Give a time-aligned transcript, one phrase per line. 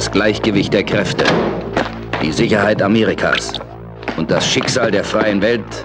[0.00, 1.24] das Gleichgewicht der Kräfte,
[2.22, 3.52] die Sicherheit Amerikas
[4.16, 5.84] und das Schicksal der freien Welt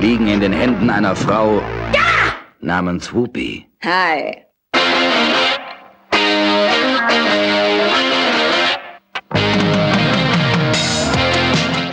[0.00, 1.60] liegen in den Händen einer Frau
[1.92, 2.36] ja!
[2.60, 3.66] namens Whoopi.
[3.82, 4.46] Hi.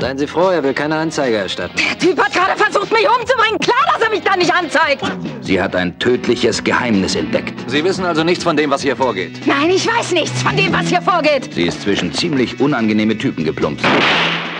[0.07, 1.75] Seien Sie froh, er will keine Anzeige erstatten.
[1.77, 3.59] Der Typ hat gerade versucht, mich umzubringen.
[3.59, 5.03] Klar, dass er mich da nicht anzeigt.
[5.41, 7.53] Sie hat ein tödliches Geheimnis entdeckt.
[7.69, 9.45] Sie wissen also nichts von dem, was hier vorgeht.
[9.45, 11.53] Nein, ich weiß nichts von dem, was hier vorgeht.
[11.53, 13.83] Sie ist zwischen ziemlich unangenehme Typen geplumpst.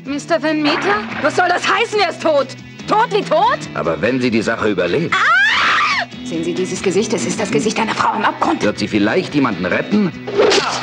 [0.04, 0.44] Mr.
[0.44, 1.00] Van Meter?
[1.22, 1.98] Was soll das heißen?
[2.02, 2.48] Er ist tot.
[2.86, 3.60] Tot wie tot?
[3.74, 6.08] Aber wenn sie die Sache überlebt, Ah!
[6.26, 7.14] Sehen Sie dieses Gesicht?
[7.14, 8.62] Es ist das Gesicht einer Frau im Abgrund.
[8.62, 10.12] wird sie vielleicht jemanden retten?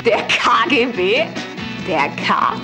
[0.07, 1.25] Der KGB?
[1.87, 2.55] Der K?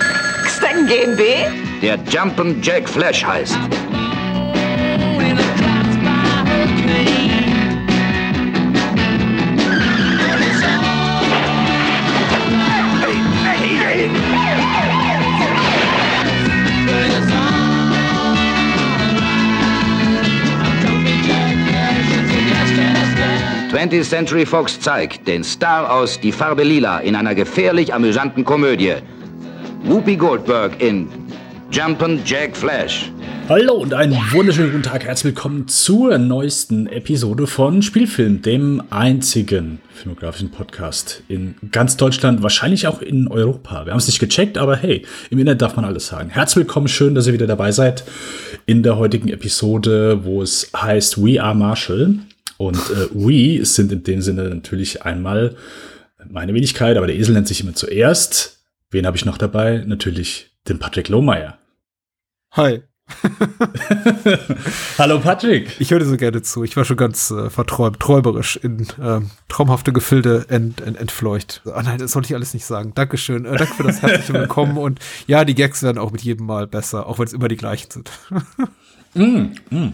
[0.45, 1.51] Xten GmbH?
[1.81, 3.57] Der Jumpin' Jack Flash heißt.
[23.89, 28.95] Th Century Fox zeigt den Star aus Die Farbe Lila in einer gefährlich amüsanten Komödie.
[29.83, 31.07] Whoopi Goldberg in
[31.71, 33.11] Jumpin' Jack Flash.
[33.49, 35.03] Hallo und einen wunderschönen guten Tag.
[35.03, 42.87] Herzlich willkommen zur neuesten Episode von Spielfilm, dem einzigen filmografischen Podcast in ganz Deutschland, wahrscheinlich
[42.87, 43.85] auch in Europa.
[43.85, 46.29] Wir haben es nicht gecheckt, aber hey, im Internet darf man alles sagen.
[46.29, 48.03] Herzlich willkommen, schön, dass ihr wieder dabei seid
[48.67, 52.19] in der heutigen Episode, wo es heißt We Are Marshall.
[52.61, 55.55] Und äh, we sind in dem Sinne natürlich einmal
[56.29, 58.63] meine Wenigkeit, aber der Esel nennt sich immer zuerst.
[58.91, 59.83] Wen habe ich noch dabei?
[59.87, 61.57] Natürlich den Patrick Lohmeier.
[62.51, 62.83] Hi.
[64.99, 65.75] Hallo Patrick.
[65.79, 66.63] Ich höre dir so gerne zu.
[66.63, 71.63] Ich war schon ganz äh, verträumt, träumerisch in äh, traumhafte Gefilde ent, ent, entfleucht.
[71.65, 72.91] Oh nein, das sollte ich alles nicht sagen.
[72.93, 73.45] Dankeschön.
[73.45, 74.77] Äh, danke für das herzliche Willkommen.
[74.77, 77.57] Und ja, die Gags werden auch mit jedem Mal besser, auch wenn es immer die
[77.57, 78.11] gleichen sind.
[79.15, 79.93] mm, mm.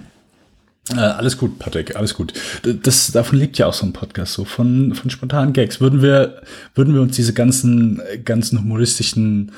[0.95, 2.33] Äh, alles gut, Patrick, alles gut.
[2.63, 5.81] Das, davon lebt ja auch so ein Podcast, so von, von spontanen Gags.
[5.81, 6.41] Würden wir,
[6.75, 9.51] würden wir uns diese ganzen, ganzen humoristischen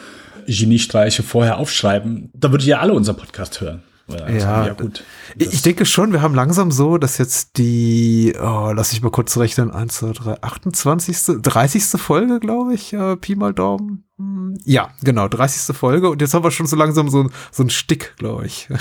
[0.47, 3.81] Geniestreiche vorher aufschreiben, da würdet ihr alle unser Podcast hören.
[4.09, 5.03] Ja, ja, gut.
[5.37, 9.11] Ich, ich denke schon, wir haben langsam so, dass jetzt die, oh, lass ich mal
[9.11, 11.83] kurz rechnen, 1, 2, 3, 28., 30.
[12.01, 14.05] Folge, glaube ich, äh, Pi mal Daumen.
[14.17, 15.75] Hm, ja, genau, 30.
[15.75, 16.09] Folge.
[16.09, 18.67] Und jetzt haben wir schon so langsam so, so ein Stick, glaube ich.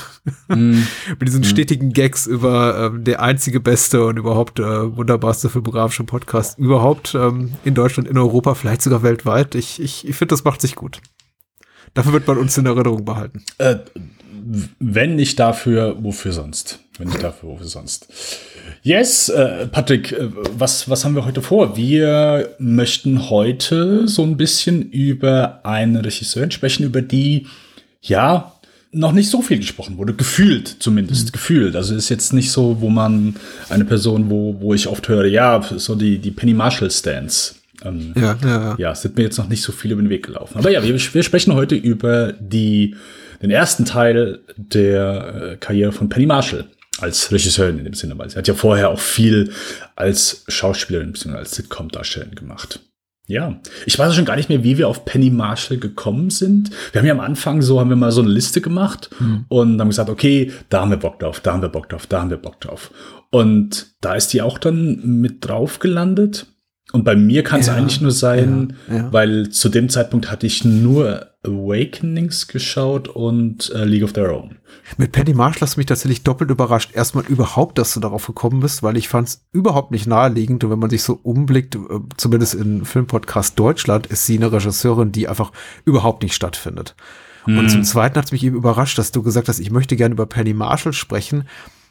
[0.49, 0.83] Mm.
[1.19, 1.44] Mit diesen mm.
[1.44, 7.53] stetigen Gags über ähm, der einzige beste und überhaupt äh, wunderbarste filmografische Podcast überhaupt ähm,
[7.65, 9.55] in Deutschland, in Europa, vielleicht sogar weltweit.
[9.55, 11.03] Ich, ich, ich finde, das macht sich gut.
[11.93, 13.44] Dafür wird man uns in Erinnerung behalten.
[13.59, 13.77] Äh,
[14.78, 16.81] wenn nicht dafür, wofür sonst?
[16.99, 18.09] Wenn nicht dafür, wofür sonst?
[18.82, 21.76] Yes, äh, Patrick, äh, was, was haben wir heute vor?
[21.76, 27.47] Wir möchten heute so ein bisschen über eine Regisseurin sprechen, über die,
[28.03, 28.53] ja,
[28.91, 31.32] noch nicht so viel gesprochen wurde, gefühlt zumindest, mhm.
[31.32, 31.76] gefühlt.
[31.76, 33.37] Also ist jetzt nicht so, wo man
[33.69, 37.56] eine Person, wo, wo ich oft höre, ja, so die, die Penny Marshall Stands.
[37.84, 38.76] Ähm, ja, ja, ja.
[38.78, 40.59] ja, sind mir jetzt noch nicht so viel über den Weg gelaufen.
[40.59, 42.97] Aber ja, wir, wir sprechen heute über die
[43.43, 46.66] den ersten Teil der äh, Karriere von Penny Marshall
[47.00, 49.53] als Regisseurin in dem Sinne, weil sie hat ja vorher auch viel
[49.97, 51.37] als Schauspielerin bzw.
[51.37, 52.81] als Sitcom-Darstellerin gemacht.
[53.28, 56.71] Ja, ich weiß schon gar nicht mehr, wie wir auf Penny Marshall gekommen sind.
[56.93, 59.44] Wir haben ja am Anfang so, haben wir mal so eine Liste gemacht mhm.
[59.49, 62.22] und haben gesagt, okay, da haben wir Bock drauf, da haben wir Bock drauf, da
[62.22, 62.91] haben wir Bock drauf.
[63.31, 66.47] Und da ist die auch dann mit drauf gelandet.
[66.93, 69.12] Und bei mir kann es ja, eigentlich nur sein, ja, ja.
[69.12, 74.56] weil zu dem Zeitpunkt hatte ich nur Awakenings geschaut und äh, League of Their Own.
[74.97, 76.94] Mit Penny Marshall hast du mich tatsächlich doppelt überrascht.
[76.94, 80.65] Erstmal überhaupt, dass du darauf gekommen bist, weil ich fand es überhaupt nicht naheliegend.
[80.65, 81.78] Und wenn man sich so umblickt, äh,
[82.16, 85.53] zumindest in Filmpodcast Deutschland, ist sie eine Regisseurin, die einfach
[85.84, 86.97] überhaupt nicht stattfindet.
[87.44, 87.59] Hm.
[87.59, 90.15] Und zum Zweiten hat es mich eben überrascht, dass du gesagt hast, ich möchte gerne
[90.15, 91.44] über Penny Marshall sprechen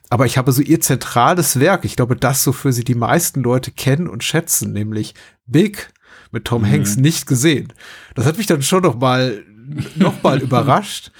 [0.09, 3.71] aber ich habe so ihr zentrales Werk, ich glaube, das, wofür sie die meisten Leute
[3.71, 5.13] kennen und schätzen, nämlich
[5.45, 5.91] Big
[6.31, 6.71] mit Tom mhm.
[6.71, 7.73] Hanks nicht gesehen.
[8.15, 9.43] Das hat mich dann schon noch mal,
[9.95, 11.11] noch mal überrascht,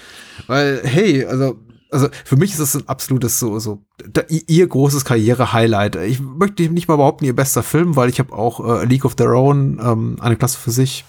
[0.46, 1.58] weil, hey, also,
[1.90, 5.96] also für mich ist das ein absolutes so, so da, ihr großes Karriere-Highlight.
[5.96, 9.14] Ich möchte nicht mal behaupten, ihr bester Film, weil ich habe auch äh, League of
[9.14, 11.04] Their Own, ähm, eine Klasse für sich,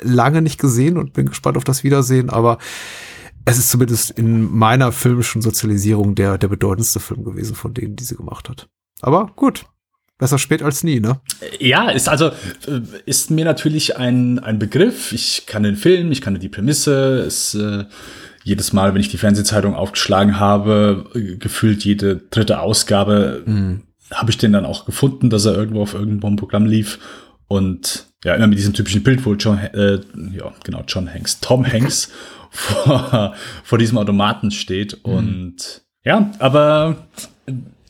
[0.00, 2.58] lange nicht gesehen und bin gespannt auf das Wiedersehen, aber
[3.48, 8.04] es ist zumindest in meiner filmischen Sozialisierung der, der bedeutendste Film gewesen von denen, die
[8.04, 8.68] sie gemacht hat.
[9.00, 9.64] Aber gut.
[10.18, 11.20] Besser spät als nie, ne?
[11.60, 12.26] Ja, ist also,
[12.66, 15.12] äh, ist mir natürlich ein, ein Begriff.
[15.12, 17.20] Ich kann den Film, ich kann die Prämisse.
[17.20, 17.84] Es, äh,
[18.42, 23.82] jedes Mal, wenn ich die Fernsehzeitung aufgeschlagen habe, äh, gefühlt jede dritte Ausgabe, mhm.
[24.12, 26.98] habe ich den dann auch gefunden, dass er irgendwo auf irgendeinem Programm lief.
[27.48, 30.00] Und ja, immer mit diesem typischen Bild, wo John, äh,
[30.32, 32.10] ja, genau, John Hanks, Tom Hanks
[32.50, 33.34] vor,
[33.64, 35.04] vor diesem Automaten steht.
[35.06, 35.12] Mhm.
[35.12, 37.06] Und ja, aber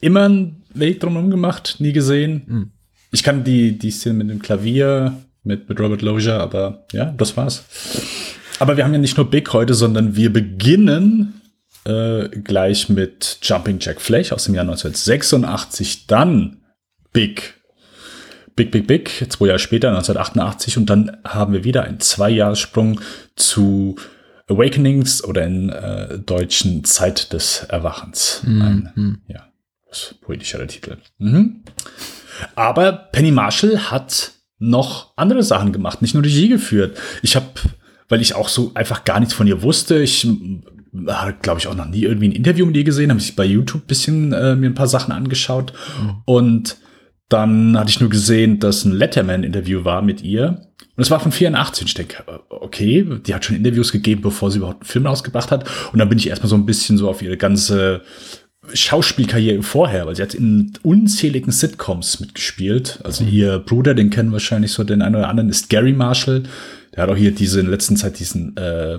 [0.00, 2.43] immer einen Weg drumherum gemacht, nie gesehen.
[2.46, 2.70] Mhm.
[3.10, 7.37] Ich kann die, die Szene mit dem Klavier, mit, mit Robert Lozier, aber ja, das
[7.37, 7.64] war's.
[8.58, 11.40] Aber wir haben ja nicht nur Big heute, sondern wir beginnen
[11.84, 16.58] äh, gleich mit Jumping Jack Flash aus dem Jahr 1986, dann
[17.12, 17.57] Big.
[18.58, 23.00] Big, Big, Big, zwei Jahre später, 1988, und dann haben wir wieder einen Zweijahressprung
[23.37, 23.94] zu
[24.49, 28.43] Awakenings oder in äh, deutschen Zeit des Erwachens.
[28.44, 28.62] Mhm.
[28.62, 29.46] Ein, ja,
[29.88, 30.96] das poetischere Titel.
[31.19, 31.62] Mhm.
[32.56, 36.99] Aber Penny Marshall hat noch andere Sachen gemacht, nicht nur Regie geführt.
[37.22, 37.46] Ich habe,
[38.08, 40.26] weil ich auch so einfach gar nichts von ihr wusste, ich
[41.06, 43.44] habe, glaube ich, auch noch nie irgendwie ein Interview mit ihr gesehen, habe ich bei
[43.44, 45.72] YouTube bisschen äh, mir ein paar Sachen angeschaut
[46.02, 46.16] mhm.
[46.25, 46.76] und
[47.28, 50.62] dann hatte ich nur gesehen, dass ein Letterman-Interview war mit ihr.
[50.96, 51.86] Und es war von 84.
[51.86, 55.69] Ich denke, okay, die hat schon Interviews gegeben, bevor sie überhaupt einen Film rausgebracht hat.
[55.92, 58.02] Und dann bin ich erstmal so ein bisschen so auf ihre ganze
[58.72, 63.00] Schauspielkarriere vorher, weil sie hat in unzähligen Sitcoms mitgespielt.
[63.04, 63.30] Also mhm.
[63.30, 66.44] ihr Bruder, den kennen wahrscheinlich so den einen oder anderen, ist Gary Marshall.
[66.94, 68.98] Der hat auch hier diese in letzter Zeit diesen, äh,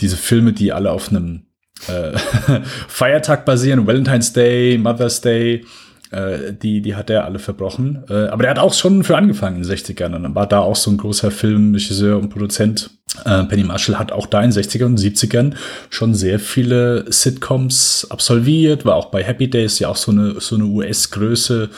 [0.00, 1.46] diese Filme, die alle auf einem
[1.88, 2.16] äh,
[2.88, 5.64] Feiertag basieren, Valentine's Day, Mother's Day,
[6.10, 8.04] äh, die, die hat er alle verbrochen.
[8.08, 10.60] Äh, aber der hat auch schon für angefangen in den 60ern und dann war da
[10.60, 12.90] auch so ein großer Filmregisseur und Produzent.
[13.24, 15.54] Äh, Penny Marshall hat auch da in den 60ern und 70ern
[15.88, 20.56] schon sehr viele Sitcoms absolviert, war auch bei Happy Days ja auch so eine, so
[20.56, 21.70] eine US-Größe.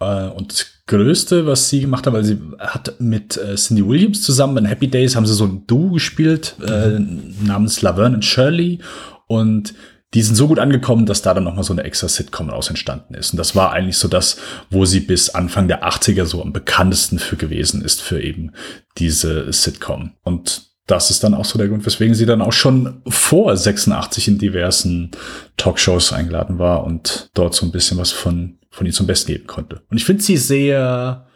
[0.00, 4.56] Äh, und Größte, was sie gemacht hat, weil sie hat mit äh, Cindy Williams zusammen
[4.56, 6.98] in Happy Days haben sie so ein Duo gespielt, äh,
[7.46, 8.80] namens Laverne und Shirley.
[9.28, 9.72] Und
[10.14, 13.14] die sind so gut angekommen, dass da dann nochmal so eine extra Sitcom raus entstanden
[13.14, 13.32] ist.
[13.32, 17.18] Und das war eigentlich so das, wo sie bis Anfang der 80er so am bekanntesten
[17.18, 18.52] für gewesen ist, für eben
[18.98, 20.12] diese Sitcom.
[20.22, 24.26] Und das ist dann auch so der Grund, weswegen sie dann auch schon vor 86
[24.26, 25.12] in diversen
[25.56, 29.46] Talkshows eingeladen war und dort so ein bisschen was von, von ihr zum Besten geben
[29.46, 29.82] konnte.
[29.88, 31.28] Und ich finde sie sehr,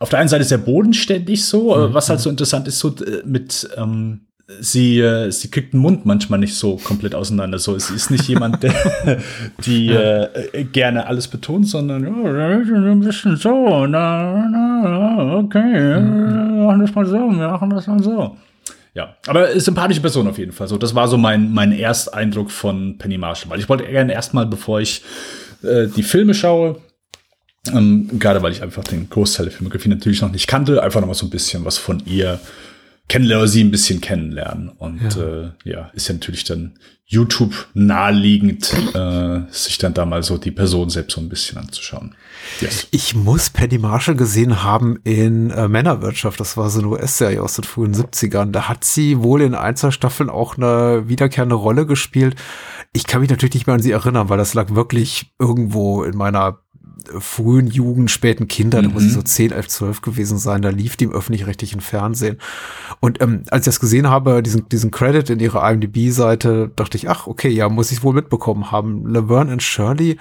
[0.00, 1.94] auf der einen Seite sehr bodenständig so, mhm.
[1.94, 4.26] was halt so interessant ist, so äh, mit, ähm,
[4.60, 7.58] sie, äh, sie kriegt den Mund manchmal nicht so komplett auseinander.
[7.58, 8.74] So, sie ist nicht jemand, der
[9.64, 16.80] die äh, gerne alles betont, sondern ja, ein bisschen so, na, na, okay, wir machen
[16.80, 18.36] das mal so, wir machen das mal so.
[18.94, 20.68] Ja, aber sympathische Person auf jeden Fall.
[20.68, 24.46] So, das war so mein, mein Ersteindruck von Penny Marshall, weil ich wollte gerne erstmal,
[24.46, 25.02] bevor ich
[25.64, 26.76] äh, die Filme schaue,
[27.72, 31.08] ähm, gerade weil ich einfach den Großteil der Filmografie natürlich noch nicht kannte, einfach noch
[31.08, 32.38] mal so ein bisschen was von ihr
[33.08, 34.68] kennenlernen, sie ein bisschen kennenlernen.
[34.68, 40.22] Und ja, äh, ja ist ja natürlich dann YouTube naheliegend, äh, sich dann da mal
[40.22, 42.14] so die Person selbst so ein bisschen anzuschauen.
[42.60, 42.88] Yes.
[42.92, 46.40] Ich muss Penny Marshall gesehen haben in äh, Männerwirtschaft.
[46.40, 48.52] Das war so eine US-Serie aus den frühen 70ern.
[48.52, 52.36] Da hat sie wohl in ein, zwei Staffeln auch eine wiederkehrende Rolle gespielt.
[52.94, 56.16] Ich kann mich natürlich nicht mehr an sie erinnern, weil das lag wirklich irgendwo in
[56.16, 56.63] meiner
[57.18, 58.86] frühen Jugend, späten Kinder, mhm.
[58.86, 62.38] da muss ich so 10, 11, 12 gewesen sein, da lief die im öffentlich-rechtlichen Fernsehen.
[63.00, 67.08] Und ähm, als ich das gesehen habe, diesen, diesen Credit in ihrer IMDb-Seite, dachte ich,
[67.08, 69.06] ach, okay, ja, muss ich wohl mitbekommen haben.
[69.06, 70.18] Laverne and Shirley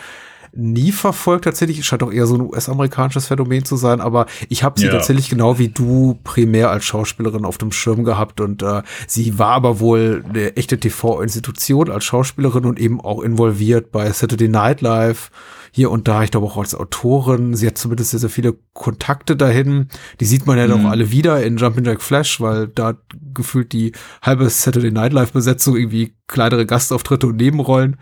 [0.55, 4.79] nie verfolgt tatsächlich, scheint auch eher so ein US-amerikanisches Phänomen zu sein, aber ich habe
[4.79, 4.91] sie ja.
[4.91, 9.51] tatsächlich genau wie du primär als Schauspielerin auf dem Schirm gehabt und äh, sie war
[9.51, 15.31] aber wohl eine echte TV-Institution als Schauspielerin und eben auch involviert bei Saturday Night Live
[15.75, 17.55] hier und da, ich glaube auch als Autorin.
[17.55, 19.87] Sie hat zumindest sehr, sehr viele Kontakte dahin.
[20.19, 20.69] Die sieht man ja mhm.
[20.69, 22.93] doch alle wieder in Jumpin' Jack Flash, weil da
[23.33, 27.97] gefühlt die halbe Saturday Night Live Besetzung irgendwie kleinere Gastauftritte und Nebenrollen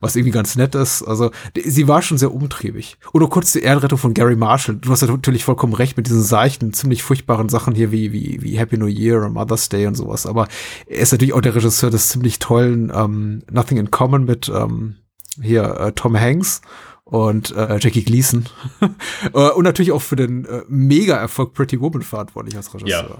[0.00, 1.02] was irgendwie ganz nett ist.
[1.02, 2.98] Also sie war schon sehr umtriebig.
[3.12, 4.76] Oder kurz die Ehrenrettung von Gary Marshall.
[4.76, 8.58] Du hast natürlich vollkommen recht mit diesen seichten, ziemlich furchtbaren Sachen hier wie, wie, wie
[8.58, 10.26] Happy New Year und Mother's Day und sowas.
[10.26, 10.48] Aber
[10.86, 14.96] er ist natürlich auch der Regisseur des ziemlich tollen ähm, Nothing in Common mit ähm,
[15.40, 16.60] hier äh, Tom Hanks
[17.06, 18.46] und äh, Jackie Gleason.
[19.32, 23.18] Äh, und natürlich auch für den äh, Mega-Erfolg Pretty Woman verantwortlich als Regisseur.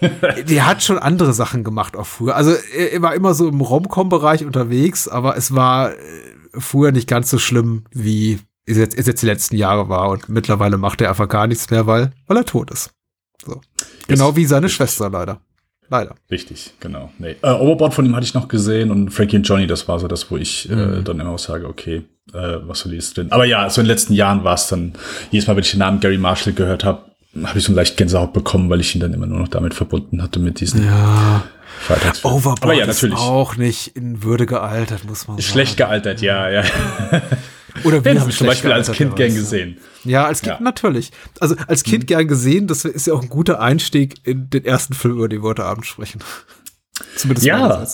[0.00, 0.08] Ja.
[0.22, 2.36] Also, der hat schon andere Sachen gemacht auch früher.
[2.36, 5.96] Also er, war immer so im Rom-Com-Bereich unterwegs, aber es war äh,
[6.54, 10.10] früher nicht ganz so schlimm, wie es jetzt, es jetzt die letzten Jahre war.
[10.10, 12.90] Und mittlerweile macht er einfach gar nichts mehr, weil, weil er tot ist.
[13.44, 13.60] So.
[14.06, 15.40] Genau wie seine Schwester leider.
[15.92, 16.14] Leider.
[16.30, 17.10] Richtig, genau.
[17.18, 17.36] Nee.
[17.42, 20.08] Äh, Overboard von ihm hatte ich noch gesehen und Frankie und Johnny, das war so
[20.08, 21.00] das, wo ich äh, mhm.
[21.00, 23.30] äh, dann immer auch sage, okay, äh, was so liest drin.
[23.30, 24.94] Aber ja, so in den letzten Jahren war es dann,
[25.30, 27.02] jedes Mal, wenn ich den Namen Gary Marshall gehört habe,
[27.44, 29.74] habe ich so ein leicht Gänsehaut bekommen, weil ich ihn dann immer nur noch damit
[29.74, 31.42] verbunden hatte, mit diesen ja.
[32.22, 33.16] Overboard ja, natürlich.
[33.16, 35.42] ist auch nicht in Würde gealtert, muss man sagen.
[35.42, 36.62] Schlecht gealtert, ja, ja.
[37.84, 39.78] Oder Den habe ich zum Beispiel als Kind gern gesehen.
[40.04, 40.58] Ja, als Kind Ja.
[40.58, 40.64] Mhm.
[40.64, 41.10] natürlich.
[41.40, 44.94] Also als Kind gern gesehen, das ist ja auch ein guter Einstieg in den ersten
[44.94, 46.20] Film, über den wir heute Abend sprechen.
[47.16, 47.86] Zumindest Ja,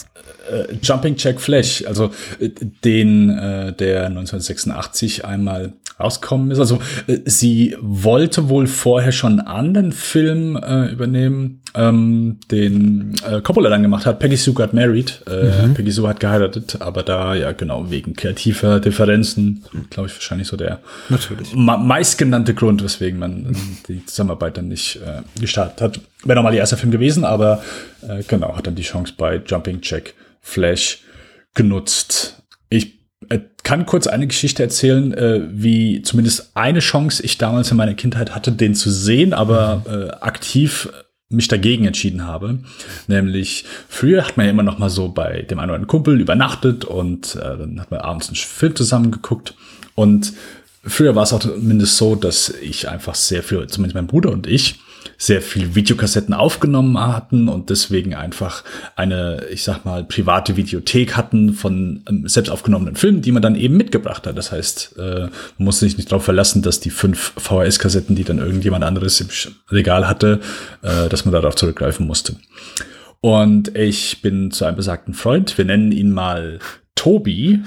[0.50, 2.50] äh, Jumping Jack Flash, also äh,
[2.84, 6.58] den, äh, der 1986 einmal rausgekommen ist.
[6.58, 13.40] Also äh, sie wollte wohl vorher schon einen anderen Film äh, übernehmen, ähm, den äh,
[13.40, 14.18] Coppola dann gemacht hat.
[14.18, 15.22] Peggy Sue Got Married.
[15.26, 20.48] Äh, Peggy Sue hat geheiratet, aber da, ja genau, wegen kreativer Differenzen, glaube ich, wahrscheinlich
[20.48, 21.54] so der Natürlich.
[21.54, 23.54] ma meistgenannte Grund, weswegen man äh,
[23.88, 26.00] die Zusammenarbeit dann nicht äh, gestartet hat.
[26.24, 27.62] Wäre nochmal ihr erster Film gewesen, aber
[28.02, 31.00] äh, genau, hat dann die Chance bei Jumping Jack Flash
[31.54, 32.37] genutzt.
[33.28, 37.94] Äh, kann kurz eine Geschichte erzählen, äh, wie zumindest eine Chance ich damals in meiner
[37.94, 40.88] Kindheit hatte, den zu sehen, aber äh, aktiv
[41.28, 42.60] mich dagegen entschieden habe.
[43.06, 46.20] Nämlich, früher hat man ja immer noch mal so bei dem einen oder anderen Kumpel
[46.20, 49.54] übernachtet und äh, dann hat man abends einen Film zusammen geguckt.
[49.94, 50.32] Und
[50.84, 54.46] früher war es auch zumindest so, dass ich einfach sehr viel, zumindest mein Bruder und
[54.46, 54.80] ich,
[55.20, 58.62] sehr viel Videokassetten aufgenommen hatten und deswegen einfach
[58.94, 63.56] eine, ich sag mal, private Videothek hatten von ähm, selbst aufgenommenen Filmen, die man dann
[63.56, 64.38] eben mitgebracht hat.
[64.38, 68.38] Das heißt, äh, man musste sich nicht darauf verlassen, dass die fünf VHS-Kassetten, die dann
[68.38, 69.28] irgendjemand anderes im
[69.70, 70.40] Regal hatte,
[70.82, 72.36] äh, dass man darauf zurückgreifen musste.
[73.20, 76.60] Und ich bin zu einem besagten Freund, wir nennen ihn mal
[76.94, 77.60] Tobi,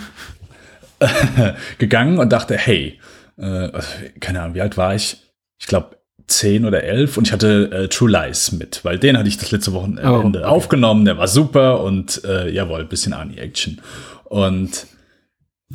[1.79, 2.98] gegangen und dachte, hey,
[3.38, 3.70] äh,
[4.22, 5.17] keine Ahnung, wie alt war ich?
[5.60, 6.00] Ich glaube
[6.32, 9.52] zehn oder elf und ich hatte äh, True Lies mit, weil den hatte ich das
[9.52, 10.44] letzte Wochenende Oh, okay.
[10.44, 13.82] aufgenommen, der war super und äh, jawohl, bisschen Ani-Action.
[14.26, 14.88] Und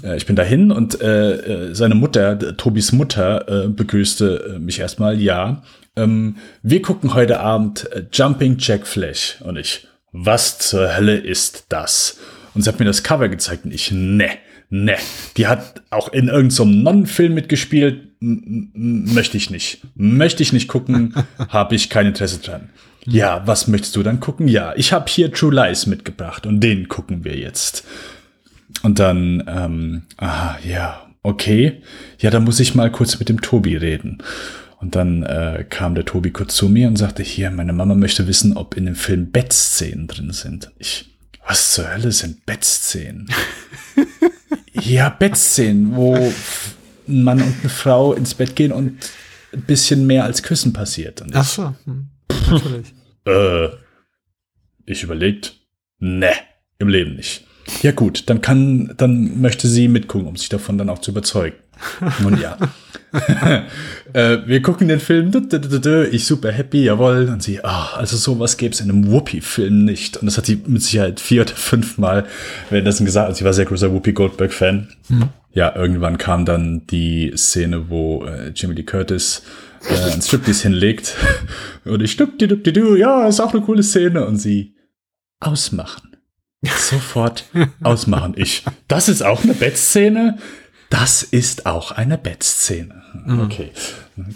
[0.03, 1.33] äh, ich bin dahin und äh,
[1.69, 5.63] äh, seine Mutter, Tobis Mutter, äh, begrüßte äh, mich erstmal, ja,
[5.97, 11.67] ähm, wir gucken heute Abend äh, Jumping Jack Flash und ich, was zur Hölle ist
[11.69, 12.19] das?
[12.55, 14.31] Und sie hat mir das Cover gezeigt und ich, ne,
[14.70, 14.96] ne,
[15.37, 21.14] die hat auch in irgendeinem so Nonnenfilm mitgespielt, möchte ich nicht, möchte ich nicht gucken,
[21.49, 22.70] habe ich kein Interesse dran.
[23.04, 24.49] Ja, was möchtest du dann gucken?
[24.49, 27.85] Ja, ich habe hier True Lies mitgebracht und den gucken wir jetzt.
[28.82, 31.82] Und dann, ähm, ah, ja, okay.
[32.18, 34.18] Ja, da muss ich mal kurz mit dem Tobi reden.
[34.80, 38.26] Und dann äh, kam der Tobi kurz zu mir und sagte, hier, meine Mama möchte
[38.26, 40.70] wissen, ob in dem Film Bettszenen drin sind.
[40.78, 43.28] Ich, was zur Hölle sind Bettszenen?
[44.83, 48.99] ja, Bettszenen, wo ein Mann und eine Frau ins Bett gehen und
[49.52, 51.23] ein bisschen mehr als Küssen passiert.
[51.23, 51.75] Und ich, Ach so.
[51.85, 52.09] Hm.
[52.50, 52.95] Natürlich.
[53.26, 53.68] äh,
[54.87, 55.59] ich überlegt,
[55.99, 56.33] ne,
[56.78, 57.47] im Leben nicht.
[57.82, 61.56] Ja gut, dann kann, dann möchte sie mitgucken, um sich davon dann auch zu überzeugen.
[62.25, 62.56] Und ja.
[64.12, 65.32] äh, wir gucken den Film,
[66.11, 67.28] ich super happy, jawohl.
[67.28, 70.16] Und sie, ah, also sowas gäbe es in einem Whoopi-Film nicht.
[70.16, 72.26] Und das hat sie mit Sicherheit vier oder fünf Mal
[72.70, 73.28] währenddessen gesagt.
[73.28, 74.88] Also sie war sehr großer Whoopi Goldberg-Fan.
[75.52, 79.42] Ja, irgendwann kam dann die Szene, wo äh, Jimmy Lee Curtis
[79.88, 81.14] äh, ein Striptease hinlegt.
[81.85, 84.26] Und ich du, ja, ist auch eine coole Szene.
[84.26, 84.75] Und sie
[85.40, 86.15] ausmachen.
[86.76, 87.44] Sofort
[87.82, 88.35] ausmachen.
[88.37, 90.38] Ich, das ist auch eine Bettszene?
[90.90, 93.02] Das ist auch eine Bettszene.
[93.44, 93.73] Okay.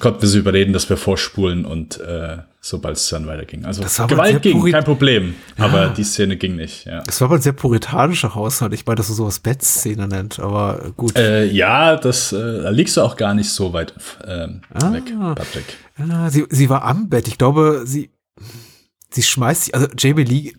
[0.00, 3.64] Konnten wir sie überreden, dass wir vorspulen und äh, sobald es dann weiterging.
[3.64, 5.34] Also Gewalt ging, kein Problem.
[5.56, 7.02] Aber die Szene ging nicht, ja.
[7.04, 8.72] Das war aber ein sehr puritanischer Haushalt.
[8.74, 11.16] Ich meine, dass du sowas Bettszene nennt, aber gut.
[11.16, 13.94] Äh, ja, das, äh, da liegst du auch gar nicht so weit
[14.26, 14.92] ähm, Ah.
[14.92, 15.04] weg,
[15.36, 15.64] Patrick.
[15.98, 17.28] Ah, sie, sie war am Bett.
[17.28, 18.10] Ich glaube, sie,
[19.10, 20.52] sie schmeißt sich, also Jamie Lee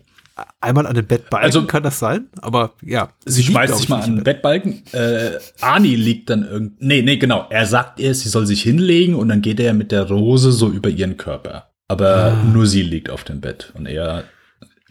[0.60, 2.28] einmal an den Bettbalken, Also- kann das sein?
[2.40, 3.10] Aber ja.
[3.24, 4.82] Sie schmeißt sich ich, mal an den Bettbalken.
[4.92, 6.80] Äh, Ani liegt dann irgend.
[6.82, 7.46] Nee, nee, genau.
[7.50, 10.70] Er sagt ihr, sie soll sich hinlegen und dann geht er mit der Rose so
[10.70, 11.68] über ihren Körper.
[11.88, 13.72] Aber nur sie liegt auf dem Bett.
[13.76, 14.24] Und er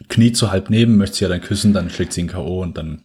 [0.08, 2.62] kniet so halb neben, möchte sie ja dann küssen, dann schlägt sie ihn K.O.
[2.62, 3.02] und dann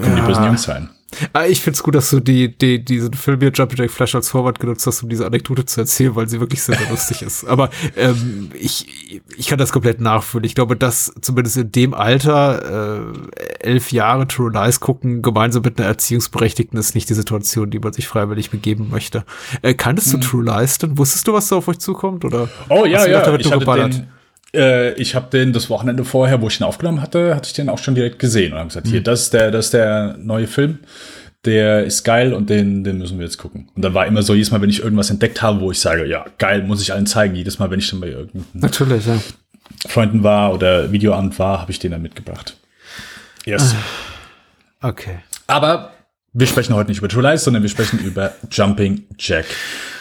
[0.00, 0.90] kommen die bösen Jungs rein.
[1.32, 4.28] Ah, ich find's gut, dass du die, die, diesen Film hier Jumping Jack Flash als
[4.28, 7.44] Vorwand genutzt hast, um diese Anekdote zu erzählen, weil sie wirklich sehr, sehr lustig ist.
[7.44, 10.44] Aber ähm, ich, ich kann das komplett nachfühlen.
[10.44, 15.78] Ich glaube, dass zumindest in dem Alter äh, elf Jahre True Lies gucken, gemeinsam mit
[15.78, 19.24] einer Erziehungsberechtigten, ist nicht die Situation, die man sich freiwillig begeben möchte.
[19.62, 20.98] Äh, kanntest du True Lies denn?
[20.98, 22.24] Wusstest du, was da auf euch zukommt?
[22.24, 22.48] Oder Hm.
[22.68, 23.36] Oh ja, ja.
[23.36, 24.08] Ich hatte den,
[24.54, 27.68] äh, ich habe den das Wochenende vorher, wo ich ihn aufgenommen hatte, hatte ich den
[27.68, 28.92] auch schon direkt gesehen und habe gesagt, Hm.
[28.92, 30.80] hier, das ist der, das ist der neue Film.
[31.46, 33.70] Der ist geil und den, den müssen wir jetzt gucken.
[33.74, 36.04] Und dann war immer so, jedes Mal, wenn ich irgendwas entdeckt habe, wo ich sage,
[36.06, 37.34] ja, geil, muss ich allen zeigen.
[37.34, 39.18] Jedes Mal, wenn ich dann bei irgendeinen Natürlich, ja.
[39.88, 42.56] Freunden war oder Videoamt war, habe ich den dann mitgebracht.
[43.46, 43.74] Yes.
[44.82, 45.20] Okay.
[45.46, 45.92] Aber
[46.32, 49.46] wir sprechen heute nicht über True Lies, sondern wir sprechen über Jumping Jack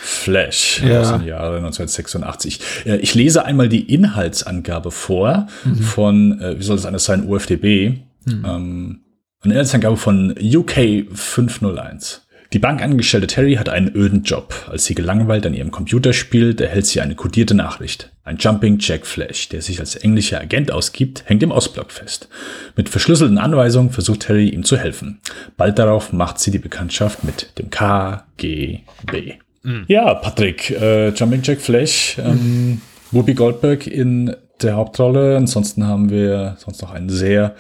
[0.02, 1.02] Flash Ja.
[1.02, 2.60] aus dem Jahre 1986.
[2.86, 5.48] Äh, Ich lese einmal die Inhaltsangabe vor
[5.82, 7.94] von, äh, wie soll das anders sein, UFDB.
[8.28, 9.02] Ähm,
[9.42, 12.28] eine Inhaltsangabe von UK 501.
[12.52, 14.56] Die Bankangestellte Terry hat einen öden Job.
[14.68, 18.12] Als sie gelangweilt an ihrem Computer spielt, erhält sie eine kodierte Nachricht.
[18.24, 22.28] Ein Jumping Jack Flash, der sich als englischer Agent ausgibt, hängt im Ostblock fest.
[22.76, 25.20] Mit verschlüsselten Anweisungen versucht Terry ihm zu helfen.
[25.58, 29.36] Bald darauf macht sie die Bekanntschaft mit dem KGB.
[29.62, 29.86] Mhm.
[29.88, 35.38] Ja, Patrick, äh, Jumping Jack Flash, ähm, Whoopi Goldberg in der Hauptrolle.
[35.38, 37.56] Ansonsten haben wir sonst noch einen sehr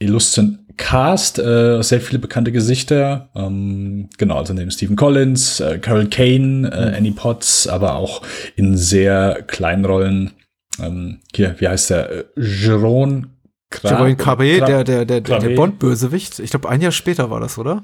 [0.00, 3.30] illustren Cast, äh, sehr viele bekannte Gesichter.
[3.34, 6.94] Ähm, genau, also neben Stephen Collins, äh, Carol Kane, äh, mhm.
[6.94, 8.22] Annie Potts, aber auch
[8.56, 10.32] in sehr kleinen Rollen.
[10.80, 12.10] Ähm, hier, wie heißt der?
[12.10, 13.28] Äh, Jerome
[13.82, 16.38] Jerome Cabé, der, der, der, der, der Bond-Bösewicht.
[16.40, 17.82] Ich glaube, ein Jahr später war das, oder?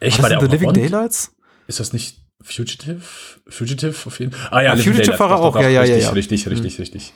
[0.00, 0.22] Echt?
[0.22, 0.76] War, war der The Living Bond?
[0.76, 1.32] Daylights?
[1.66, 3.00] Ist das nicht Fugitive?
[3.48, 4.48] Fugitive auf jeden Fall.
[4.50, 6.12] Ah ja, ja Fugitive war er auch, ja, ja, richtig, ja, ja.
[6.12, 6.82] Richtig, richtig, mhm.
[6.82, 7.12] richtig.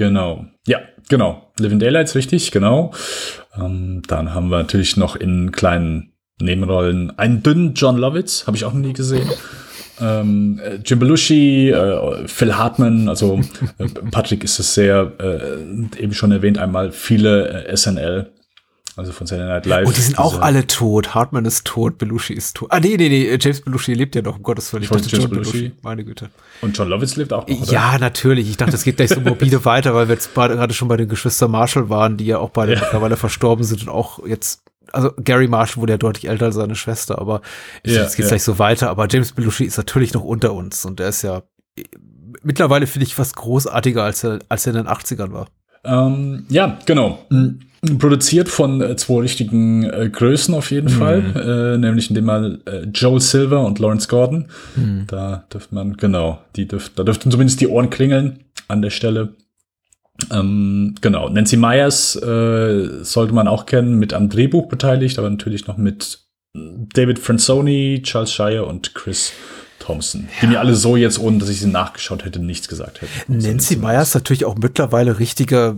[0.00, 0.46] Genau.
[0.66, 0.78] Ja,
[1.10, 1.52] genau.
[1.58, 2.94] Living Daylights, richtig, genau.
[3.54, 8.64] Ähm, dann haben wir natürlich noch in kleinen Nebenrollen einen dünnen John Lovitz, habe ich
[8.64, 9.28] auch noch nie gesehen.
[10.00, 13.40] Ähm, äh, Jim Belushi, äh, Phil Hartman, also
[13.78, 18.30] äh, Patrick ist es sehr, äh, eben schon erwähnt einmal, viele äh, SNL
[18.96, 19.86] also von Saturday Night Live.
[19.86, 21.14] Und die sind auch alle tot.
[21.14, 22.70] Hartman ist tot, Belushi ist tot.
[22.72, 24.82] Ah, nee, nee, nee, James Belushi lebt ja noch, um Gottes Willen.
[24.82, 25.52] Ich dachte, John Belushi.
[25.52, 25.72] Belushi.
[25.82, 26.30] Meine Güte.
[26.60, 27.72] Und John Lovitz lebt auch noch, oder?
[27.72, 28.48] Ja, natürlich.
[28.50, 31.08] Ich dachte, es geht gleich so morbide weiter, weil wir jetzt gerade schon bei den
[31.08, 32.80] Geschwistern Marshall waren, die ja auch beide ja.
[32.80, 36.74] mittlerweile verstorben sind und auch jetzt also Gary Marshall wurde ja deutlich älter als seine
[36.74, 37.42] Schwester, aber
[37.86, 38.34] ja, jetzt geht's ja.
[38.34, 38.90] gleich so weiter.
[38.90, 41.42] Aber James Belushi ist natürlich noch unter uns und er ist ja
[42.42, 45.48] mittlerweile finde ich fast großartiger, als er, als er in den 80ern war.
[45.84, 47.24] Ähm, ja, genau.
[47.30, 47.60] Mhm.
[47.98, 50.98] Produziert von äh, zwei richtigen äh, Größen auf jeden mhm.
[50.98, 54.46] Fall, äh, nämlich in dem Mal äh, Joel Silver und Lawrence Gordon.
[54.76, 55.04] Mhm.
[55.06, 59.30] Da dürfte man, genau, die dürft, da dürften zumindest die Ohren klingeln an der Stelle.
[60.30, 65.66] Ähm, genau, Nancy Myers äh, sollte man auch kennen, mit am Drehbuch beteiligt, aber natürlich
[65.66, 66.18] noch mit
[66.52, 69.32] David Franzoni, Charles Shire und Chris
[69.80, 70.40] Thompson, ja.
[70.42, 73.38] die mir alle so jetzt, ohne dass ich sie nachgeschaut hätte, nichts gesagt hätten.
[73.38, 75.76] Nancy Myers natürlich auch mittlerweile richtiger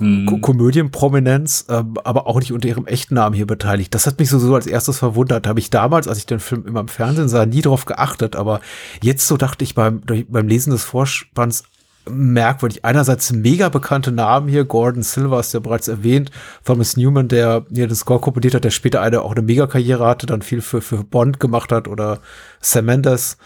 [0.00, 0.40] mhm.
[0.40, 3.94] Komödienprominenz, ähm, aber auch nicht unter ihrem echten Namen hier beteiligt.
[3.94, 5.46] Das hat mich so, so als erstes verwundert.
[5.46, 8.36] Habe ich damals, als ich den Film immer im Fernsehen sah, nie drauf geachtet.
[8.36, 8.60] Aber
[9.02, 11.64] jetzt so dachte ich beim, beim Lesen des Vorspanns,
[12.08, 12.84] merkwürdig.
[12.84, 16.30] Einerseits mega bekannte Namen hier, Gordon Silver ist ja bereits erwähnt,
[16.64, 20.26] Thomas Newman, der hier den Score komponiert hat, der später eine, auch eine Mega-Karriere hatte,
[20.26, 22.20] dann viel für, für Bond gemacht hat oder
[22.60, 23.36] Sam Mendes.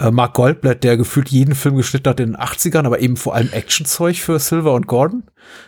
[0.00, 3.34] Äh, Mark Goldblatt, der gefühlt jeden Film geschnitten hat in den 80ern, aber eben vor
[3.34, 5.24] allem Actionzeug für Silver und Gordon.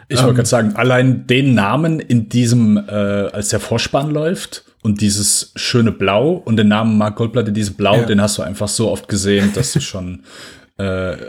[0.08, 4.64] Ich wollte ähm, gerade sagen, allein den Namen in diesem, äh, als der Vorspann läuft
[4.82, 8.04] und dieses schöne Blau und den Namen Mark Goldblatt in diesem Blau, ja.
[8.04, 10.20] den hast du einfach so oft gesehen, dass du schon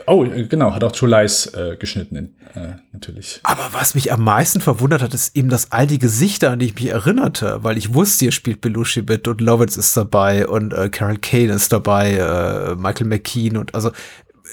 [0.07, 3.39] oh, genau, hat auch True Lies äh, geschnitten, äh, natürlich.
[3.43, 6.67] Aber was mich am meisten verwundert hat, ist eben, dass all die Gesichter, an die
[6.67, 10.73] ich mich erinnerte, weil ich wusste, hier spielt Belushi mit und Lovitz ist dabei und
[10.73, 13.91] äh, Carol Kane ist dabei, äh, Michael McKean und also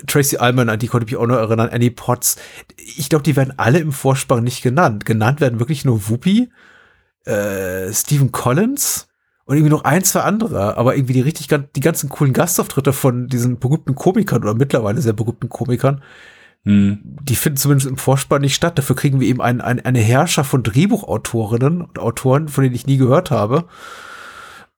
[0.06, 2.37] Tracy Allman, an die konnte ich mich auch noch erinnern, Annie Potts.
[2.76, 5.04] Ich glaube, die werden alle im Vorspann nicht genannt.
[5.04, 6.50] Genannt werden wirklich nur Whoopi,
[7.24, 9.07] äh, Stephen Collins,
[9.48, 13.28] und irgendwie noch ein, zwei andere, aber irgendwie die richtig, die ganzen coolen Gastauftritte von
[13.28, 16.02] diesen berühmten Komikern oder mittlerweile sehr berühmten Komikern,
[16.64, 16.98] hm.
[17.22, 18.76] die finden zumindest im Vorspann nicht statt.
[18.76, 22.87] Dafür kriegen wir eben ein, ein, eine Herrscher von Drehbuchautorinnen und Autoren, von denen ich
[22.87, 23.64] nie gehört habe,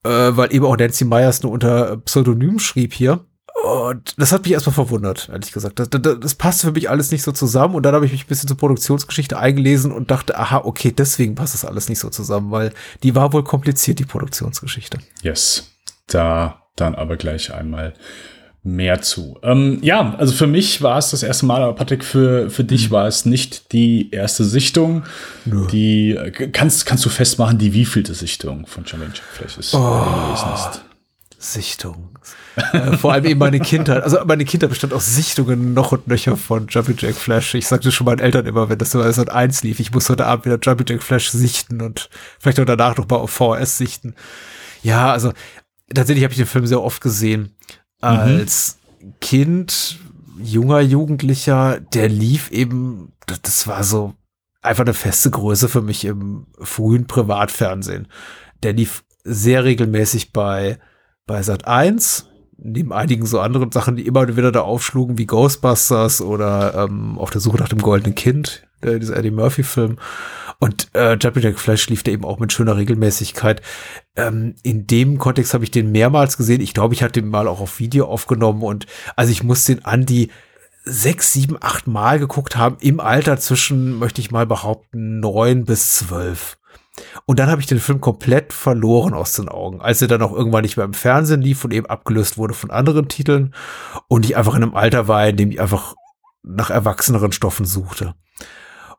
[0.05, 3.25] äh, weil eben auch Nancy Myers nur unter Pseudonym schrieb hier.
[3.71, 5.79] Und das hat mich erstmal verwundert, ehrlich gesagt.
[5.79, 7.75] Das, das, das passte für mich alles nicht so zusammen.
[7.75, 11.35] Und dann habe ich mich ein bisschen zur Produktionsgeschichte eingelesen und dachte, aha, okay, deswegen
[11.35, 14.99] passt das alles nicht so zusammen, weil die war wohl kompliziert, die Produktionsgeschichte.
[15.23, 15.71] Yes.
[16.07, 17.95] Da dann aber gleich einmal
[18.63, 19.39] mehr zu.
[19.43, 22.89] Ähm, ja, also für mich war es das erste Mal, aber Patrick, für, für dich
[22.89, 22.93] mhm.
[22.93, 25.05] war es nicht die erste Sichtung.
[25.47, 25.67] Nö.
[25.69, 26.19] Die
[26.53, 30.85] kannst, kannst du festmachen, die wievielte Sichtung von Jermaine Jack ist, oh, gewesen ist.
[31.43, 32.19] Sichtung.
[32.73, 34.03] Äh, vor allem eben meine Kindheit.
[34.03, 37.55] Also meine Kindheit bestand aus Sichtungen noch und nöcher von Jumpy Jack Flash.
[37.55, 40.27] Ich sagte schon meinen Eltern immer, wenn das so als eins lief, ich muss heute
[40.27, 44.15] Abend wieder Jumpy Jack Flash sichten und vielleicht auch danach noch mal auf VHS sichten.
[44.83, 45.33] Ja, also
[45.93, 47.57] tatsächlich habe ich den Film sehr oft gesehen.
[48.03, 49.15] Als mhm.
[49.21, 49.99] Kind,
[50.43, 54.15] junger Jugendlicher, der lief eben, das war so
[54.61, 58.09] einfach eine feste Größe für mich im frühen Privatfernsehen.
[58.63, 60.79] Der lief sehr regelmäßig bei
[61.31, 62.27] bei Sat 1
[62.59, 67.31] neben einigen so anderen Sachen, die immer wieder da aufschlugen, wie Ghostbusters oder ähm, Auf
[67.31, 69.97] der Suche nach dem goldenen Kind, äh, dieser Eddie Murphy-Film.
[70.59, 73.63] Und äh, Jumping Jack Flash lief da eben auch mit schöner Regelmäßigkeit.
[74.17, 76.61] Ähm, in dem Kontext habe ich den mehrmals gesehen.
[76.61, 79.85] Ich glaube, ich hatte den mal auch auf Video aufgenommen und also ich muss den
[79.85, 80.31] an die
[80.83, 85.95] sechs, sieben, acht Mal geguckt haben, im Alter zwischen, möchte ich mal behaupten, neun bis
[85.95, 86.59] zwölf.
[87.25, 90.33] Und dann habe ich den Film komplett verloren aus den Augen, als er dann auch
[90.33, 93.55] irgendwann nicht mehr im Fernsehen lief und eben abgelöst wurde von anderen Titeln
[94.09, 95.95] und ich einfach in einem Alter war, in dem ich einfach
[96.43, 98.15] nach erwachseneren Stoffen suchte.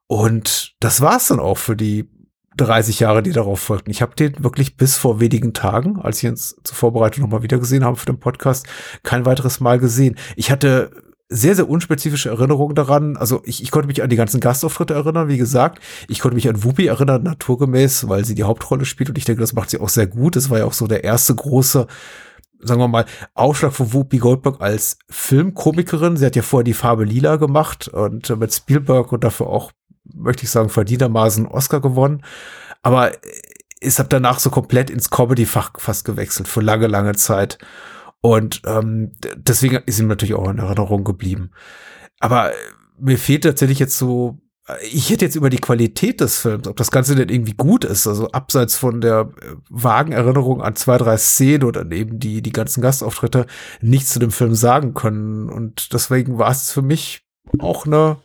[0.07, 2.09] Und das war's dann auch für die
[2.57, 3.91] 30 Jahre, die darauf folgten.
[3.91, 7.59] Ich habe den wirklich bis vor wenigen Tagen, als ich uns zur Vorbereitung nochmal wieder
[7.59, 8.67] gesehen habe für den Podcast,
[9.03, 10.17] kein weiteres Mal gesehen.
[10.35, 10.91] Ich hatte
[11.33, 13.15] sehr, sehr unspezifische Erinnerungen daran.
[13.15, 15.81] Also ich, ich konnte mich an die ganzen Gastauftritte erinnern, wie gesagt.
[16.09, 19.39] Ich konnte mich an Whoopi erinnern, naturgemäß, weil sie die Hauptrolle spielt und ich denke,
[19.39, 20.35] das macht sie auch sehr gut.
[20.35, 21.87] Das war ja auch so der erste große,
[22.59, 26.17] sagen wir mal, Aufschlag von Whoopi Goldberg als Filmkomikerin.
[26.17, 29.71] Sie hat ja vorher die Farbe Lila gemacht und mit Spielberg und dafür auch,
[30.13, 32.23] möchte ich sagen, verdientermaßen Oscar gewonnen.
[32.83, 33.13] Aber
[33.79, 37.57] ist ab danach so komplett ins Comedy-Fach fast gewechselt für lange, lange Zeit.
[38.21, 41.51] Und ähm, deswegen ist ihm natürlich auch in Erinnerung geblieben.
[42.19, 42.55] Aber äh,
[42.99, 46.77] mir fehlt tatsächlich jetzt so, äh, ich hätte jetzt über die Qualität des Films, ob
[46.77, 50.99] das Ganze denn irgendwie gut ist, also abseits von der äh, vagen Erinnerung an zwei,
[50.99, 53.47] drei Szenen oder eben die, die ganzen Gastauftritte,
[53.81, 55.49] nichts zu dem Film sagen können.
[55.49, 57.25] Und deswegen war es für mich
[57.57, 58.17] auch eine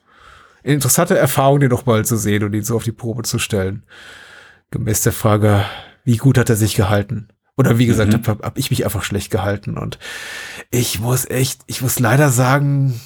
[0.63, 3.87] interessante Erfahrung, den nochmal zu sehen und ihn so auf die Probe zu stellen.
[4.71, 5.65] Gemäß der Frage,
[6.05, 7.29] wie gut hat er sich gehalten?
[7.57, 8.27] Oder wie gesagt, mhm.
[8.27, 9.79] habe hab ich mich einfach schlecht gehalten.
[9.79, 9.99] Und
[10.71, 13.01] ich muss echt, ich muss leider sagen,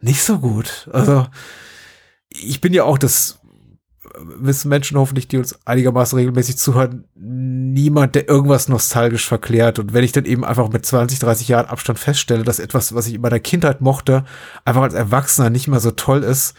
[0.00, 0.88] nicht so gut.
[0.92, 1.26] Also
[2.28, 3.40] ich bin ja auch das
[4.16, 9.78] wissen Menschen hoffentlich, die uns einigermaßen regelmäßig zuhören, niemand, der irgendwas nostalgisch verklärt.
[9.78, 13.06] Und wenn ich dann eben einfach mit 20, 30 Jahren Abstand feststelle, dass etwas, was
[13.06, 14.24] ich in meiner Kindheit mochte,
[14.64, 16.54] einfach als Erwachsener nicht mehr so toll ist,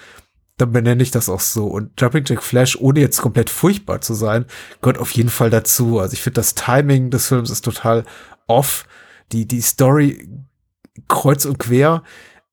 [0.57, 1.67] dann benenne ich das auch so.
[1.67, 4.45] Und Jumping Jack Flash, ohne jetzt komplett furchtbar zu sein,
[4.81, 5.99] gehört auf jeden Fall dazu.
[5.99, 8.05] Also ich finde, das Timing des Films ist total
[8.47, 8.85] off.
[9.31, 10.29] Die, die Story
[11.07, 12.03] kreuz und quer.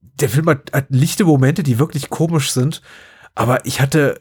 [0.01, 2.83] Der Film hat, hat lichte Momente, die wirklich komisch sind.
[3.35, 4.21] Aber ich hatte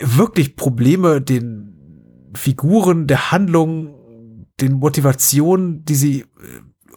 [0.00, 6.26] wirklich Probleme, den Figuren, der Handlung, den Motivationen, die sie äh,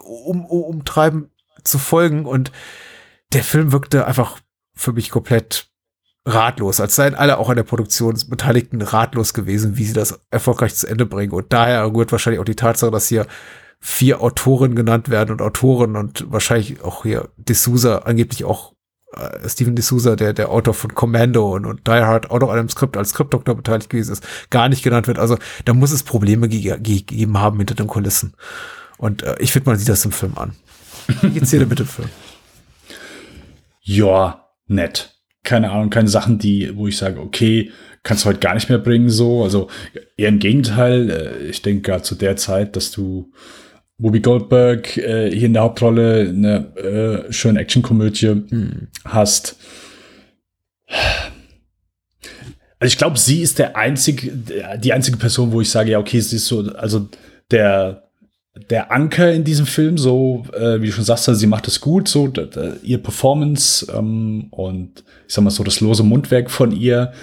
[0.04, 1.32] um, um, umtreiben,
[1.64, 2.26] zu folgen.
[2.26, 2.52] Und
[3.32, 4.40] der Film wirkte einfach
[4.76, 5.73] für mich komplett
[6.26, 10.76] ratlos, als seien alle auch an der Produktion Beteiligten ratlos gewesen, wie sie das erfolgreich
[10.76, 11.34] zu Ende bringen.
[11.34, 13.28] Und daher rührt wahrscheinlich auch die Tatsache, dass hier
[13.80, 18.74] vier Autoren genannt werden und Autoren und wahrscheinlich auch hier D'Souza, angeblich auch
[19.14, 22.60] äh, Steven D'Souza, der, der Autor von Commando und, und Die Hard auch noch an
[22.60, 25.20] einem Skript als Skriptdoktor beteiligt gewesen ist, gar nicht genannt wird.
[25.20, 28.34] Also da muss es Probleme ge gegeben haben hinter den Kulissen.
[28.98, 30.56] Und äh, ich finde, man sieht das im Film an.
[31.22, 32.10] Wie geht's dir denn mit dem Film?
[33.86, 35.13] Ja, nett
[35.44, 38.80] keine Ahnung, keine Sachen, die, wo ich sage, okay, kannst du heute gar nicht mehr
[38.80, 39.44] bringen, so.
[39.44, 39.70] Also
[40.18, 41.10] eher im Gegenteil.
[41.10, 43.32] Äh, ich denke gerade zu der Zeit, dass du
[43.98, 46.76] Whoopi Goldberg äh, hier in der Hauptrolle eine
[47.28, 48.88] äh, schöne Actionkomödie hm.
[49.06, 49.58] hast.
[52.80, 54.32] Also ich glaube, sie ist der einzige,
[54.78, 57.08] die einzige Person, wo ich sage, ja, okay, sie ist so, also
[57.50, 58.03] der,
[58.56, 61.82] der Anker in diesem Film, so äh, wie du schon sagst, also sie macht es
[61.82, 66.52] gut, so da, da, ihr Performance ähm, und ich sag mal so das lose Mundwerk
[66.52, 67.14] von ihr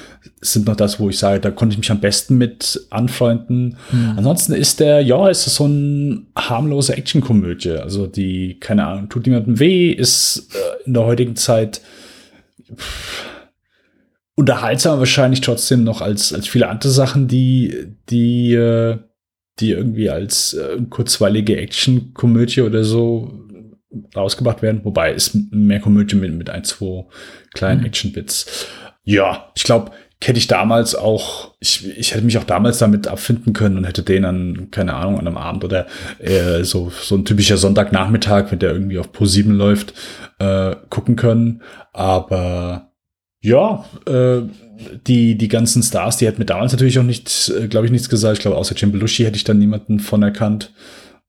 [0.41, 3.77] sind noch das, wo ich sage, da konnte ich mich am besten mit anfreunden.
[3.93, 4.15] Mhm.
[4.17, 9.27] Ansonsten ist der, ja, ist das so ein harmlose Actionkomödie, also die keine Ahnung tut
[9.27, 11.81] niemandem weh, ist äh, in der heutigen Zeit
[12.75, 13.25] pff,
[14.35, 18.99] unterhaltsam wahrscheinlich trotzdem noch als als viele andere Sachen, die die äh,
[19.61, 23.47] die irgendwie als äh, kurzweilige Action-Komödie oder so
[24.15, 24.81] rausgebracht werden.
[24.85, 27.05] Wobei ist mehr Komödie mit, mit ein, zwei
[27.55, 27.87] kleinen mhm.
[27.87, 28.67] Action-Bits.
[29.05, 29.93] Ja, ich glaube,
[30.23, 34.03] hätte ich damals auch, ich, ich hätte mich auch damals damit abfinden können und hätte
[34.03, 35.87] den an, keine Ahnung, an einem Abend oder
[36.19, 39.95] äh, so, so ein typischer Sonntagnachmittag, wenn der irgendwie auf Pro 7 läuft,
[40.39, 41.63] äh, gucken können.
[41.93, 42.90] Aber
[43.41, 44.43] ja, äh,
[45.07, 48.09] die, die ganzen Stars, die hätten mir damals natürlich auch nicht, äh, glaube ich, nichts
[48.09, 48.39] gesagt.
[48.39, 50.73] Ich glaube, außer Jim Belushi hätte ich dann niemanden von erkannt.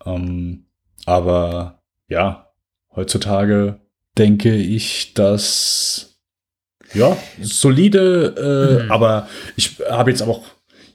[0.06, 0.66] Ähm,
[1.06, 2.48] aber ja,
[2.96, 3.80] heutzutage
[4.18, 6.20] denke ich, dass
[6.94, 8.92] ja, solide, äh, mhm.
[8.92, 10.44] aber ich habe jetzt auch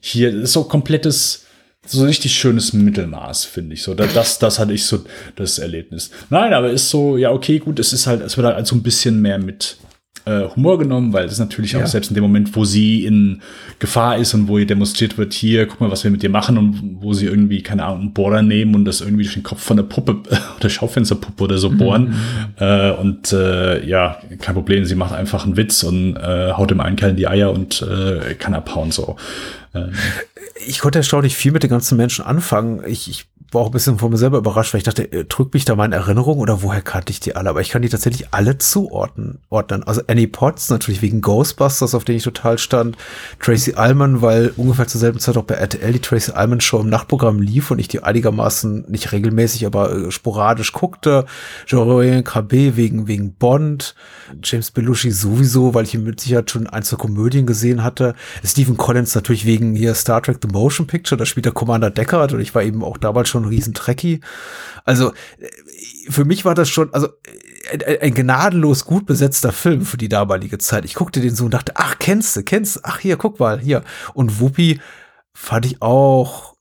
[0.00, 1.46] hier ist so komplettes,
[1.86, 3.82] so richtig schönes Mittelmaß, finde ich.
[3.82, 5.04] So, das, das hatte ich so
[5.36, 6.10] das Erlebnis.
[6.30, 8.82] Nein, aber ist so, ja, okay, gut, es ist halt, es wird halt so ein
[8.82, 9.78] bisschen mehr mit
[10.26, 11.82] äh, Humor genommen, weil das natürlich ja.
[11.82, 13.40] auch selbst in dem Moment, wo sie in
[13.78, 16.58] Gefahr ist und wo ihr demonstriert wird, hier, guck mal, was wir mit dir machen
[16.58, 19.62] und wo sie irgendwie, keine Ahnung, einen Bohrer nehmen und das irgendwie durch den Kopf
[19.62, 20.16] von der Puppe
[20.58, 22.08] oder Schaufensterpuppe oder so bohren.
[22.08, 22.14] Mhm.
[22.58, 26.80] Äh, und äh, ja, kein Problem, sie macht einfach einen Witz und äh, haut dem
[26.80, 29.16] einen Kerl in die Eier und äh, kann abhauen so.
[29.76, 29.92] Ähm,
[30.66, 32.82] Ich konnte erstaunlich viel mit den ganzen Menschen anfangen.
[32.86, 35.54] Ich, ich war auch ein bisschen von mir selber überrascht, weil ich dachte, äh, drückt
[35.54, 37.48] mich da meine Erinnerung oder woher kannte ich die alle?
[37.50, 39.38] Aber ich kann die tatsächlich alle zuordnen.
[39.50, 39.82] Ordnen.
[39.84, 42.96] Also Annie Potts natürlich wegen Ghostbusters, auf den ich total stand.
[43.40, 46.88] Tracy Allman, weil ungefähr zur selben Zeit auch bei RTL die Tracy Allman Show im
[46.88, 51.24] Nachtprogramm lief und ich die einigermaßen nicht regelmäßig, aber äh, sporadisch guckte.
[51.66, 53.94] Jean-Royen KB wegen, wegen Bond.
[54.42, 58.14] James Belushi sowieso, weil ich ihn mit Sicherheit schon ein, zwei Komödien gesehen hatte.
[58.44, 62.32] Stephen Collins natürlich wegen hier Star Trek The Motion Picture, da spielt der Commander Deckard
[62.32, 64.20] und ich war eben auch damals schon ein riesen Trekkie.
[64.84, 65.48] Also äh,
[66.10, 67.08] für mich war das schon, also
[67.72, 70.84] ein, ein gnadenlos gut besetzter Film für die damalige Zeit.
[70.84, 73.60] Ich guckte den so und dachte, ach, kennst du, kennst du, ach hier, guck mal,
[73.60, 73.82] hier.
[74.14, 74.80] Und Whoopi
[75.34, 76.56] fand ich auch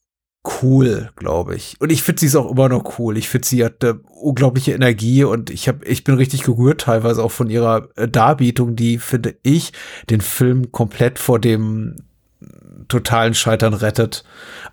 [0.62, 1.76] cool, glaube ich.
[1.80, 3.18] Und ich finde sie ist auch immer noch cool.
[3.18, 7.24] Ich finde, sie hat äh, unglaubliche Energie und ich habe, ich bin richtig gerührt teilweise
[7.24, 9.74] auch von ihrer äh, Darbietung, die finde ich
[10.10, 11.96] den Film komplett vor dem
[12.88, 14.24] totalen Scheitern rettet.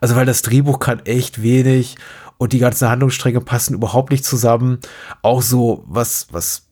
[0.01, 1.97] Also weil das Drehbuch kann echt wenig
[2.39, 4.81] und die ganzen Handlungsstränge passen überhaupt nicht zusammen.
[5.23, 6.67] Auch so was was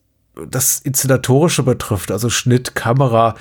[0.49, 3.35] das inszenatorische betrifft, also Schnitt, Kamera,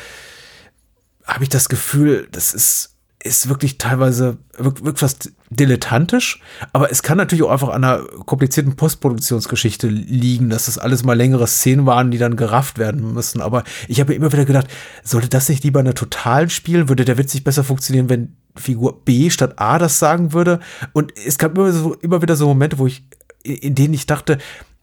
[1.25, 6.41] habe ich das Gefühl, das ist ist wirklich teilweise wirklich, fast dilettantisch,
[6.73, 11.17] aber es kann natürlich auch einfach an einer komplizierten Postproduktionsgeschichte liegen, dass das alles mal
[11.17, 13.43] längere Szenen waren, die dann gerafft werden müssen.
[13.43, 14.69] Aber ich habe immer wieder gedacht,
[15.03, 16.89] sollte das nicht lieber eine Totalen spielen?
[16.89, 20.61] Würde der Witz nicht besser funktionieren, wenn Figur B statt A das sagen würde?
[20.93, 23.05] Und es gab immer, so, immer wieder so Momente, wo ich,
[23.43, 24.39] in denen ich dachte,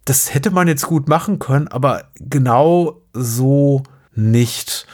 [0.06, 4.86] das hätte man jetzt gut machen können, aber genau so nicht.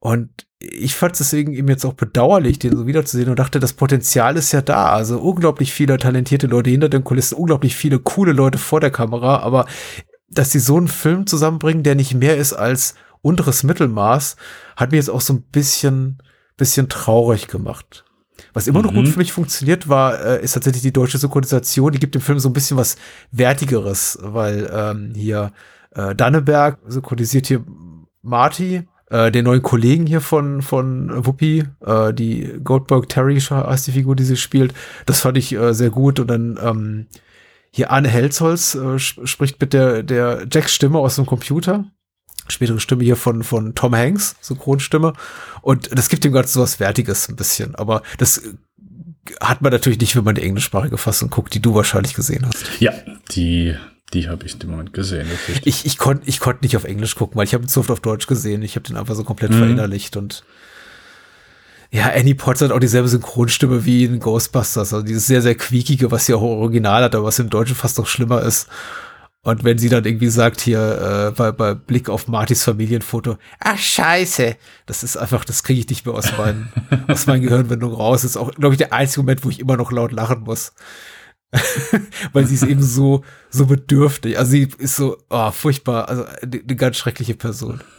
[0.00, 3.74] Und ich fand es deswegen eben jetzt auch bedauerlich, den so wiederzusehen und dachte, das
[3.74, 4.90] Potenzial ist ja da.
[4.90, 9.38] Also unglaublich viele talentierte Leute hinter den Kulissen, unglaublich viele coole Leute vor der Kamera,
[9.38, 9.66] aber
[10.28, 14.36] dass sie so einen Film zusammenbringen, der nicht mehr ist als unteres Mittelmaß,
[14.76, 16.18] hat mir jetzt auch so ein bisschen,
[16.56, 18.04] bisschen traurig gemacht.
[18.52, 18.96] Was immer noch Mhm.
[18.96, 21.92] gut für mich funktioniert war, äh, ist tatsächlich die deutsche Synchronisation.
[21.92, 22.96] Die gibt dem Film so ein bisschen was
[23.30, 25.52] Wertigeres, weil ähm, hier
[25.92, 27.64] äh, Danneberg synchronisiert hier
[28.22, 33.92] Marty, äh, den neuen Kollegen hier von, von Whoopi, äh, die Goldberg Terry heißt die
[33.92, 34.74] Figur, die sie spielt.
[35.06, 36.20] Das fand ich äh, sehr gut.
[36.20, 37.06] Und dann ähm,
[37.70, 41.84] hier Arne Helzholz äh, sp- spricht mit der, der Jacks Stimme aus dem Computer.
[42.50, 45.12] Spätere Stimme hier von, von Tom Hanks, Synchronstimme.
[45.60, 47.74] Und das gibt dem Ganzen so was Wertiges ein bisschen.
[47.74, 48.54] Aber das äh,
[49.42, 52.64] hat man natürlich nicht, wenn man die englischsprachige Fassung guckt, die du wahrscheinlich gesehen hast.
[52.80, 52.92] ja,
[53.32, 53.74] die,
[54.14, 55.26] die habe ich in dem Moment gesehen.
[55.64, 57.90] Ich, ich konnte ich konnt nicht auf Englisch gucken, weil ich habe ihn zu oft
[57.90, 58.62] auf Deutsch gesehen.
[58.62, 59.58] Ich habe den einfach so komplett Mhm.
[59.58, 60.44] verinnerlicht und
[61.90, 64.92] ja, Annie Potts hat auch dieselbe Synchronstimme wie in Ghostbusters.
[64.92, 67.96] Also dieses sehr, sehr quiekige, was sie auch original hat, aber was im Deutschen fast
[67.96, 68.68] noch schlimmer ist.
[69.42, 73.78] Und wenn sie dann irgendwie sagt hier äh, bei, bei Blick auf Martys Familienfoto, ach
[73.78, 76.70] scheiße, das ist einfach, das kriege ich nicht mehr aus meinen,
[77.08, 78.20] aus meinen Gehirnwindungen raus.
[78.22, 80.72] Das ist auch, glaube ich, der einzige Moment, wo ich immer noch laut lachen muss.
[82.32, 84.38] Weil sie ist eben so, so bedürftig.
[84.38, 87.80] Also sie ist so, oh, furchtbar, also eine, ganz schreckliche Person.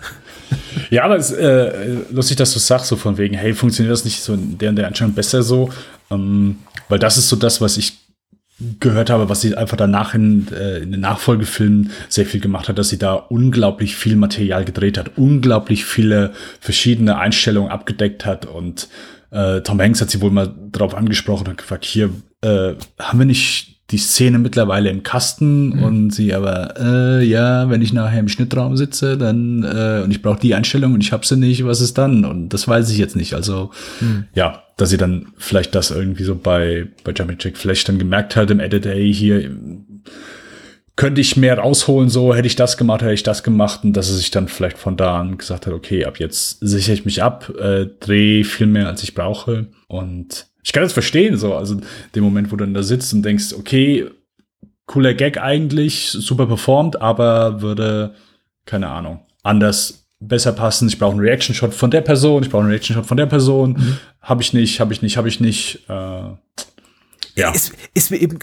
[0.90, 4.04] Ja, aber es ist äh, lustig, dass du sagst, so von wegen, hey, funktioniert das
[4.04, 5.70] nicht so in der und der Anschauung besser so?
[6.10, 6.58] Ähm,
[6.88, 8.00] weil das ist so das, was ich
[8.80, 12.80] gehört habe, was sie einfach danach in, äh, in den Nachfolgefilmen sehr viel gemacht hat,
[12.80, 18.90] dass sie da unglaublich viel Material gedreht hat, unglaublich viele verschiedene Einstellungen abgedeckt hat und
[19.32, 22.10] äh, Tom Hanks hat sie wohl mal drauf angesprochen und gefragt, hier,
[22.42, 27.82] äh, haben wir nicht die Szene mittlerweile im Kasten und sie aber, äh, ja, wenn
[27.82, 31.26] ich nachher im Schnittraum sitze, dann, äh, und ich brauche die Einstellung und ich habe
[31.26, 32.24] sie nicht, was ist dann?
[32.24, 33.34] Und das weiß ich jetzt nicht.
[33.34, 33.72] Also,
[34.36, 38.36] ja, dass sie dann vielleicht das irgendwie so bei, bei Jumping Jack Flash dann gemerkt
[38.36, 39.50] hat im Edit, ey, hier
[40.96, 44.10] könnte ich mehr rausholen, so hätte ich das gemacht, hätte ich das gemacht und dass
[44.10, 47.24] er sich dann vielleicht von da an gesagt hat, okay, ab jetzt sichere ich mich
[47.24, 51.78] ab, äh, drehe viel mehr, als ich brauche und ich kann das verstehen, so, also
[52.16, 54.10] dem Moment, wo du dann da sitzt und denkst, okay,
[54.86, 58.16] cooler Gag eigentlich, super performt, aber würde,
[58.66, 60.88] keine Ahnung, anders besser passen.
[60.88, 63.74] Ich brauche einen Reaction-Shot von der Person, ich brauche einen Reaction-Shot von der Person.
[63.74, 63.98] Mhm.
[64.22, 65.84] Habe ich nicht, habe ich nicht, habe ich nicht.
[65.88, 65.94] Äh,
[67.36, 67.52] ja.
[67.54, 68.40] Ist, ist mir eben,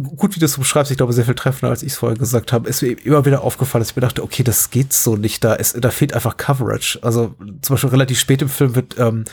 [0.00, 2.52] gut, wie du es beschreibst, ich glaube, sehr viel treffender, als ich es vorher gesagt
[2.52, 5.44] habe, ist mir immer wieder aufgefallen, dass ich mir dachte, okay, das geht so nicht,
[5.44, 6.98] da ist, da fehlt einfach Coverage.
[7.02, 9.24] Also zum Beispiel relativ spät im Film wird ähm,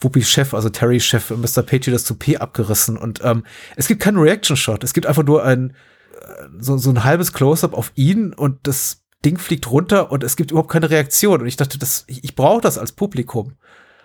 [0.00, 1.62] Whoopi's Chef, also Terrys Chef, Mr.
[1.62, 3.44] Pagey, das Toupet abgerissen und ähm,
[3.76, 7.74] es gibt keinen Reaction-Shot, es gibt einfach nur ein äh, so, so ein halbes Close-up
[7.74, 11.40] auf ihn und das Ding fliegt runter und es gibt überhaupt keine Reaktion.
[11.40, 13.52] Und ich dachte, das, ich, ich brauche das als Publikum.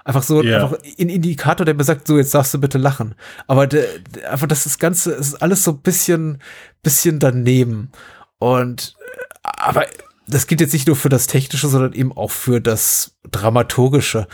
[0.07, 0.63] Einfach so Ja.
[0.63, 3.13] einfach ein Indikator, der mir sagt, so jetzt darfst du bitte lachen.
[3.45, 6.41] Aber der, der, einfach das, das Ganze, ist alles so ein bisschen,
[6.81, 7.91] bisschen daneben.
[8.39, 8.95] Und
[9.43, 9.85] aber
[10.25, 14.27] das gilt jetzt nicht nur für das Technische, sondern eben auch für das Dramaturgische.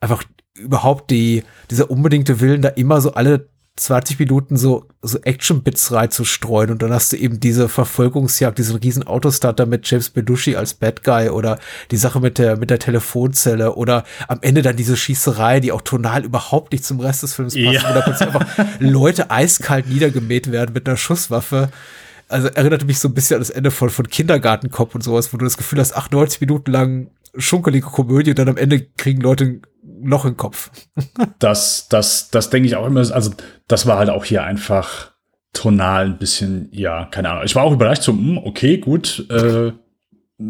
[0.00, 5.92] Einfach überhaupt die, dieser unbedingte Willen, da immer so alle 20 Minuten so, so Action-Bits
[5.92, 10.74] reinzustreuen und dann hast du eben diese Verfolgungsjagd, diesen riesen Autostarter mit James Belushi als
[10.74, 11.58] Bad Guy oder
[11.90, 15.82] die Sache mit der, mit der Telefonzelle oder am Ende dann diese Schießerei, die auch
[15.82, 17.88] tonal überhaupt nicht zum Rest des Films passt, Ja.
[17.90, 18.46] wo da plötzlich einfach
[18.80, 21.70] Leute eiskalt niedergemäht werden mit einer Schusswaffe.
[22.28, 25.38] Also erinnerte mich so ein bisschen an das Ende von, von Kindergartenkopf und sowas, wo
[25.38, 29.60] du das Gefühl hast, 98 Minuten lang schunkelige Komödie und dann am Ende kriegen Leute
[30.02, 30.70] Loch im Kopf.
[31.38, 33.00] Das, das, das denke ich auch immer.
[33.00, 33.32] Also,
[33.68, 35.12] das war halt auch hier einfach
[35.52, 37.44] tonal ein bisschen, ja, keine Ahnung.
[37.44, 39.72] Ich war auch überrascht, so, hm, okay, gut, äh,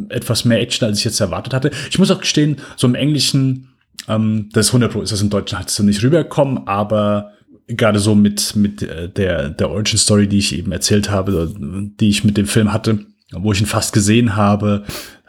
[0.08, 1.70] etwas mehr Action, als ich jetzt erwartet hatte.
[1.90, 3.68] Ich muss auch gestehen, so im Englischen,
[4.06, 7.32] ähm, das 100 Pro ist das im Deutschen halt so nicht rüberkommen, aber
[7.66, 12.08] gerade so mit, mit äh, der, der Origin Story, die ich eben erzählt habe, die
[12.08, 14.84] ich mit dem Film hatte, wo ich ihn fast gesehen habe,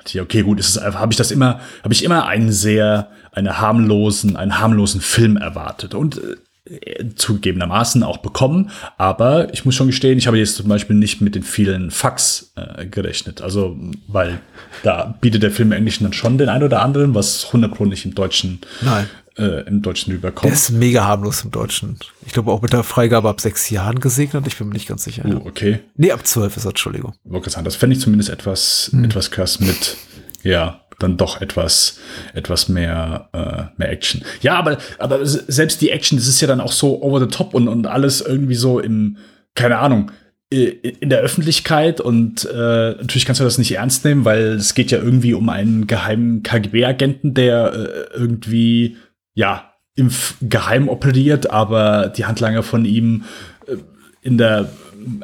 [0.10, 4.36] ich, okay, gut, ist habe ich das immer, habe ich immer einen sehr, eine harmlosen,
[4.36, 6.22] einen harmlosen Film erwartet und
[6.66, 11.22] äh, zugegebenermaßen auch bekommen, aber ich muss schon gestehen, ich habe jetzt zum Beispiel nicht
[11.22, 14.40] mit den vielen Fax äh, gerechnet, also weil
[14.84, 17.86] da bietet der Film im Englischen dann schon den ein oder anderen, was 100 Pro
[17.86, 19.08] nicht im Deutschen Nein.
[19.40, 20.54] Äh, im Deutschen Der rüberkommt.
[20.54, 21.98] ist mega harmlos im Deutschen.
[22.26, 24.46] Ich glaube auch mit der Freigabe ab sechs Jahren gesegnet.
[24.48, 25.24] Ich bin mir nicht ganz sicher.
[25.26, 25.80] Oh, okay.
[25.96, 27.14] Nee, ab zwölf ist er, Entschuldigung.
[27.48, 29.98] sagen, das fände ich zumindest etwas, etwas krass mit,
[30.44, 31.98] ja, dann doch etwas,
[32.34, 34.24] etwas mehr, äh, mehr Action.
[34.42, 37.54] Ja, aber, aber selbst die Action, das ist ja dann auch so over the top
[37.54, 39.18] und, und alles irgendwie so im,
[39.56, 40.12] keine Ahnung,
[40.52, 44.90] in der Öffentlichkeit und äh, natürlich kannst du das nicht ernst nehmen, weil es geht
[44.90, 48.98] ja irgendwie um einen geheimen KGB-Agenten, der äh, irgendwie,
[49.34, 50.12] ja, im
[50.42, 53.26] Geheim operiert, aber die Handlanger von ihm
[53.68, 53.76] äh,
[54.22, 54.70] in der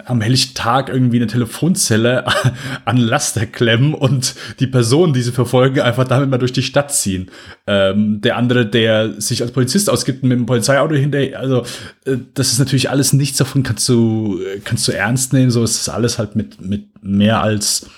[0.05, 2.25] am helllichten Tag irgendwie eine Telefonzelle
[2.85, 6.93] an Laster klemmen und die Personen, die sie verfolgen, einfach damit mal durch die Stadt
[6.93, 7.29] ziehen.
[7.67, 11.63] Ähm, der andere, der sich als Polizist ausgibt mit dem Polizeiauto hinterher, also
[12.05, 15.51] äh, das ist natürlich alles nichts davon kannst du kannst du ernst nehmen.
[15.51, 17.89] So ist das alles halt mit mit mehr als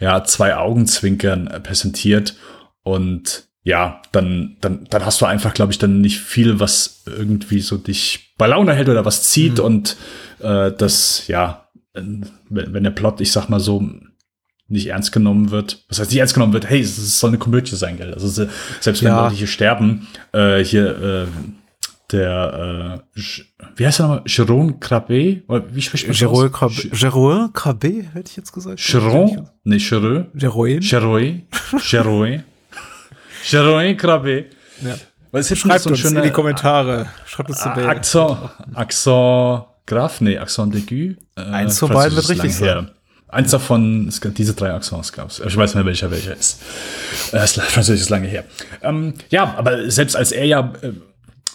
[0.00, 2.36] ja zwei Augenzwinkern äh, präsentiert
[2.82, 7.60] und ja, dann, dann, dann hast du einfach, glaube ich, dann nicht viel, was irgendwie
[7.60, 9.96] so dich bei Laune hält oder was zieht und
[10.40, 13.82] äh, das, ja, wenn, wenn der Plot, ich sag mal so,
[14.68, 17.74] nicht ernst genommen wird, was heißt nicht ernst genommen wird, hey, es, soll eine Komödie
[17.76, 18.12] sein, gell?
[18.14, 18.48] Also se-
[18.80, 19.24] selbst wenn Ja.
[19.24, 21.26] Leute hier sterben, äh, hier äh,
[22.12, 23.20] der, äh,
[23.76, 24.24] wie heißt er nochmal?
[24.24, 25.42] Jérôme Crabé?
[25.48, 26.48] Oder Wie spricht man Jérôme?
[26.50, 28.78] Crabé, Jérôme Crabé, hätte ich jetzt gesagt.
[28.80, 29.46] Jérôme?
[29.64, 30.26] Nee, Jérôme.
[30.34, 30.80] Jérôme.
[30.80, 31.42] Cheroy,
[33.44, 34.46] Cheroy Krabbe.
[34.82, 34.96] Ja.
[35.30, 37.06] Weil es ist Schreibt uns in die Kommentare.
[37.26, 37.86] Schreibt uns zu Mail.
[37.86, 38.38] Accent,
[38.74, 41.16] Accent Graf, nee, Accent d'aigu.
[41.36, 42.90] Äh, Eins von beiden wird richtig her.
[43.28, 45.40] Eins davon, es gab diese drei Accents gab es.
[45.40, 46.62] Ich weiß nicht mehr, welcher welcher ist.
[47.32, 48.44] Äh, ist Französisch ist lange her.
[48.80, 50.92] Ähm, ja, aber selbst als er ja, äh,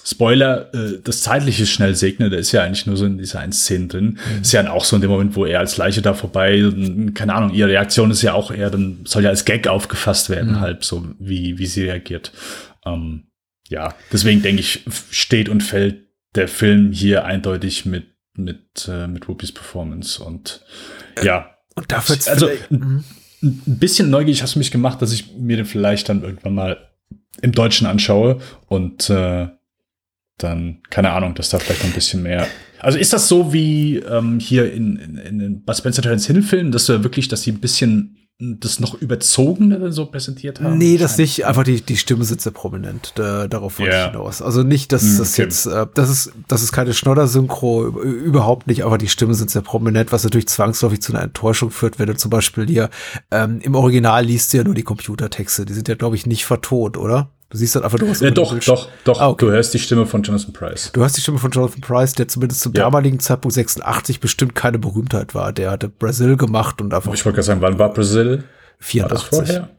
[0.06, 3.54] Spoiler, äh, das Zeitliche schnell segnet, der ist ja eigentlich nur so in dieser einen
[3.54, 4.20] Szene drin.
[4.42, 7.14] Ist ja dann auch so in dem Moment, wo er als Leiche da vorbei, und,
[7.14, 10.60] keine Ahnung, ihre Reaktion ist ja auch eher, dann soll ja als Gag aufgefasst werden,
[10.60, 12.32] halb so, wie, wie sie reagiert.
[12.86, 13.28] Ähm,
[13.68, 19.28] ja, deswegen denke ich, steht und fällt der Film hier eindeutig mit, mit, äh, mit
[19.28, 20.62] Whoopies Performance und
[21.24, 21.56] ja.
[21.76, 23.04] Und dafür Also ein,
[23.42, 26.90] ein bisschen neugierig hast du mich gemacht, dass ich mir den vielleicht dann irgendwann mal
[27.42, 29.48] im Deutschen anschaue und äh,
[30.44, 32.48] dann, keine Ahnung, dass da vielleicht noch ein bisschen mehr.
[32.80, 36.42] Also ist das so wie ähm, hier in, in, in den Bud Spencer Terence Hill
[36.42, 40.78] Filmen, dass du wirklich, dass sie ein bisschen das noch überzogener so präsentiert haben?
[40.78, 41.46] Nee, das nicht.
[41.46, 43.12] Einfach die, die Stimme sitzt sehr prominent.
[43.16, 44.06] Da, darauf wollte Ja.
[44.06, 44.42] ich hinaus.
[44.42, 45.42] Also nicht, dass Hm, das okay.
[45.42, 49.62] jetzt, äh, das ist, das ist keine Schnodder-Synchro, überhaupt nicht, aber die Stimmen sind sehr
[49.62, 52.90] prominent, was natürlich zwangsläufig zu einer Enttäuschung führt, wenn du zum Beispiel hier
[53.30, 55.66] ähm, im Original liest du ja nur die Computertexte.
[55.66, 57.32] Die sind ja, glaube ich, nicht vertont, oder?
[57.52, 59.20] Du siehst dann einfach Ja, über den doch, doch, doch.
[59.20, 59.46] Ah, okay.
[59.46, 60.92] Du hörst die Stimme von Jonathan Price.
[60.94, 62.84] Du hörst die Stimme von Jonathan Price, der zumindest zum Ja.
[62.84, 65.52] damaligen Zeitpunkt 86 bestimmt keine Berühmtheit war.
[65.52, 68.30] Der hatte Brasil gemacht und einfach ich wollte gerade sagen, wann war Brasil?
[68.30, 69.30] War das 84.
[69.30, 69.70] vorher?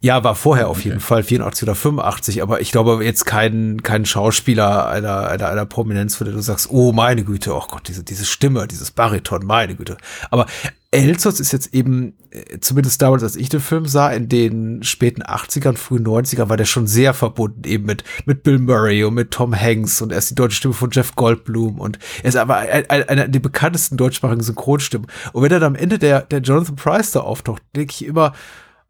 [0.00, 4.06] Ja, war vorher auf jeden Fall, 84 oder 85, aber ich glaube jetzt kein, kein
[4.06, 8.04] Schauspieler einer, einer, einer Prominenz, von der du sagst, oh meine Güte, oh Gott, diese,
[8.04, 9.96] diese Stimme, dieses Bariton, meine Güte.
[10.30, 10.46] Aber
[10.92, 15.24] Elzos ist jetzt eben, äh, zumindest damals, als ich den Film sah, in den späten
[15.24, 19.32] 80ern, frühen 90ern, war der schon sehr verbunden eben mit, mit Bill Murray und mit
[19.32, 22.58] Tom Hanks und er ist die deutsche Stimme von Jeff Goldblum und er ist aber
[22.58, 25.08] ein- ein- einer der bekanntesten deutschsprachigen Synchronstimmen.
[25.32, 28.32] Und wenn er dann am Ende der, der Jonathan Price da auftaucht, denke ich immer,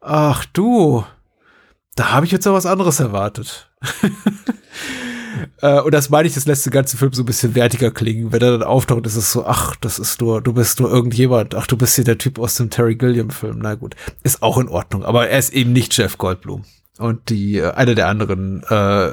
[0.01, 1.03] ach du,
[1.95, 3.69] da habe ich jetzt noch was anderes erwartet.
[5.61, 8.31] Äh, und das meine ich, das lässt den ganzen Film so ein bisschen wertiger klingen.
[8.31, 11.55] Wenn er dann auftaucht, ist es so, ach, das ist nur, du bist nur irgendjemand.
[11.55, 13.59] Ach, du bist hier der Typ aus dem Terry Gilliam-Film.
[13.59, 15.03] Na gut, ist auch in Ordnung.
[15.03, 16.63] Aber er ist eben nicht Jeff Goldblum.
[16.97, 19.11] Und die, äh, eine der anderen äh,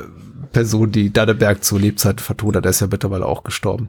[0.53, 3.89] Personen, die Danneberg zu Lebzeiten vertont hat, der ist ja mittlerweile auch gestorben.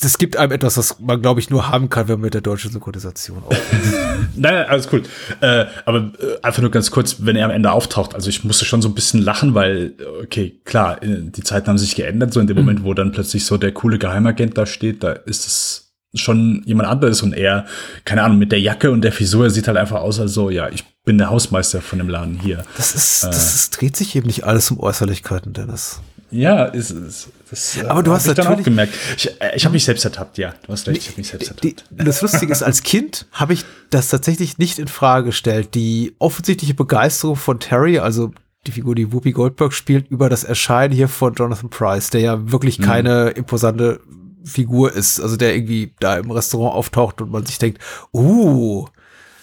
[0.00, 2.40] Das gibt einem etwas, was man, glaube ich, nur haben kann, wenn man mit der
[2.40, 3.42] deutschen Synchronisation
[4.34, 5.02] Nein, alles cool.
[5.40, 8.14] Äh, aber äh, einfach nur ganz kurz, wenn er am Ende auftaucht.
[8.14, 11.78] Also ich musste schon so ein bisschen lachen, weil, okay, klar, äh, die Zeiten haben
[11.78, 12.32] sich geändert.
[12.32, 12.62] So in dem mhm.
[12.62, 16.88] Moment, wo dann plötzlich so der coole Geheimagent da steht, da ist es schon jemand
[16.88, 17.66] anderes und er,
[18.04, 20.68] keine Ahnung, mit der Jacke und der Frisur sieht halt einfach aus, als so, ja,
[20.68, 22.64] ich bin der Hausmeister von dem Laden hier.
[22.76, 26.00] Das ist, äh, das ist, dreht sich eben nicht alles um Äußerlichkeiten, Dennis.
[26.32, 27.28] Ja, ist es.
[27.50, 28.94] Das, äh, Aber du hast auch gemerkt.
[29.16, 30.54] Ich, äh, ich habe mich selbst ertappt, ja.
[30.66, 31.64] Du hast recht, ich habe mich selbst ertappt.
[31.64, 35.74] Die, das Lustige ist, als Kind habe ich das tatsächlich nicht in Frage gestellt.
[35.74, 38.32] Die offensichtliche Begeisterung von Terry, also
[38.66, 42.50] die Figur, die Whoopi Goldberg spielt, über das Erscheinen hier von Jonathan Price, der ja
[42.50, 42.84] wirklich mhm.
[42.84, 44.00] keine imposante
[44.44, 47.80] Figur ist, also der irgendwie da im Restaurant auftaucht und man sich denkt,
[48.12, 48.86] uh,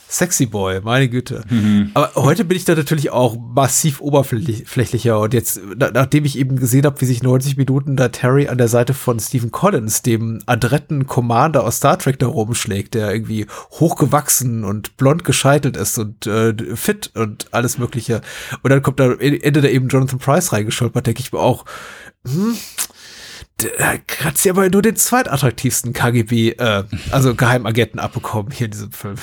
[0.10, 1.43] Sexy Boy, meine Güte.
[1.49, 1.91] Mhm.
[1.93, 6.86] Aber heute bin ich da natürlich auch massiv oberflächlicher und jetzt, nachdem ich eben gesehen
[6.86, 11.05] habe, wie sich 90 Minuten da Terry an der Seite von Stephen Collins, dem adretten
[11.05, 16.55] Commander aus Star Trek, da rumschlägt, der irgendwie hochgewachsen und blond gescheitelt ist und äh,
[16.76, 18.22] fit und alles mögliche.
[18.64, 21.66] Und dann kommt da Ende da eben Jonathan Price reingestolpert, denke ich mir auch,
[22.26, 22.57] hm,
[24.24, 29.16] hat sie aber nur den zweitattraktivsten KGB, äh, also Geheimagenten abbekommen hier in diesem Film.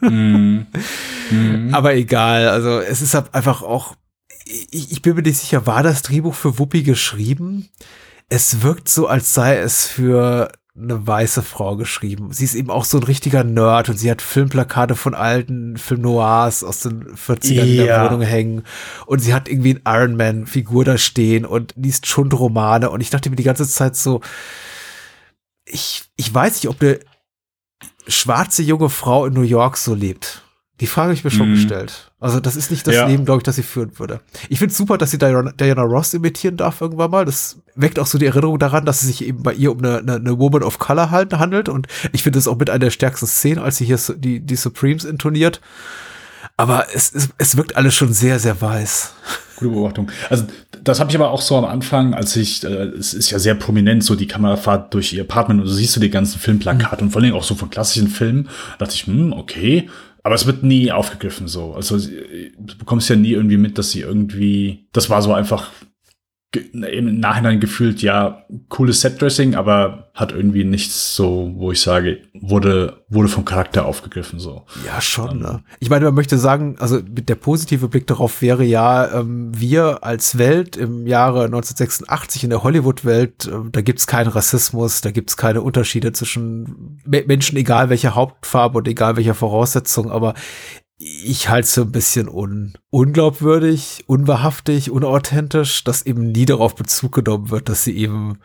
[0.00, 0.66] Mm.
[1.30, 1.68] Mm.
[1.74, 3.96] Aber egal, also es ist halt einfach auch,
[4.44, 7.68] ich, ich bin mir nicht sicher, war das Drehbuch für Wuppi geschrieben?
[8.28, 10.52] Es wirkt so, als sei es für
[10.82, 12.32] eine weiße Frau geschrieben.
[12.32, 16.02] Sie ist eben auch so ein richtiger Nerd und sie hat Filmplakate von alten Film
[16.02, 17.62] Noirs aus den 40ern ja.
[17.62, 18.64] in der Wohnung hängen
[19.06, 23.10] und sie hat irgendwie ein Iron Man Figur da stehen und liest Schundromane und ich
[23.10, 24.20] dachte mir die ganze Zeit so,
[25.64, 27.00] ich, ich weiß nicht, ob eine
[28.06, 30.42] schwarze junge Frau in New York so lebt.
[30.80, 31.54] Die Frage habe ich mir schon mhm.
[31.54, 32.10] gestellt.
[32.20, 33.06] Also das ist nicht das ja.
[33.06, 34.20] Leben, glaube ich, das sie führen würde.
[34.48, 37.24] Ich finde es super, dass sie Diana, Diana, Ross imitieren darf irgendwann mal.
[37.24, 39.98] Das weckt auch so die Erinnerung daran, dass es sich eben bei ihr um eine,
[39.98, 41.68] eine, eine Woman of Color halt handelt.
[41.68, 44.56] Und ich finde es auch mit einer der stärksten Szenen, als sie hier die, die
[44.56, 45.60] Supremes intoniert.
[46.56, 49.14] Aber es, es, es wirkt alles schon sehr, sehr weiß.
[49.56, 50.10] Gute Beobachtung.
[50.28, 50.44] Also
[50.82, 53.54] das habe ich aber auch so am Anfang, als ich, äh, es ist ja sehr
[53.54, 57.08] prominent, so die Kamerafahrt durch ihr Apartment und du siehst du die ganzen Filmplakate mhm.
[57.08, 58.48] und vor allem auch so von klassischen Filmen.
[58.78, 59.88] Da dachte ich, hm, okay,
[60.22, 61.74] aber es wird nie aufgegriffen so.
[61.74, 65.70] Also du bekommst ja nie irgendwie mit, dass sie irgendwie, das war so einfach
[66.52, 73.04] im Nachhinein gefühlt, ja, cooles Setdressing, aber hat irgendwie nichts so, wo ich sage, wurde,
[73.08, 74.64] wurde vom Charakter aufgegriffen, so.
[74.84, 75.62] Ja, schon, ne?
[75.78, 80.38] Ich meine, man möchte sagen, also der positive Blick darauf wäre ja, ähm, wir als
[80.38, 85.62] Welt im Jahre 1986 in der Hollywood-Welt, äh, da gibt's keinen Rassismus, da gibt's keine
[85.62, 90.34] Unterschiede zwischen Menschen, egal welcher Hauptfarbe und egal welcher Voraussetzung, aber
[91.02, 97.12] ich halte es so ein bisschen un unglaubwürdig, unwahrhaftig, unauthentisch, dass eben nie darauf Bezug
[97.12, 98.38] genommen wird, dass sie eben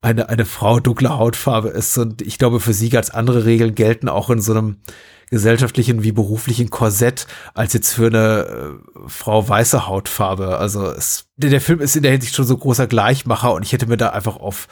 [0.00, 1.98] eine, eine Frau dunkler Hautfarbe ist.
[1.98, 4.76] Und ich glaube, für sie ganz andere Regeln gelten auch in so einem
[5.28, 10.58] gesellschaftlichen wie beruflichen Korsett als jetzt für eine äh, Frau weiße Hautfarbe.
[10.58, 13.86] Also es, der Film ist in der Hinsicht schon so großer Gleichmacher und ich hätte
[13.86, 14.68] mir da einfach auf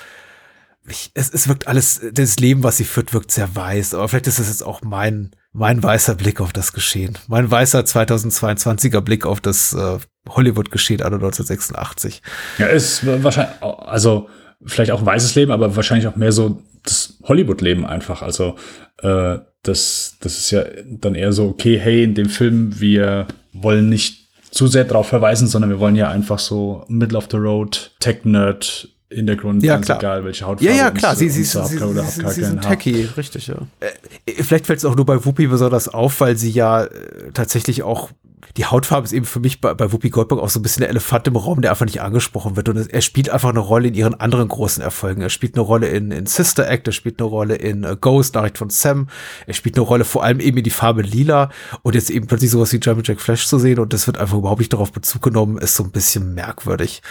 [0.86, 3.94] ich, es, es wirkt alles, das Leben, was sie führt, wirkt sehr weiß.
[3.94, 7.18] Aber vielleicht ist es jetzt auch mein, mein weißer Blick auf das Geschehen.
[7.26, 9.98] Mein weißer 2022er Blick auf das äh,
[10.28, 12.22] Hollywood-Geschehen an 1986.
[12.58, 14.28] Ja, ist wahrscheinlich, also
[14.64, 18.22] vielleicht auch ein weißes Leben, aber wahrscheinlich auch mehr so das Hollywood-Leben einfach.
[18.22, 18.56] Also
[19.02, 23.88] äh, das, das ist ja dann eher so, okay, hey, in dem Film, wir wollen
[23.88, 27.92] nicht zu sehr darauf verweisen, sondern wir wollen ja einfach so Middle of the Road,
[28.00, 29.98] Tech-Nerd, Hintergrund, ja, ganz klar.
[29.98, 30.72] egal, welche Hautfarbe.
[30.72, 33.56] Ja, ja, klar, sie, sie, sie, sie, oder sie, sie sind techy, richtig, ja.
[33.80, 37.82] Äh, vielleicht fällt es auch nur bei Whoopi besonders auf, weil sie ja äh, tatsächlich
[37.82, 38.10] auch
[38.56, 40.90] die Hautfarbe ist eben für mich bei, bei Whoopi Goldberg auch so ein bisschen der
[40.90, 42.68] Elefant im Raum, der einfach nicht angesprochen wird.
[42.68, 45.22] Und er spielt einfach eine Rolle in ihren anderen großen Erfolgen.
[45.22, 48.34] Er spielt eine Rolle in, in Sister Act, er spielt eine Rolle in uh, Ghost,
[48.34, 49.08] Nachricht von Sam.
[49.46, 51.50] Er spielt eine Rolle vor allem eben in die Farbe lila.
[51.82, 54.36] Und jetzt eben plötzlich sowas wie Jumpin' Jack Flash zu sehen und das wird einfach
[54.36, 57.02] überhaupt nicht darauf Bezug genommen, ist so ein bisschen merkwürdig.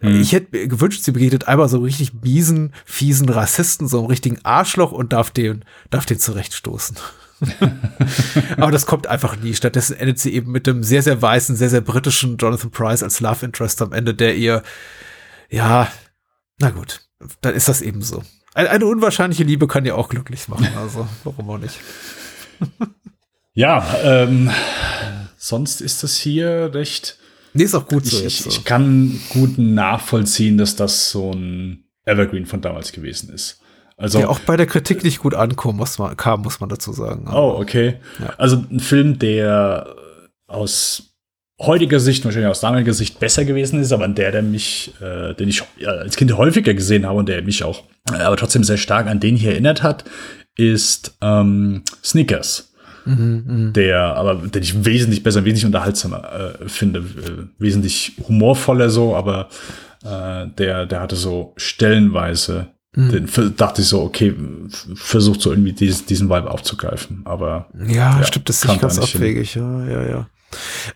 [0.00, 0.20] Mhm.
[0.20, 4.92] Ich hätte gewünscht, sie begegnet einmal so richtig miesen, fiesen Rassisten, so einem richtigen Arschloch
[4.92, 6.96] und darf den, darf den zurechtstoßen.
[8.56, 9.54] Aber das kommt einfach nie.
[9.54, 13.20] Stattdessen endet sie eben mit dem sehr, sehr weißen, sehr, sehr britischen Jonathan Price als
[13.20, 14.62] Love Interest am Ende, der ihr,
[15.48, 15.88] ja,
[16.58, 17.02] na gut,
[17.40, 18.22] dann ist das eben so.
[18.54, 21.78] Eine, eine unwahrscheinliche Liebe kann ja auch glücklich machen, also warum auch nicht.
[23.54, 24.50] ja, ähm,
[25.36, 27.19] sonst ist das hier recht
[27.52, 28.18] Nee, ist auch gut so.
[28.18, 33.60] Ich, ich, ich kann gut nachvollziehen, dass das so ein Evergreen von damals gewesen ist.
[33.96, 36.92] Also, der auch bei der Kritik nicht gut ankommen, muss man, kam, muss man dazu
[36.92, 37.28] sagen.
[37.30, 37.96] oh, okay.
[38.18, 38.32] Ja.
[38.38, 39.94] Also ein Film, der
[40.46, 41.10] aus
[41.60, 45.50] heutiger Sicht, wahrscheinlich aus damaliger Sicht besser gewesen ist, aber der, der mich, äh, den
[45.50, 49.06] ich als Kind häufiger gesehen habe und der mich auch, äh, aber trotzdem sehr stark
[49.06, 50.04] an den hier erinnert hat,
[50.56, 52.69] ist ähm, Sneakers.
[53.04, 59.16] Mhm, der, aber den ich wesentlich besser, wesentlich unterhaltsamer äh, finde, äh, wesentlich humorvoller so,
[59.16, 59.48] aber
[60.04, 63.10] äh, der, der hatte so stellenweise, mhm.
[63.10, 64.34] den, dachte ich so, okay,
[64.94, 69.54] versucht so irgendwie diesen, diesen Vibe aufzugreifen, aber ja, ja stimmt, das ist ganz abwegig,
[69.54, 70.26] ja, ja, ja.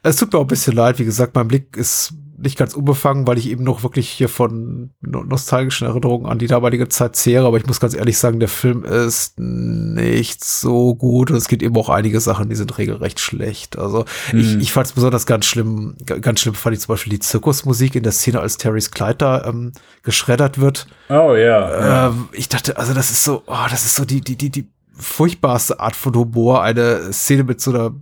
[0.03, 2.13] Es tut mir auch ein bisschen leid, wie gesagt, mein Blick ist
[2.45, 6.89] nicht ganz unbefangen, weil ich eben noch wirklich hier von nostalgischen Erinnerungen an die damalige
[6.89, 11.37] Zeit zehre, aber ich muss ganz ehrlich sagen, der Film ist nicht so gut und
[11.37, 13.79] es gibt eben auch einige Sachen, die sind regelrecht schlecht.
[13.79, 14.39] Also hm.
[14.39, 17.97] ich, ich fand es besonders ganz schlimm, ganz schlimm fand ich zum Beispiel die Zirkusmusik
[17.97, 19.73] in der Szene, als Terry's Kleid da ähm,
[20.03, 20.87] geschreddert wird.
[21.09, 22.09] Oh ja.
[22.09, 24.69] Ähm, ich dachte, also das ist so, oh, das ist so die, die, die, die
[24.97, 27.95] furchtbarste Art von Humor, eine Szene mit so einer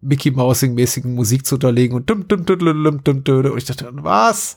[0.00, 3.88] Mickey Mousing-mäßigen Musik zu unterlegen und dum, dum, dum, dum, dum, dum, und ich dachte,
[3.92, 4.56] was?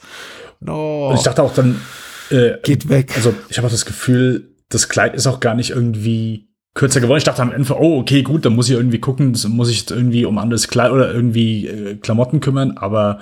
[0.60, 1.10] No.
[1.10, 1.82] Und ich dachte auch dann,
[2.30, 3.14] äh, geht weg.
[3.16, 7.18] Also ich habe auch das Gefühl, das Kleid ist auch gar nicht irgendwie kürzer geworden.
[7.18, 10.26] Ich dachte am Ende, oh, okay, gut, dann muss ich irgendwie gucken, muss ich irgendwie
[10.26, 13.20] um anderes Kleid oder irgendwie äh, Klamotten kümmern, aber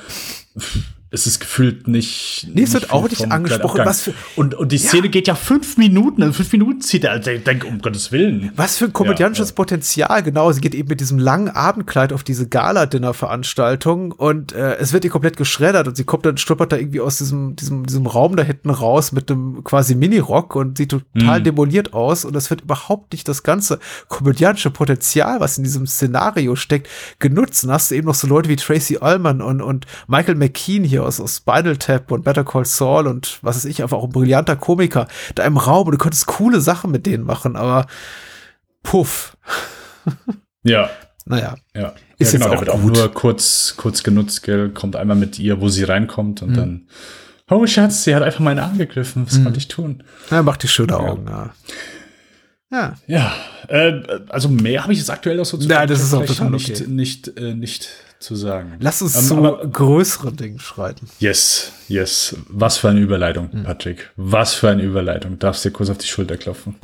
[1.12, 2.48] es ist gefühlt nicht.
[2.54, 3.82] Nee, es wird auch nicht angesprochen.
[3.84, 5.12] Was für, und, und die Szene ja.
[5.12, 6.22] geht ja fünf Minuten.
[6.22, 7.12] In fünf Minuten zieht er.
[7.12, 8.52] Also ich denke, um Gottes Willen.
[8.56, 10.22] Was für ein komödiantisches ja, Potenzial.
[10.22, 15.04] Genau, sie geht eben mit diesem langen Abendkleid auf diese Gala-Dinner-Veranstaltung und äh, es wird
[15.04, 18.36] ihr komplett geschreddert und sie kommt dann, stolpert da irgendwie aus diesem, diesem, diesem Raum
[18.36, 21.44] da hinten raus mit einem quasi Mini-Rock und sieht total mhm.
[21.44, 23.80] demoliert aus und es wird überhaupt nicht das ganze
[24.10, 26.88] komödiantische Potenzial, was in diesem Szenario steckt,
[27.18, 27.64] genutzt.
[27.64, 30.99] Und hast du eben noch so Leute wie Tracy Ullman und, und Michael McKean hier
[31.00, 34.06] hier aus, aus Spinal Tap und Better Call Saul und was weiß ich, einfach auch
[34.06, 37.88] ein brillanter Komiker da im Raum und du könntest coole Sachen mit denen machen, aber
[38.84, 39.38] puff.
[40.64, 40.90] Ja.
[41.26, 41.56] Naja.
[41.76, 41.94] Ja.
[42.18, 44.70] Ist ja, genau, jetzt auch, auch nur kurz, kurz genutzt, gell?
[44.70, 46.56] kommt einmal mit ihr, wo sie reinkommt und mhm.
[46.56, 46.88] dann
[47.50, 49.26] Oh Schatz, sie hat einfach meinen Arm gegriffen.
[49.26, 49.46] Was mhm.
[49.46, 50.04] konnte ich tun?
[50.30, 51.54] Ja, macht die schöne Augen, ja.
[52.72, 52.94] Ja.
[53.08, 53.34] Ja.
[53.68, 56.52] Äh, also mehr habe ich jetzt aktuell auch so zu Ja, das ist auch total
[56.52, 56.88] nicht, okay.
[56.88, 57.90] nicht, äh, nicht
[58.20, 58.76] zu sagen.
[58.80, 61.08] Lass uns ähm, zu größeren Dingen schreiten.
[61.20, 62.36] Yes, yes.
[62.50, 63.64] Was für eine Überleitung, hm.
[63.64, 64.12] Patrick.
[64.18, 65.40] Was für eine Überleitung.
[65.40, 66.76] Darfst dir kurz auf die Schulter klopfen.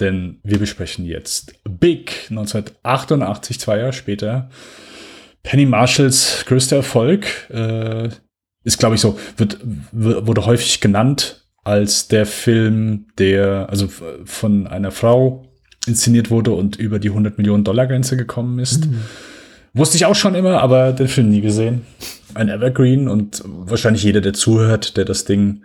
[0.00, 4.50] Denn wir besprechen jetzt Big 1988, zwei Jahre später.
[5.44, 7.26] Penny Marshalls größter Erfolg.
[7.50, 8.08] Äh,
[8.64, 9.58] ist, glaube ich, so, wird,
[9.92, 13.88] wurde häufig genannt als der Film, der, also
[14.24, 15.46] von einer Frau
[15.86, 18.86] inszeniert wurde und über die 100 Millionen Dollar Grenze gekommen ist.
[18.86, 19.02] Mhm.
[19.74, 21.84] Wusste ich auch schon immer, aber den Film nie gesehen.
[22.34, 25.64] Ein Evergreen und wahrscheinlich jeder, der zuhört, der das Ding,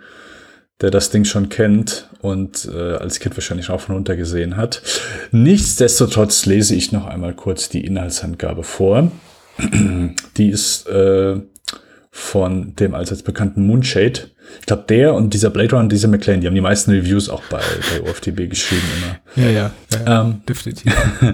[0.82, 4.82] der das Ding schon kennt und äh, als Kind wahrscheinlich auch von runter gesehen hat.
[5.32, 9.12] Nichtsdestotrotz lese ich noch einmal kurz die Inhaltsangabe vor.
[10.38, 11.40] die ist äh,
[12.20, 14.30] von dem allseits bekannten Moonshade.
[14.60, 17.30] Ich glaube, der und dieser Blade Runner und dieser McLean, die haben die meisten Reviews
[17.30, 17.60] auch bei,
[18.04, 19.46] bei OFTB geschrieben immer.
[19.46, 19.72] Ja, ja,
[20.06, 20.94] ja ähm, definitiv.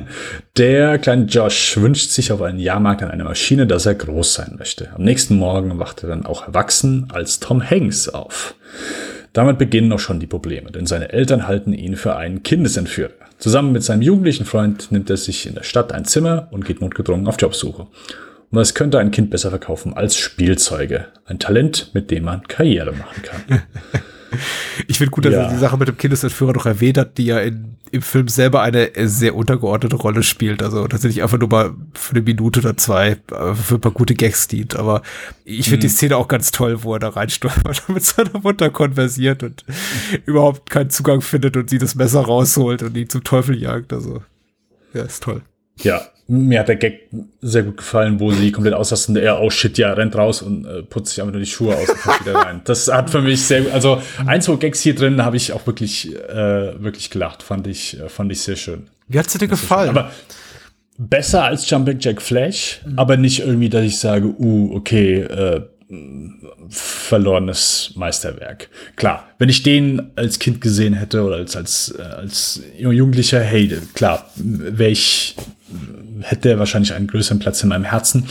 [0.58, 4.56] Der kleine Josh wünscht sich auf einen Jahrmarkt an einer Maschine, dass er groß sein
[4.58, 4.90] möchte.
[4.94, 8.56] Am nächsten Morgen wacht er dann auch erwachsen als Tom Hanks auf.
[9.34, 13.12] Damit beginnen auch schon die Probleme, denn seine Eltern halten ihn für einen Kindesentführer.
[13.40, 16.80] Zusammen mit seinem jugendlichen Freund nimmt er sich in der Stadt ein Zimmer und geht
[16.80, 17.88] notgedrungen auf Jobsuche.
[18.56, 21.08] Was könnte ein Kind besser verkaufen als Spielzeuge?
[21.26, 23.64] Ein Talent, mit dem man Karriere machen kann.
[24.88, 25.44] Ich finde gut, dass ja.
[25.44, 28.62] er die Sache mit dem Kindesentführer noch erwähnt hat, die ja in, im Film selber
[28.62, 30.62] eine sehr untergeordnete Rolle spielt.
[30.62, 34.14] Also tatsächlich einfach nur mal für eine Minute oder zwei äh, für ein paar gute
[34.14, 34.76] Gags dient.
[34.76, 35.04] Aber
[35.46, 35.82] ich finde mhm.
[35.82, 39.64] die Szene auch ganz toll, wo er da reinstolpert und mit seiner Mutter konversiert und
[40.26, 43.94] überhaupt keinen Zugang findet und sie das Messer rausholt und ihn zum Teufel jagt.
[43.94, 44.22] Also,
[44.94, 45.44] ja, ist toll.
[45.82, 47.10] Ja, mir hat der Gag
[47.42, 50.82] sehr gut gefallen, wo sie komplett ausrasten, er, oh shit, ja, rennt raus und äh,
[50.82, 52.62] putzt sich einfach nur die Schuhe aus und kommt wieder rein.
[52.64, 56.16] Das hat für mich sehr, also ein, zwei Gags hier drin habe ich auch wirklich,
[56.16, 58.88] äh, wirklich gelacht, fand ich, äh, fand ich sehr schön.
[59.08, 59.90] Wie hat's dir gefallen?
[59.90, 60.12] Aber
[60.98, 62.98] besser als Jumping Jack Flash, mhm.
[62.98, 65.62] aber nicht irgendwie, dass ich sage, uh, okay, äh,
[66.70, 68.70] verlorenes Meisterwerk.
[68.96, 73.78] Klar, wenn ich den als Kind gesehen hätte oder als, als, äh, als Jugendlicher, hey,
[73.94, 75.36] klar, wäre ich,
[76.22, 78.26] hätte er wahrscheinlich einen größeren Platz in meinem Herzen.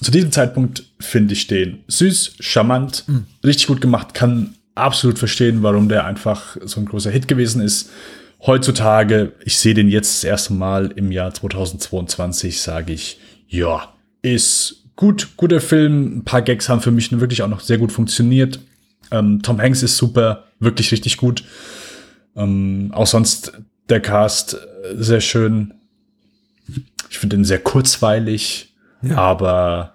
[0.00, 3.26] Zu diesem Zeitpunkt finde ich den süß, charmant, mhm.
[3.44, 7.90] richtig gut gemacht, kann absolut verstehen, warum der einfach so ein großer Hit gewesen ist.
[8.44, 14.84] Heutzutage, ich sehe den jetzt das erste Mal im Jahr 2022, sage ich, ja, ist
[14.96, 16.18] gut, guter Film.
[16.18, 18.60] Ein paar Gags haben für mich wirklich auch noch sehr gut funktioniert.
[19.10, 21.44] Ähm, Tom Hanks ist super, wirklich richtig gut.
[22.34, 23.52] Ähm, auch sonst
[23.88, 24.58] der Cast äh,
[24.96, 25.74] sehr schön.
[27.10, 29.16] Ich finde ihn sehr kurzweilig, ja.
[29.16, 29.94] aber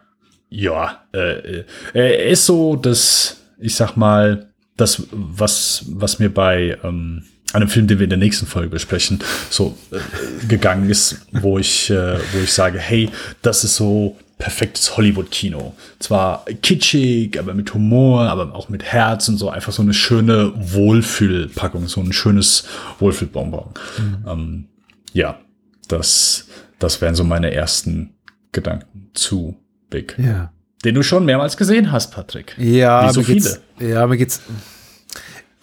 [0.50, 1.64] ja, äh,
[1.94, 4.48] er ist so, dass, ich sag mal,
[4.78, 9.20] das, was, was mir bei ähm, einem Film, den wir in der nächsten Folge besprechen,
[9.50, 13.10] so äh, gegangen ist, wo ich, äh, wo ich sage, hey,
[13.42, 15.76] das ist so perfektes Hollywood-Kino.
[16.00, 20.52] Zwar kitschig, aber mit Humor, aber auch mit Herz und so einfach so eine schöne
[20.56, 22.66] Wohlfühlpackung, so ein schönes
[23.00, 23.70] Wohlfühlbonbon.
[24.00, 24.26] Mhm.
[24.28, 24.66] Ähm,
[25.14, 25.40] ja,
[25.88, 26.48] das,
[26.80, 28.16] das wären so meine ersten
[28.52, 29.56] Gedanken zu
[29.90, 30.16] Big.
[30.18, 30.52] Ja.
[30.84, 32.56] Den du schon mehrmals gesehen hast, Patrick.
[32.58, 33.60] Ja, Wie so viele.
[33.80, 34.42] Ja, mir geht's.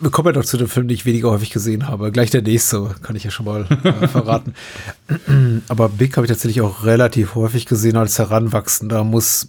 [0.01, 2.13] Wir kommen ja doch zu dem Film, den ich weniger häufig gesehen habe.
[2.13, 4.55] Gleich der nächste, kann ich ja schon mal äh, verraten.
[5.67, 9.03] Aber Big habe ich tatsächlich auch relativ häufig gesehen als Heranwachsender.
[9.03, 9.49] Muss,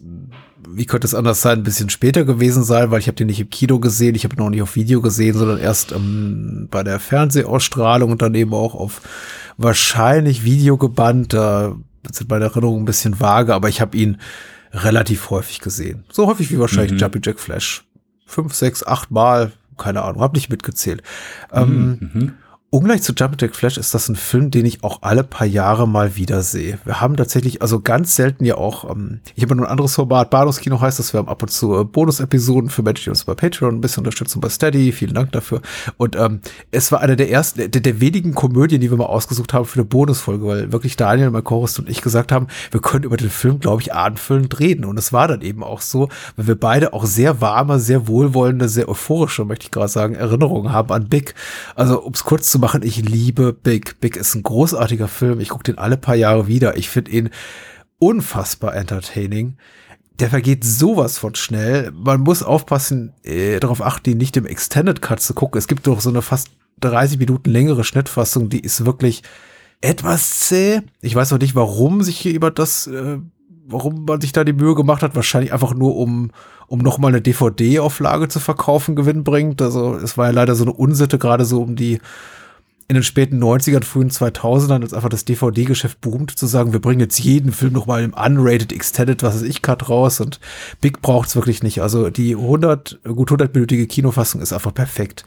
[0.68, 3.40] wie könnte es anders sein, ein bisschen später gewesen sein, weil ich habe den nicht
[3.40, 6.82] im Kino gesehen, ich habe ihn auch nicht auf Video gesehen, sondern erst ähm, bei
[6.82, 9.02] der Fernsehausstrahlung und dann eben auch auf
[9.60, 11.34] wahrscheinlich Video gebannt.
[11.34, 11.76] Da
[12.12, 14.18] sind meine Erinnerungen ein bisschen vage, aber ich habe ihn
[14.72, 16.05] relativ häufig gesehen.
[16.12, 16.97] So häufig wie wahrscheinlich mhm.
[16.97, 17.84] Jumpy Jack Flash.
[18.26, 21.03] Fünf, sechs, acht Mal, keine Ahnung, hab nicht mitgezählt.
[21.51, 22.10] Ähm, mhm.
[22.16, 22.34] Ähm,
[22.72, 25.88] Ungleich zu Jump Attack Flash ist das ein Film, den ich auch alle paar Jahre
[25.88, 26.78] mal wieder sehe.
[26.86, 30.30] Wir haben tatsächlich, also ganz selten ja auch, ähm, ich habe nur ein anderes Format,
[30.30, 33.34] Bahnhofskino heißt das, wir haben ab und zu äh, Bonus-Episoden für Menschen, die uns bei
[33.34, 35.64] Patreon ein bisschen unterstützen, bei Steady, vielen Dank dafür.
[35.98, 39.52] Und ähm, es war einer der ersten, der, der wenigen Komödien, die wir mal ausgesucht
[39.52, 43.04] haben für eine Bonusfolge, weil wirklich Daniel, mein Chorus und ich gesagt haben, wir können
[43.04, 44.86] über den Film, glaube ich, abendfüllend reden.
[44.86, 48.70] Und es war dann eben auch so, weil wir beide auch sehr warme, sehr wohlwollende,
[48.70, 51.34] sehr euphorische, möchte ich gerade sagen, Erinnerungen haben an Big.
[51.74, 53.99] Also, um es kurz zu machen, ich liebe Big.
[53.99, 55.39] Big ist ein großartiger Film.
[55.39, 56.78] Ich gucke den alle paar Jahre wieder.
[56.78, 57.30] Ich finde ihn
[57.97, 59.57] unfassbar entertaining.
[60.20, 61.91] Der vergeht sowas von schnell.
[61.91, 65.57] Man muss aufpassen, äh, darauf achten, ihn nicht im Extended Cut zu gucken.
[65.57, 66.49] Es gibt doch so eine fast
[66.82, 69.24] 30 Minuten längere Schnittfassung, die ist wirklich
[69.82, 70.82] etwas zäh.
[71.01, 73.18] Ich weiß noch nicht, warum sich hier über das, äh,
[73.66, 75.16] warum man sich da die Mühe gemacht hat.
[75.16, 76.32] Wahrscheinlich einfach nur, um
[76.70, 79.62] um noch mal eine DVD-Auflage zu verkaufen, Gewinn bringt.
[79.62, 81.99] Also es war ja leider so eine Unsitte, gerade so um die
[82.90, 87.00] in den späten 90ern, frühen 2000ern, als einfach das DVD-Geschäft boomt, zu sagen, wir bringen
[87.00, 90.40] jetzt jeden Film noch mal im unrated, extended, was weiß ich, Cut raus und
[90.82, 91.84] Big braucht's wirklich nicht.
[91.84, 95.24] Also die 100, gut 100-minütige Kinofassung ist einfach perfekt.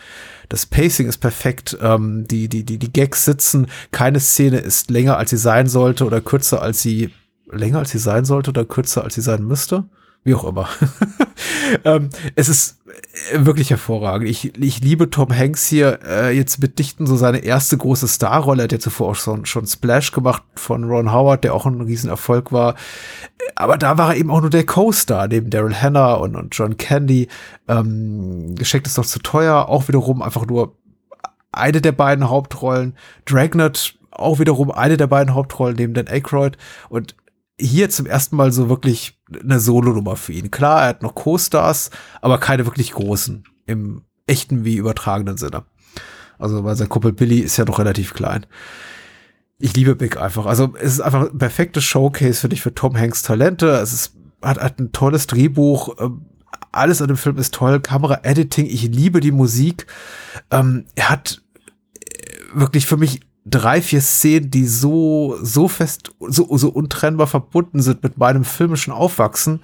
[0.48, 5.16] Das Pacing ist perfekt, ähm, die, die, die, die Gags sitzen, keine Szene ist länger,
[5.16, 7.10] als sie sein sollte oder kürzer, als sie,
[7.48, 9.84] länger, als sie sein sollte oder kürzer, als sie sein müsste
[10.24, 10.68] wie auch immer.
[11.84, 12.78] ähm, es ist
[13.32, 14.28] äh, wirklich hervorragend.
[14.28, 18.62] Ich, ich liebe Tom Hanks hier äh, jetzt mitdichten so seine erste große Starrolle.
[18.62, 21.80] Er hat ja zuvor auch schon, schon Splash gemacht von Ron Howard, der auch ein
[21.80, 22.76] Riesenerfolg war.
[23.56, 26.76] Aber da war er eben auch nur der Co-Star neben Daryl Hannah und, und John
[26.76, 27.28] Candy.
[27.68, 29.68] Ähm, Geschenkt ist doch zu teuer.
[29.68, 30.76] Auch wiederum einfach nur
[31.50, 32.96] eine der beiden Hauptrollen.
[33.24, 36.56] Dragnet auch wiederum eine der beiden Hauptrollen neben Dan Aykroyd.
[36.88, 37.16] Und
[37.60, 40.50] hier zum ersten Mal so wirklich eine Solo-Nummer für ihn.
[40.50, 41.90] Klar, er hat noch Co-Stars,
[42.20, 45.64] aber keine wirklich großen im echten wie übertragenen Sinne.
[46.38, 48.46] Also, weil sein Kumpel Billy ist ja noch relativ klein.
[49.58, 50.46] Ich liebe Big einfach.
[50.46, 53.68] Also, es ist einfach ein perfektes Showcase, finde ich, für Tom Hanks Talente.
[53.68, 55.96] Es ist, hat, hat ein tolles Drehbuch.
[56.00, 56.26] Ähm,
[56.72, 57.80] alles an dem Film ist toll.
[57.80, 58.66] Kamera, Editing.
[58.66, 59.86] Ich liebe die Musik.
[60.50, 61.42] Ähm, er hat
[61.94, 67.82] äh, wirklich für mich drei, vier Szenen, die so, so fest, so, so untrennbar verbunden
[67.82, 69.60] sind mit meinem filmischen Aufwachsen,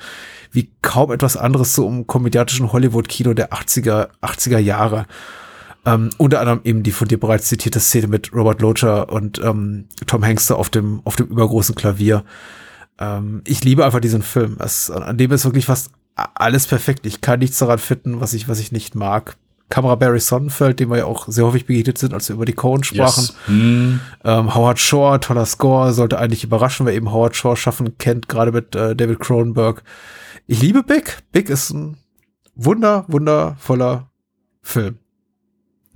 [0.50, 5.06] wie kaum etwas anderes so im komödiatischen Hollywood-Kino der 80er, 80er Jahre.
[5.86, 9.86] Ähm, unter anderem eben die von dir bereits zitierte Szene mit Robert Locher und ähm,
[10.06, 12.24] Tom Hanks auf dem, auf dem übergroßen Klavier.
[12.98, 14.56] Ähm, ich liebe einfach diesen Film.
[14.58, 17.06] Es, an dem ist wirklich fast alles perfekt.
[17.06, 19.36] Ich kann nichts daran finden, was ich, was ich nicht mag.
[19.68, 22.54] Kamera Barry Sonnenfeld, dem wir ja auch sehr häufig begegnet sind, als wir über die
[22.54, 23.24] Cohen sprachen.
[23.24, 23.34] Yes.
[23.48, 24.00] Mm.
[24.24, 28.52] Ähm, Howard Shore, toller Score, sollte eigentlich überraschen, wer eben Howard Shore schaffen kennt, gerade
[28.52, 29.82] mit äh, David Cronenberg.
[30.46, 31.18] Ich liebe Big.
[31.32, 31.98] Big ist ein
[32.54, 34.10] wunder, wundervoller
[34.62, 34.98] Film.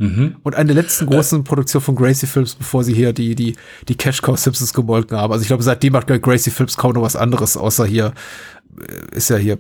[0.03, 0.37] Mhm.
[0.43, 1.43] Und eine der letzten großen äh.
[1.45, 3.57] Produktion von Gracie Films, bevor sie hier die, die,
[3.89, 5.33] die Cash Cow Simpsons gemolken haben.
[5.33, 8.13] Also ich glaube, seitdem macht Gracie Films kaum noch was anderes, außer hier äh,
[9.13, 9.59] ist ja hier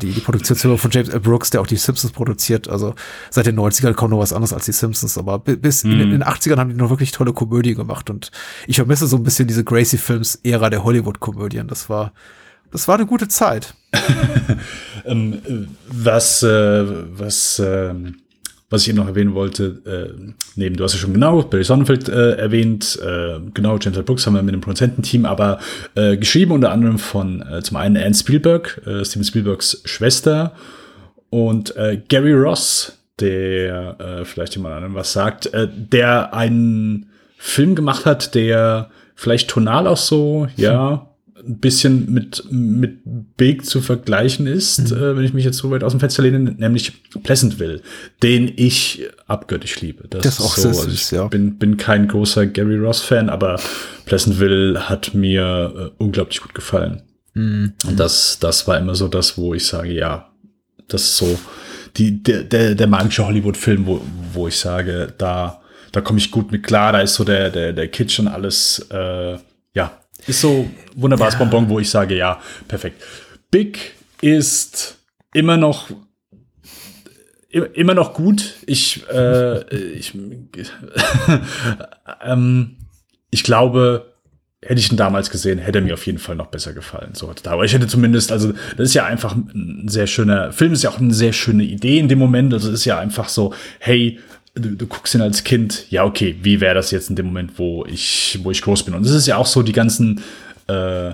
[0.00, 1.20] die, die Produktion von James L.
[1.20, 2.68] Brooks, der auch die Simpsons produziert.
[2.68, 2.94] Also
[3.30, 5.18] seit den 90ern kaum noch was anderes als die Simpsons.
[5.18, 5.92] Aber bis mhm.
[5.92, 8.08] in, in, den 80ern haben die noch wirklich tolle Komödie gemacht.
[8.10, 8.30] Und
[8.66, 11.68] ich vermisse so ein bisschen diese Gracie Films Ära der Hollywood-Komödien.
[11.68, 12.12] Das war,
[12.70, 13.74] das war eine gute Zeit.
[15.04, 16.84] ähm, äh, was, äh,
[17.18, 17.94] was, äh
[18.70, 22.08] was ich eben noch erwähnen wollte, äh, neben, du hast ja schon genau Barry Sonnenfeld
[22.08, 24.02] äh, erwähnt, äh, genau, James L.
[24.02, 25.58] Brooks haben wir mit dem Produzententeam, aber
[25.94, 30.52] äh, geschrieben unter anderem von äh, zum einen Anne Spielberg, äh, Steven Spielbergs Schwester
[31.30, 37.06] und äh, Gary Ross, der äh, vielleicht jemand anderem was sagt, äh, der einen
[37.38, 41.07] Film gemacht hat, der vielleicht tonal auch so, ja,
[41.48, 43.00] ein bisschen mit, mit
[43.36, 44.96] Big zu vergleichen ist, mhm.
[44.96, 46.92] äh, wenn ich mich jetzt so weit aus dem Fenster lehne, nämlich
[47.22, 47.80] Pleasantville,
[48.22, 50.06] den ich abgöttisch liebe.
[50.08, 51.28] Das, das ist auch so, sehr süß, also ja.
[51.28, 53.58] bin, bin kein großer Gary Ross-Fan, aber
[54.04, 57.02] Pleasantville hat mir äh, unglaublich gut gefallen.
[57.34, 57.72] Mhm.
[57.86, 60.30] Und das, das war immer so das, wo ich sage, ja,
[60.86, 61.38] das ist so
[61.96, 64.00] die, der, der, der magische Hollywood-Film, wo,
[64.32, 65.60] wo ich sage, da,
[65.92, 68.86] da komme ich gut mit klar, da ist so der, der, der Kitsch und alles,
[68.90, 69.38] äh,
[69.74, 71.40] ja, ist so wunderbares ja.
[71.40, 73.02] Bonbon, wo ich sage, ja, perfekt.
[73.50, 74.98] Big ist
[75.32, 75.90] immer noch
[77.50, 78.56] immer noch gut.
[78.66, 80.14] Ich, äh, ich,
[82.22, 82.76] ähm,
[83.30, 84.12] ich glaube,
[84.62, 87.14] hätte ich ihn damals gesehen, hätte er mir auf jeden Fall noch besser gefallen.
[87.14, 90.82] So, aber ich hätte zumindest, also das ist ja einfach ein sehr schöner Film, ist
[90.82, 92.52] ja auch eine sehr schöne Idee in dem Moment.
[92.52, 94.18] Also ist ja einfach so, hey,
[94.58, 97.58] du, du guckst ihn als Kind, ja okay, wie wäre das jetzt in dem Moment,
[97.58, 98.94] wo ich, wo ich groß bin?
[98.94, 100.22] Und es ist ja auch so, die ganzen
[100.68, 101.12] äh,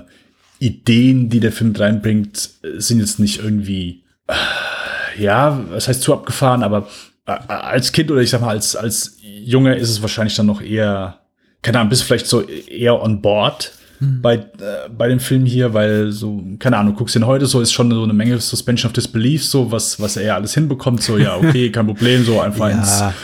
[0.58, 6.62] Ideen, die der Film reinbringt, sind jetzt nicht irgendwie, äh, ja, was heißt zu abgefahren,
[6.62, 6.88] aber
[7.26, 10.60] äh, als Kind oder ich sag mal als als Junge ist es wahrscheinlich dann noch
[10.60, 11.20] eher
[11.64, 14.20] keine Ahnung, bist vielleicht so eher on board mhm.
[14.22, 17.60] bei, äh, bei dem Film hier, weil so, keine Ahnung, du guckst ihn heute so,
[17.60, 21.18] ist schon so eine Menge Suspension of Disbelief, so was, was er alles hinbekommt, so,
[21.18, 23.14] ja, okay, kein Problem, so einfach ja, ins ja.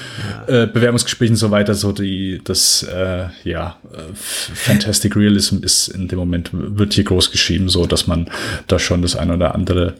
[0.47, 6.09] Äh, Bewerbungsgespräch und so weiter, so die, das, äh, ja, äh, Fantastic Realism ist in
[6.09, 8.31] dem Moment, wird hier groß geschrieben, so, dass man
[8.67, 9.95] da schon das ein oder andere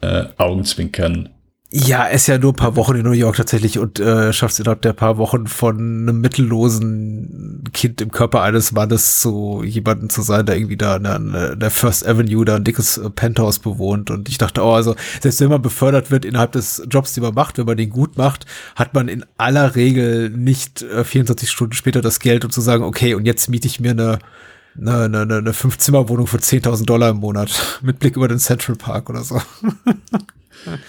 [0.00, 1.28] äh, Augenzwinkern
[1.74, 4.60] ja, ist ja nur ein paar Wochen in New York tatsächlich und äh, schafft es
[4.60, 10.20] innerhalb der paar Wochen von einem mittellosen Kind im Körper eines Mannes zu jemanden zu
[10.20, 14.10] sein, der irgendwie da in der, der First Avenue da ein dickes äh, Penthouse bewohnt.
[14.10, 17.32] Und ich dachte, oh, also selbst wenn man befördert wird innerhalb des Jobs, den man
[17.32, 18.44] macht, wenn man den gut macht,
[18.76, 22.84] hat man in aller Regel nicht äh, 24 Stunden später das Geld, um zu sagen,
[22.84, 24.18] okay, und jetzt miete ich mir eine
[24.78, 29.08] eine, eine, eine Fünf-Zimmer-Wohnung für 10.000 Dollar im Monat mit Blick über den Central Park
[29.08, 29.40] oder so.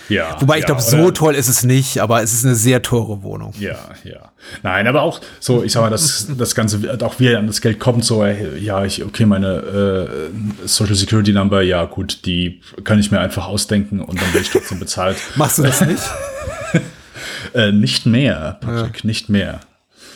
[0.10, 0.36] Ja.
[0.40, 3.24] Wobei ich ja, glaube, so toll ist es nicht, aber es ist eine sehr teure
[3.24, 3.54] Wohnung.
[3.60, 4.32] Ja, ja.
[4.62, 7.62] Nein, aber auch so, ich sag mal, das, das Ganze, auch wie er an das
[7.62, 10.08] Geld kommt, so, ja, ich, okay, meine
[10.64, 14.46] äh, Social Security Number, ja, gut, die kann ich mir einfach ausdenken und dann werde
[14.46, 15.18] ich trotzdem bezahlt.
[15.36, 16.04] Machst du das nicht?
[17.54, 19.08] äh, nicht mehr, Patrick, ja.
[19.08, 19.60] nicht mehr.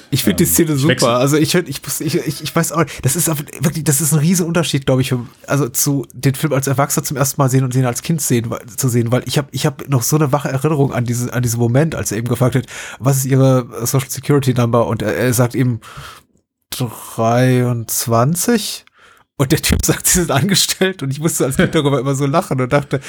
[0.09, 1.17] Ich finde ähm, die Szene super.
[1.17, 4.45] Also ich, ich, ich, ich, ich weiß auch, das ist wirklich, das ist ein riesen
[4.45, 5.13] Unterschied, glaube ich,
[5.47, 8.53] also zu den Film als Erwachsener zum ersten Mal sehen und den als Kind sehen,
[8.75, 11.43] zu sehen, weil ich habe ich hab noch so eine wache Erinnerung an diese, an
[11.43, 12.65] diesen Moment, als er eben gefragt hat,
[12.99, 14.87] was ist ihre Social Security Number?
[14.87, 15.79] Und er, er sagt ihm
[16.69, 18.85] 23
[19.39, 22.25] und der Typ sagt, sie sind angestellt und ich musste als Kind darüber immer so
[22.25, 22.99] lachen und dachte,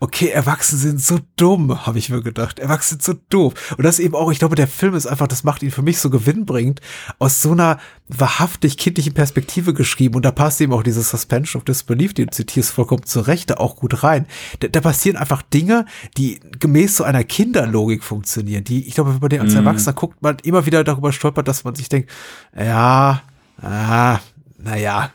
[0.00, 2.58] okay, Erwachsene sind so dumm, habe ich mir gedacht.
[2.58, 3.74] Erwachsene sind so doof.
[3.76, 5.98] Und das eben auch, ich glaube, der Film ist einfach, das macht ihn für mich
[5.98, 6.80] so gewinnbringend,
[7.18, 7.78] aus so einer
[8.08, 10.14] wahrhaftig kindlichen Perspektive geschrieben.
[10.14, 13.58] Und da passt eben auch dieses Suspension of Disbelief, den du zitierst vollkommen zu Recht,
[13.58, 14.26] auch gut rein.
[14.60, 15.84] Da, da passieren einfach Dinge,
[16.16, 19.58] die gemäß so einer Kinderlogik funktionieren, die, ich glaube, wenn man den als mhm.
[19.58, 22.10] Erwachsener guckt, man immer wieder darüber stolpert, dass man sich denkt,
[22.56, 23.20] ja,
[23.60, 24.20] ah,
[24.56, 25.12] naja,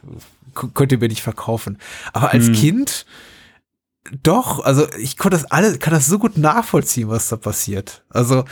[0.54, 1.78] könnt ihr mir nicht verkaufen.
[2.14, 2.54] Aber als hm.
[2.54, 3.06] Kind
[4.24, 8.04] doch, also ich konnte das alle, kann das so gut nachvollziehen, was da passiert.
[8.10, 8.46] Also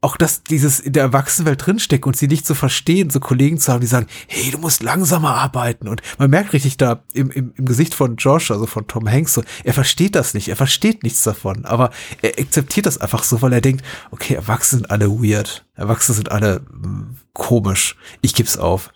[0.00, 3.72] auch, dass dieses in der Erwachsenenwelt drinsteckt und sie nicht zu verstehen, so Kollegen zu
[3.72, 5.88] haben, die sagen, hey, du musst langsamer arbeiten.
[5.88, 9.34] Und man merkt richtig da im, im, im Gesicht von Josh, also von Tom Hanks,
[9.34, 11.90] so, er versteht das nicht, er versteht nichts davon, aber
[12.22, 16.30] er akzeptiert das einfach so, weil er denkt, okay, Erwachsene sind alle weird, Erwachsene sind
[16.30, 18.90] alle mh, hm, komisch, ich gib's auf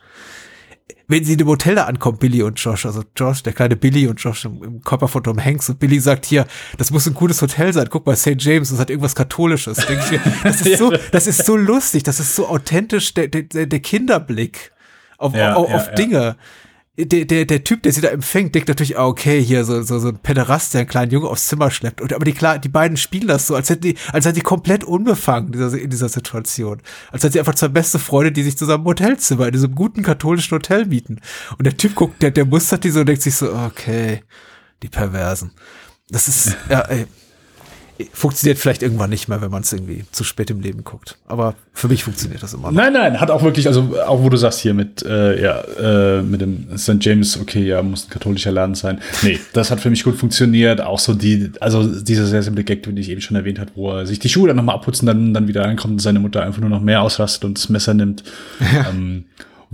[1.08, 4.06] wenn sie in dem Hotel da ankommt, Billy und Josh, also Josh, der kleine Billy
[4.06, 6.46] und Josh im, im Körper von Tom Hanks und Billy sagt hier,
[6.78, 8.36] das muss ein gutes Hotel sein, guck mal, St.
[8.38, 9.78] James, das hat irgendwas Katholisches.
[9.86, 13.42] Denk ich, das ist so, das ist so lustig, das ist so authentisch, der, der,
[13.42, 14.72] der Kinderblick
[15.18, 16.18] auf, ja, auf, auf ja, Dinge.
[16.18, 16.36] Ja
[16.98, 19.98] der, der, der Typ, der sie da empfängt, denkt natürlich, ah, okay, hier so, so,
[19.98, 22.02] so ein Pederast, der einen kleinen Junge aufs Zimmer schleppt.
[22.02, 24.42] Und, aber die, klar, die beiden spielen das so, als hätten die, als seien die
[24.42, 26.82] komplett unbefangen in dieser, in dieser Situation.
[27.10, 30.02] Als seien sie einfach zwei beste Freunde, die sich zusammen im Hotelzimmer, in diesem guten
[30.02, 31.20] katholischen Hotel mieten.
[31.56, 34.22] Und der Typ guckt, der, der mustert die so und denkt sich so, okay,
[34.82, 35.52] die Perversen.
[36.10, 37.06] Das ist, ja, ey,
[38.12, 41.16] funktioniert vielleicht irgendwann nicht mehr, wenn man es irgendwie zu spät im Leben guckt.
[41.26, 42.72] Aber für mich funktioniert das immer noch.
[42.72, 46.22] Nein, nein, hat auch wirklich, also auch wo du sagst hier mit, äh, ja, äh,
[46.22, 46.96] mit dem St.
[47.00, 49.00] James, okay, ja, muss ein katholischer Laden sein.
[49.22, 50.80] Nee, das hat für mich gut funktioniert.
[50.80, 53.90] Auch so die, also dieser sehr simple Gag, den ich eben schon erwähnt habe, wo
[53.90, 56.60] er sich die Schuhe dann nochmal abputzen, dann, dann wieder reinkommt und seine Mutter einfach
[56.60, 58.24] nur noch mehr ausrastet und das Messer nimmt.
[58.72, 58.88] Ja.
[58.88, 59.24] Ähm,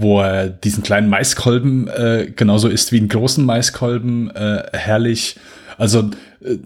[0.01, 5.37] wo er diesen kleinen Maiskolben äh, genauso isst wie einen großen Maiskolben, äh, herrlich.
[5.77, 6.11] Also
[6.41, 6.57] äh,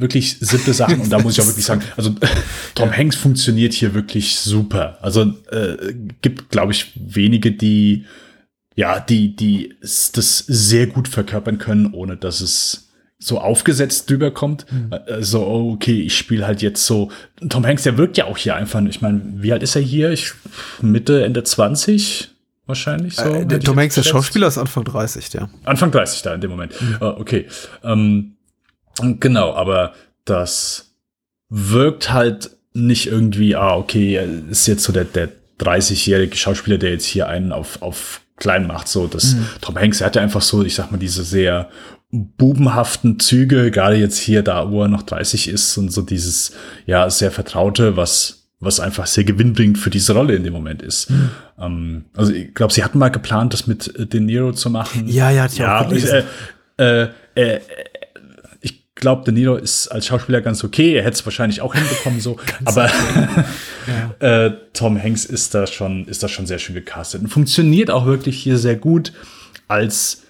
[0.00, 2.14] wirklich simple Sachen und da muss ich auch wirklich sagen, also
[2.74, 4.98] Tom Hanks funktioniert hier wirklich super.
[5.02, 8.04] Also äh, gibt, glaube ich, wenige, die
[8.78, 14.66] ja, die, die das sehr gut verkörpern können, ohne dass es so aufgesetzt drüber kommt.
[14.70, 14.94] Mhm.
[15.08, 17.10] Also, okay, ich spiele halt jetzt so.
[17.48, 18.80] Tom Hanks, der wirkt ja auch hier einfach.
[18.84, 20.12] Ich meine, wie alt ist er hier?
[20.12, 20.30] Ich,
[20.80, 22.30] Mitte, Ende 20
[22.66, 23.24] wahrscheinlich so.
[23.24, 25.48] Äh, der Tom Hanks, der Schauspieler, ist Anfang 30, ja.
[25.64, 26.80] Anfang 30 da in dem Moment.
[26.80, 26.98] Mhm.
[27.00, 27.46] Uh, okay.
[27.82, 28.36] Ähm,
[29.20, 29.92] genau, aber
[30.24, 30.92] das
[31.48, 34.20] wirkt halt nicht irgendwie, ah, okay,
[34.50, 35.30] ist jetzt so der, der
[35.60, 38.88] 30-jährige Schauspieler, der jetzt hier einen auf, auf klein macht.
[38.88, 39.46] So, das mhm.
[39.60, 41.68] Tom Hanks, er hatte einfach so, ich sag mal, diese sehr
[42.10, 46.52] bubenhaften Züge, gerade jetzt hier da, wo er noch 30 ist und so dieses,
[46.86, 51.10] ja, sehr vertraute, was, was einfach sehr gewinnbringend für diese Rolle in dem Moment ist.
[51.10, 51.30] Mhm.
[51.58, 55.06] Ähm, also ich glaube, sie hatten mal geplant, das mit äh, De Niro zu machen.
[55.06, 55.80] Ja, ja, ja.
[55.80, 56.22] Auch äh,
[56.78, 57.60] äh, äh,
[58.98, 60.94] glaube, De Niro ist als Schauspieler ganz okay.
[60.94, 62.36] Er hätte es wahrscheinlich auch hinbekommen, so.
[62.64, 62.90] aber
[64.20, 64.46] ja.
[64.46, 68.06] äh, Tom Hanks ist da schon, ist da schon sehr schön gecastet und funktioniert auch
[68.06, 69.12] wirklich hier sehr gut
[69.66, 70.22] als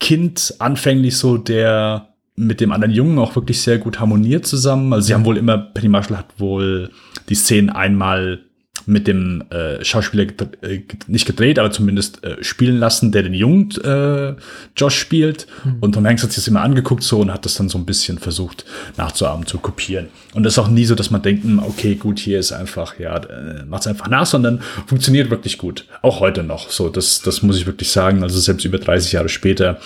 [0.00, 4.92] Kind anfänglich so der mit dem anderen Jungen auch wirklich sehr gut harmoniert zusammen.
[4.92, 6.90] Also sie haben wohl immer, Penny Marshall hat wohl
[7.28, 8.44] die Szenen einmal
[8.88, 13.34] mit dem äh, Schauspieler gedreht, äh, nicht gedreht, aber zumindest äh, spielen lassen, der den
[13.34, 14.34] jungen äh,
[14.76, 15.46] Josh spielt.
[15.62, 15.76] Mhm.
[15.80, 17.84] Und Tom Hanks hat sich das immer angeguckt so und hat das dann so ein
[17.84, 18.64] bisschen versucht
[18.96, 20.08] nachzuahmen, zu kopieren.
[20.32, 22.98] Und das ist auch nie so, dass man denkt, hm, okay, gut, hier ist einfach,
[22.98, 25.84] ja, äh, macht's einfach nach, sondern funktioniert wirklich gut.
[26.00, 26.70] Auch heute noch.
[26.70, 28.22] So, das, das muss ich wirklich sagen.
[28.22, 29.80] Also selbst über 30 Jahre später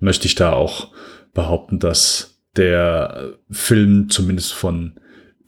[0.00, 0.88] möchte ich da auch
[1.32, 4.94] behaupten, dass der Film zumindest von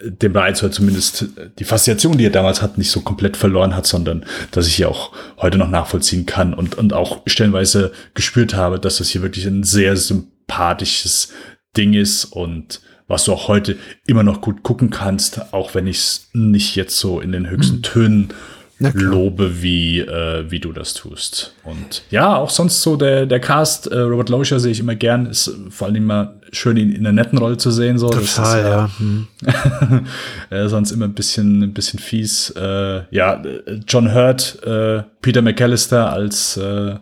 [0.03, 1.27] dem Reiz oder zumindest
[1.59, 4.89] die Faszination, die er damals hat, nicht so komplett verloren hat, sondern dass ich hier
[4.89, 9.47] auch heute noch nachvollziehen kann und, und auch stellenweise gespürt habe, dass das hier wirklich
[9.47, 11.33] ein sehr sympathisches
[11.77, 13.77] Ding ist und was du auch heute
[14.07, 17.79] immer noch gut gucken kannst, auch wenn ich es nicht jetzt so in den höchsten
[17.79, 17.83] mhm.
[17.83, 18.29] Tönen
[18.95, 21.55] lobe, wie, äh, wie du das tust.
[21.65, 25.27] Und ja, auch sonst so der, der Cast, äh, Robert Loischer sehe ich immer gern,
[25.27, 27.99] ist vor allem immer schön, ihn in einer netten Rolle zu sehen.
[27.99, 28.09] So.
[28.09, 28.91] Total, ist, äh, ja.
[28.99, 29.27] Hm.
[30.51, 32.51] äh, sonst immer ein bisschen, ein bisschen fies.
[32.51, 33.43] Äh, ja,
[33.87, 36.97] John Hurt, äh, Peter McAllister als äh,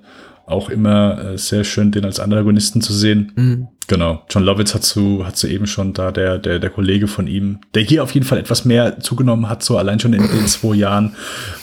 [0.49, 3.33] auch immer äh, sehr schön, den als Antagonisten zu sehen.
[3.37, 3.69] Mhm.
[3.87, 4.23] Genau.
[4.29, 7.61] John Lovitz hat zu, hat zu eben schon da, der, der, der Kollege von ihm,
[7.75, 10.75] der hier auf jeden Fall etwas mehr zugenommen hat, so allein schon in den zwei
[10.75, 11.15] Jahren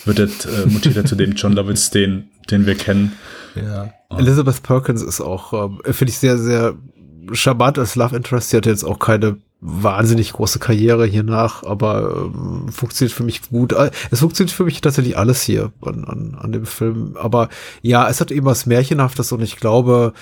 [0.05, 3.13] wird er, äh, mutiert er zu dem John Lovitz, den, den wir kennen.
[3.55, 3.93] Ja.
[4.09, 4.17] Oh.
[4.17, 5.53] Elizabeth Perkins ist auch,
[5.85, 6.75] äh, finde ich sehr, sehr
[7.31, 8.49] charmant als Love Interest.
[8.49, 13.49] Sie hat jetzt auch keine wahnsinnig große Karriere hier nach, aber ähm, funktioniert für mich
[13.49, 13.73] gut.
[13.73, 17.17] Äh, es funktioniert für mich tatsächlich alles hier an, an, an dem Film.
[17.19, 17.49] Aber
[17.81, 20.13] ja, es hat eben was Märchenhaftes und ich glaube,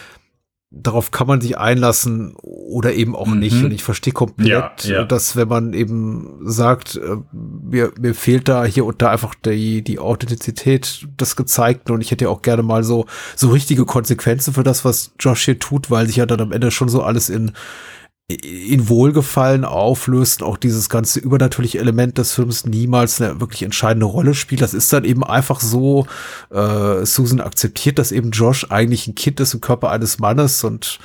[0.72, 3.40] darauf kann man sich einlassen oder eben auch mhm.
[3.40, 3.64] nicht.
[3.64, 5.04] Und ich verstehe komplett, ja, ja.
[5.04, 9.84] dass wenn man eben sagt, äh, mir, mir fehlt da hier und da einfach die,
[9.84, 14.54] die Authentizität des Gezeigten und ich hätte ja auch gerne mal so, so richtige Konsequenzen
[14.54, 17.30] für das, was Josh hier tut, weil sich ja dann am Ende schon so alles
[17.30, 17.52] in
[18.28, 24.06] in Wohlgefallen auflöst und auch dieses ganze übernatürliche Element des Films niemals eine wirklich entscheidende
[24.06, 24.62] Rolle spielt.
[24.62, 26.08] Das ist dann eben einfach so,
[26.50, 31.00] äh, Susan akzeptiert, dass eben Josh eigentlich ein Kind ist im Körper eines Mannes und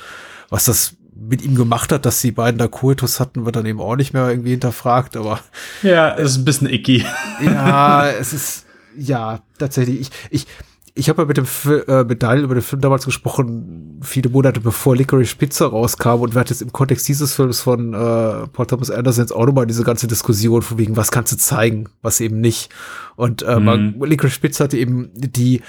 [0.49, 3.81] was das mit ihm gemacht hat, dass die beiden da Koitus hatten, wird dann eben
[3.81, 5.41] auch nicht mehr irgendwie hinterfragt, aber.
[5.83, 7.05] Ja, es ist ein bisschen icky.
[7.43, 8.65] Ja, es ist,
[8.97, 9.99] ja, tatsächlich.
[9.99, 10.47] Ich, ich,
[10.95, 11.45] ich habe ja mit dem
[11.87, 16.33] äh, mit Daniel über den Film damals gesprochen, viele Monate bevor Licorice Pizza rauskam und
[16.33, 19.67] wir hatten jetzt im Kontext dieses Films von äh, Paul Thomas Anderson jetzt auch nochmal
[19.67, 22.69] diese ganze Diskussion von wegen, was kannst du zeigen, was eben nicht.
[23.15, 24.03] Und äh, mhm.
[24.03, 25.61] Licorice Pizza hatte eben die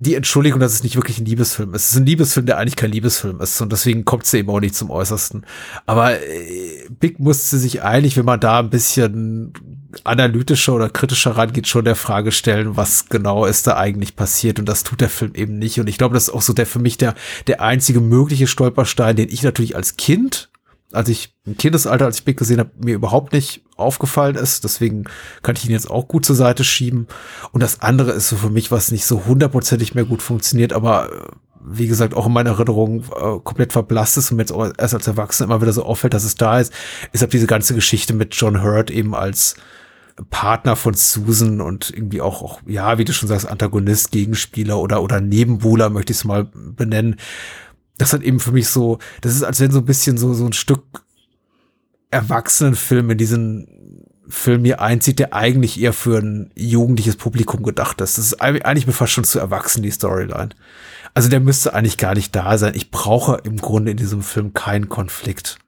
[0.00, 1.86] die Entschuldigung, dass es nicht wirklich ein Liebesfilm ist.
[1.86, 4.60] Es ist ein Liebesfilm, der eigentlich kein Liebesfilm ist und deswegen kommt es eben auch
[4.60, 5.44] nicht zum Äußersten.
[5.86, 9.52] Aber äh, Big musste sich eigentlich, wenn man da ein bisschen
[10.04, 14.66] analytischer oder kritischer rangeht, schon der Frage stellen, was genau ist da eigentlich passiert und
[14.66, 15.80] das tut der Film eben nicht.
[15.80, 17.14] Und ich glaube, das ist auch so der für mich der,
[17.46, 20.50] der einzige mögliche Stolperstein, den ich natürlich als Kind
[20.92, 24.64] als ich im Kindesalter, als ich Big gesehen habe, mir überhaupt nicht aufgefallen ist.
[24.64, 25.04] Deswegen
[25.42, 27.06] kann ich ihn jetzt auch gut zur Seite schieben.
[27.52, 31.12] Und das andere ist so für mich, was nicht so hundertprozentig mehr gut funktioniert, aber
[31.12, 31.16] äh,
[31.70, 34.94] wie gesagt, auch in meiner Erinnerung äh, komplett verblasst ist und mir jetzt auch erst
[34.94, 36.72] als Erwachsener immer wieder so auffällt, dass es da ist,
[37.12, 39.56] ist ab diese ganze Geschichte mit John Hurt eben als
[40.30, 45.02] Partner von Susan und irgendwie auch, auch, ja, wie du schon sagst, Antagonist, Gegenspieler oder,
[45.02, 47.16] oder Nebenbuhler, möchte ich es mal benennen
[47.98, 50.46] das hat eben für mich so, das ist, als wenn so ein bisschen so, so
[50.46, 51.04] ein Stück
[52.10, 58.16] Erwachsenenfilm in diesen Film hier einzieht, der eigentlich eher für ein jugendliches Publikum gedacht ist.
[58.16, 60.50] Das ist eigentlich mir fast schon zu erwachsen, die Storyline.
[61.12, 62.74] Also der müsste eigentlich gar nicht da sein.
[62.74, 65.58] Ich brauche im Grunde in diesem Film keinen Konflikt.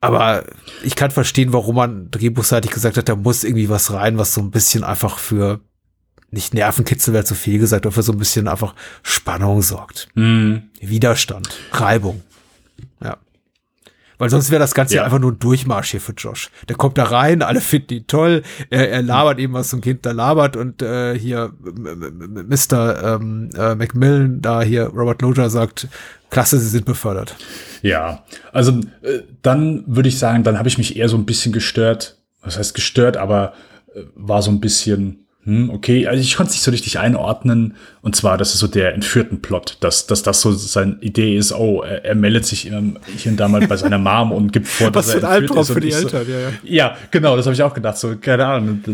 [0.00, 0.44] Aber
[0.82, 4.40] ich kann verstehen, warum man drehbuchseitig gesagt hat, da muss irgendwie was rein, was so
[4.40, 5.60] ein bisschen einfach für
[6.30, 10.08] nicht Nervenkitzel wäre zu viel gesagt, aber für so ein bisschen einfach Spannung sorgt.
[10.14, 10.64] Mhm.
[10.80, 12.22] Widerstand, Reibung.
[14.18, 15.04] Weil sonst wäre das Ganze ja.
[15.04, 16.50] Einfach nur ein Durchmarsch hier für Josh.
[16.68, 19.80] Der kommt da rein, alle finden ihn toll, er, er labert eben, was so ein
[19.80, 23.16] Kind da labert und äh, hier Mr.
[23.16, 25.88] Ähm, äh, Macmillan, da hier Robert Loja sagt,
[26.30, 27.36] klasse, sie sind befördert.
[27.82, 31.52] Ja, also äh, dann würde ich sagen, dann habe ich mich eher so ein bisschen
[31.52, 32.18] gestört.
[32.42, 33.52] Was heißt gestört, aber
[33.94, 37.74] äh, war so ein bisschen, hm, okay, also ich konnte es nicht so richtig einordnen.
[38.02, 41.54] Und zwar, das ist so der entführten Plot, dass, dass das so seine Idee ist,
[41.54, 44.68] oh, er, er meldet sich immer hier und da mal bei seiner Mom und gibt
[44.68, 45.70] vor, Was dass für er entführt Albtraum ist.
[45.70, 46.50] für die ich so, Eltern, ja, ja.
[46.64, 47.96] Ja, genau, das habe ich auch gedacht.
[47.96, 48.84] So, keine Ahnung,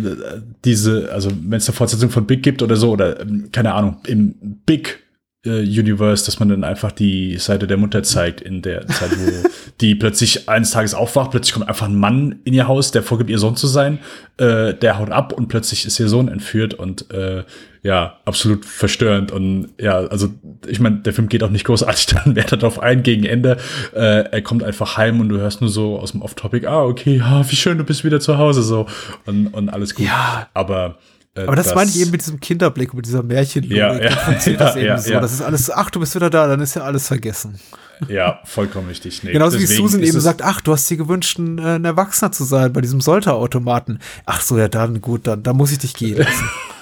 [0.65, 3.97] diese, also wenn es eine Fortsetzung von Big gibt oder so, oder ähm, keine Ahnung,
[4.07, 5.04] im Big
[5.45, 9.49] äh, Universe, dass man dann einfach die Seite der Mutter zeigt, in der Zeit, wo
[9.81, 13.31] die plötzlich eines Tages aufwacht, plötzlich kommt einfach ein Mann in ihr Haus, der vorgibt,
[13.31, 13.99] ihr Sohn zu sein,
[14.39, 17.45] äh, der haut ab und plötzlich ist ihr Sohn entführt und äh,
[17.83, 19.31] ja, absolut verstörend.
[19.31, 20.29] Und ja, also
[20.67, 23.59] ich meine, der Film geht auch nicht großartig dann mehr darauf ein gegen Ende.
[23.95, 27.21] Äh, er kommt einfach heim und du hörst nur so aus dem Off-Topic, ah, okay,
[27.23, 28.87] ah, wie schön, du bist wieder zu Hause so
[29.27, 30.07] und, und alles gut.
[30.07, 30.49] Ja.
[30.55, 30.99] Aber
[31.37, 33.77] Aber das, meine ich eben mit diesem Kinderblick, mit dieser Märchenlogik.
[33.77, 35.13] Ja, ja, funktioniert das ja, eben ja, so.
[35.13, 35.21] ja.
[35.21, 37.59] Das ist alles, ach, du bist wieder da, dann ist ja alles vergessen.
[38.09, 39.23] Ja, vollkommen richtig.
[39.23, 42.33] Nee, Genauso wie Susan eben sagt, ach, du hast dir gewünscht, ein, äh, ein Erwachsener
[42.33, 44.01] zu sein bei diesem Solterautomaten.
[44.27, 46.25] Ach so, ja, dann gut, dann, dann muss ich dich gehen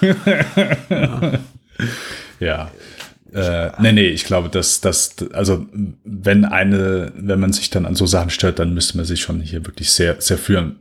[0.01, 1.39] lassen.
[2.43, 2.71] Ja.
[3.33, 5.67] Äh, nee, nee, ich glaube, dass das, also
[6.05, 9.41] wenn eine, wenn man sich dann an so Sachen stört, dann müsste man sich schon
[9.41, 10.77] hier wirklich sehr, sehr führen,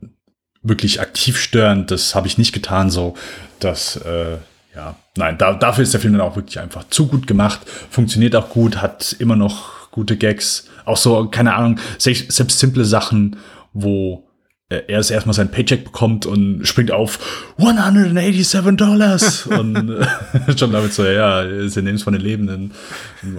[0.64, 1.88] wirklich aktiv stören.
[1.88, 3.16] Das habe ich nicht getan, so
[3.60, 4.38] dass, äh,
[4.76, 8.36] ja, nein, da, dafür ist der Film dann auch wirklich einfach zu gut gemacht, funktioniert
[8.36, 13.38] auch gut, hat immer noch gute Gags, auch so, keine Ahnung, selbst, selbst simple Sachen,
[13.74, 14.28] wo
[14.70, 17.20] äh, er es erstmal sein Paycheck bekommt und springt auf
[17.58, 22.72] 187 Dollars und äh, schon damit so, ja, sie nehmen es von den Lebenden.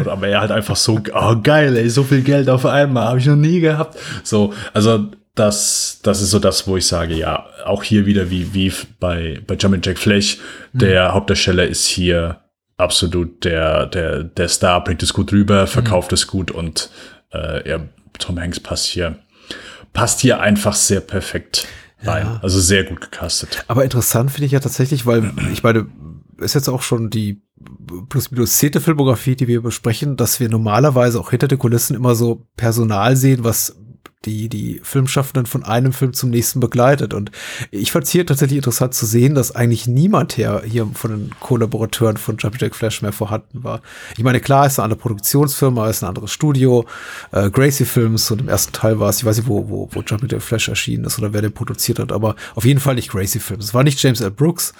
[0.04, 3.26] Aber er halt einfach so, oh geil, ey, so viel Geld auf einmal, habe ich
[3.26, 3.98] noch nie gehabt.
[4.22, 8.52] So, also das, das ist so das, wo ich sage, ja, auch hier wieder wie,
[8.52, 10.38] wie bei, bei Jumpin' Jack Flash,
[10.72, 12.40] der Hauptdarsteller ist hier
[12.76, 16.90] absolut der, der, der Star, bringt es gut rüber, verkauft es gut und
[17.32, 17.80] äh, ja,
[18.18, 19.18] Tom Hanks passt hier,
[19.92, 21.66] passt hier einfach sehr perfekt
[22.04, 22.38] rein.
[22.42, 23.64] Also sehr gut gecastet.
[23.68, 25.86] Aber interessant finde ich ja tatsächlich, weil ich meine,
[26.38, 27.42] ist jetzt auch schon die
[28.08, 32.14] plus minus zehnte Filmografie, die wir besprechen, dass wir normalerweise auch hinter den Kulissen immer
[32.14, 33.76] so Personal sehen, was
[34.24, 37.14] die, die Filmschaffenden von einem Film zum nächsten begleitet.
[37.14, 37.30] Und
[37.70, 41.30] ich fand es hier tatsächlich interessant zu sehen, dass eigentlich niemand her hier von den
[41.40, 43.80] Kollaborateuren von Jumpy Jack Flash mehr vorhanden war.
[44.16, 46.86] Ich meine, klar, ist eine andere Produktionsfirma, ist ein anderes Studio.
[47.32, 50.02] Äh, Gracie Films und im ersten Teil war es, ich weiß nicht, wo, wo, wo
[50.02, 53.10] Jumpy Jack Flash erschienen ist oder wer den produziert hat, aber auf jeden Fall nicht
[53.10, 53.66] Gracie Films.
[53.66, 54.30] Es war nicht James L.
[54.30, 54.72] Brooks.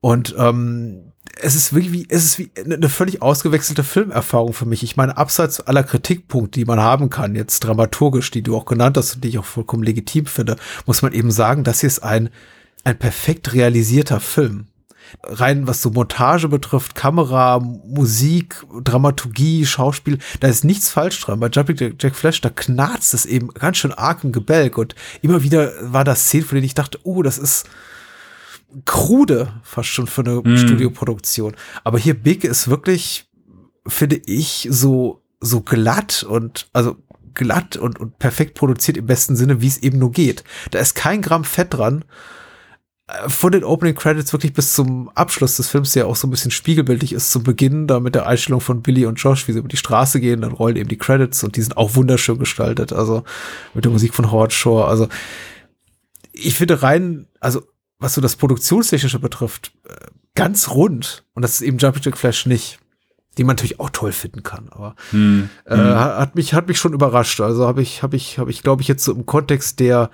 [0.00, 4.82] Und ähm, es ist wirklich wie, es ist wie eine völlig ausgewechselte Filmerfahrung für mich.
[4.82, 8.96] Ich meine, abseits aller Kritikpunkte, die man haben kann, jetzt dramaturgisch, die du auch genannt
[8.96, 10.56] hast und die ich auch vollkommen legitim finde,
[10.86, 12.30] muss man eben sagen, das hier ist ein,
[12.84, 14.66] ein perfekt realisierter Film.
[15.22, 21.38] Rein was so Montage betrifft, Kamera, Musik, Dramaturgie, Schauspiel, da ist nichts falsch dran.
[21.38, 25.42] Bei Jumping Jack- Flash, da knarzt es eben ganz schön arg im Gebälk und immer
[25.42, 27.68] wieder war das Szenen, von denen ich dachte, oh, das ist,
[28.84, 31.54] krude, fast schon für eine Studioproduktion.
[31.84, 33.28] Aber hier Big ist wirklich,
[33.86, 36.96] finde ich, so, so glatt und, also
[37.34, 40.44] glatt und, und perfekt produziert im besten Sinne, wie es eben nur geht.
[40.70, 42.04] Da ist kein Gramm Fett dran.
[43.06, 46.30] Äh, Von den Opening Credits wirklich bis zum Abschluss des Films, der auch so ein
[46.30, 49.60] bisschen spiegelbildlich ist, zum Beginn, da mit der Einstellung von Billy und Josh, wie sie
[49.60, 52.92] über die Straße gehen, dann rollen eben die Credits und die sind auch wunderschön gestaltet,
[52.92, 53.22] also
[53.74, 55.08] mit der Musik von Howard Shore, also
[56.32, 57.62] ich finde rein, also
[57.98, 59.94] was so das Produktionstechnische betrifft, äh,
[60.34, 61.24] ganz rund.
[61.34, 62.78] Und das ist eben Jumping Jack Flash nicht.
[63.38, 65.50] Die man natürlich auch toll finden kann, aber Hm.
[65.66, 67.38] äh, hat mich hat mich schon überrascht.
[67.42, 70.10] Also habe ich habe ich habe ich glaube ich jetzt so im Kontext der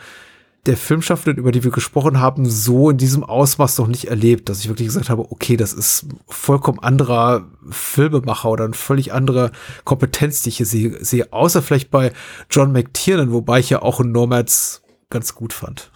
[0.66, 4.58] der Filmschaffenden, über die wir gesprochen haben, so in diesem Ausmaß noch nicht erlebt, dass
[4.60, 9.52] ich wirklich gesagt habe, okay, das ist vollkommen anderer Filmemacher oder eine völlig andere
[9.84, 12.12] Kompetenz, die ich hier sehe, sehe außer vielleicht bei
[12.50, 15.90] John McTiernan, wobei ich ja auch in Nomads ganz gut fand.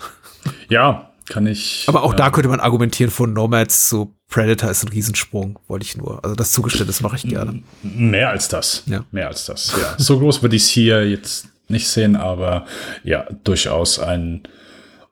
[0.69, 1.85] Ja, kann ich.
[1.89, 2.17] Aber auch ja.
[2.17, 6.25] da könnte man argumentieren, von Nomads zu Predator ist ein Riesensprung, wollte ich nur.
[6.25, 7.63] Also das Zugeständnis mache ich gerne.
[7.83, 8.83] Mehr als das.
[8.87, 9.05] Ja.
[9.13, 9.75] Mehr als das.
[9.81, 9.95] Ja.
[9.99, 12.67] So groß würde ich es hier jetzt nicht sehen, aber
[13.05, 14.43] ja, durchaus ein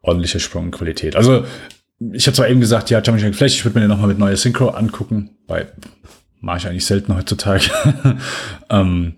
[0.03, 1.17] ordentlicher Sprung in Qualität.
[1.17, 1.45] Also,
[2.13, 4.37] ich habe zwar eben gesagt, ja, Jack Flash, ich würde mir den nochmal mit neuer
[4.37, 5.73] Synchro angucken, weil
[6.41, 7.71] mache ich eigentlich selten heutzutage.
[8.71, 9.15] ähm,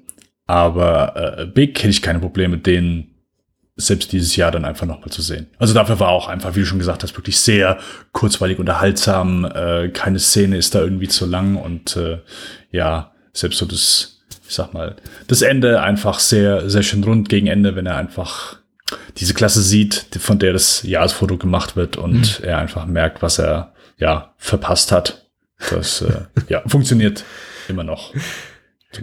[0.47, 3.16] aber äh, Big hätte ich keine Probleme, den
[3.77, 5.49] selbst dieses Jahr dann einfach nochmal zu sehen.
[5.59, 7.79] Also dafür war auch einfach, wie du schon gesagt hast, wirklich sehr
[8.13, 9.45] kurzweilig unterhaltsam.
[9.45, 12.19] Äh, keine Szene ist da irgendwie zu lang und äh,
[12.71, 14.97] ja, selbst so das, ich sag mal,
[15.27, 18.57] das Ende einfach sehr, sehr schön rund gegen Ende, wenn er einfach
[19.19, 22.45] diese Klasse sieht, von der das Jahresfoto gemacht wird und mhm.
[22.45, 25.27] er einfach merkt, was er ja verpasst hat.
[25.71, 27.25] Das äh, ja, funktioniert
[27.69, 28.15] immer noch.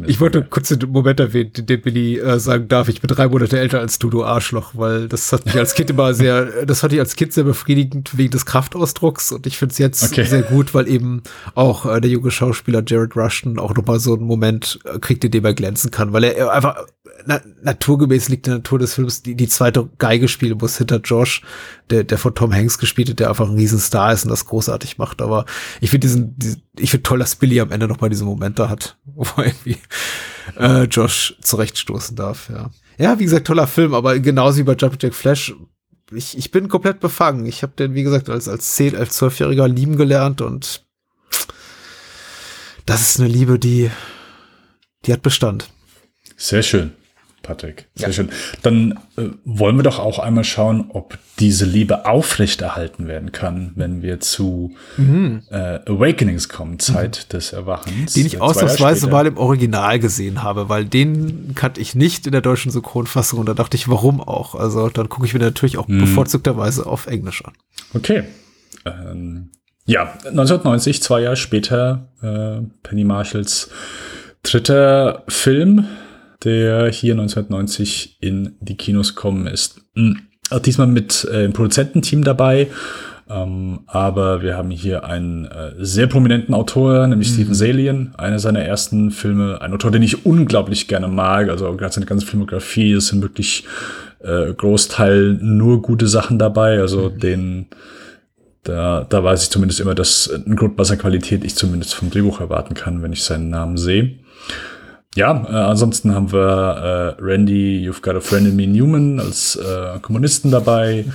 [0.08, 3.60] Ich wollte kurz den Moment erwähnen, den Billy äh, sagen darf, ich bin drei Monate
[3.60, 6.94] älter als du, du Arschloch, weil das hat mich als Kind immer sehr, das fand
[6.94, 9.32] ich als Kind sehr befriedigend wegen des Kraftausdrucks.
[9.32, 10.26] Und ich finde es jetzt okay.
[10.26, 11.24] sehr gut, weil eben
[11.56, 15.32] auch äh, der junge Schauspieler Jared Rushton auch nochmal so einen Moment äh, kriegt, in
[15.32, 16.86] dem er glänzen kann, weil er einfach
[17.26, 20.98] na, naturgemäß liegt in der Natur des Films, die, die zweite Geige spielen muss hinter
[20.98, 21.42] Josh,
[21.90, 24.98] der, der von Tom Hanks gespielt hat, der einfach ein Riesenstar ist und das großartig
[24.98, 25.22] macht.
[25.22, 25.46] Aber
[25.82, 28.98] ich finde diesen, diesen ich finde toll, dass Billy am Ende nochmal diese Momente hat,
[29.06, 29.78] wo er irgendwie
[30.58, 32.72] äh, Josh zurechtstoßen darf, ja.
[33.00, 35.56] Ja, wie gesagt, toller Film, aber genauso wie bei Jumping Jack Flash,
[36.12, 37.48] ich, ich bin komplett befangen.
[37.48, 40.86] Ich habe den, wie gesagt, als, als 10, als 12-Jähriger lieben gelernt und
[42.86, 43.90] das ist eine Liebe, die,
[45.06, 45.70] die hat Bestand.
[46.38, 46.92] Sehr schön.
[47.44, 47.88] Patrick.
[47.94, 48.14] Sehr ja.
[48.14, 48.30] schön.
[48.64, 54.02] Dann äh, wollen wir doch auch einmal schauen, ob diese Liebe aufrechterhalten werden kann, wenn
[54.02, 55.44] wir zu mhm.
[55.52, 57.34] äh, Awakenings kommen, Zeit mhm.
[57.34, 58.14] des Erwachens.
[58.14, 62.42] Den ich ausnahmsweise mal im Original gesehen habe, weil den kannte ich nicht in der
[62.42, 64.56] deutschen Synchronfassung und da dachte ich, warum auch?
[64.56, 66.00] Also dann gucke ich mir natürlich auch mhm.
[66.00, 67.54] bevorzugterweise auf Englisch an.
[67.94, 68.24] Okay.
[68.86, 69.52] Ähm,
[69.86, 73.70] ja, 1990, zwei Jahre später, äh, Penny Marshalls
[74.44, 75.88] dritter Film
[76.44, 79.82] der hier 1990 in die Kinos kommen ist.
[79.96, 80.20] Mhm.
[80.66, 82.68] Diesmal mit äh, Produzententeam dabei.
[83.30, 87.34] Ähm, aber wir haben hier einen äh, sehr prominenten Autor, nämlich mhm.
[87.34, 91.94] Stephen Salien, einer seiner ersten Filme, ein Autor, den ich unglaublich gerne mag, also gerade
[91.94, 93.66] seine ganze Filmografie, es sind wirklich
[94.20, 97.20] äh, Großteil nur gute Sachen dabei, also mhm.
[97.20, 97.66] den,
[98.64, 102.74] da, da weiß ich zumindest immer, dass ein Grundwasser Qualität ich zumindest vom Drehbuch erwarten
[102.74, 104.16] kann, wenn ich seinen Namen sehe.
[105.16, 109.56] Ja, äh, ansonsten haben wir äh, Randy, You've Got a Friend in Me Newman als
[109.56, 111.06] äh, Kommunisten dabei.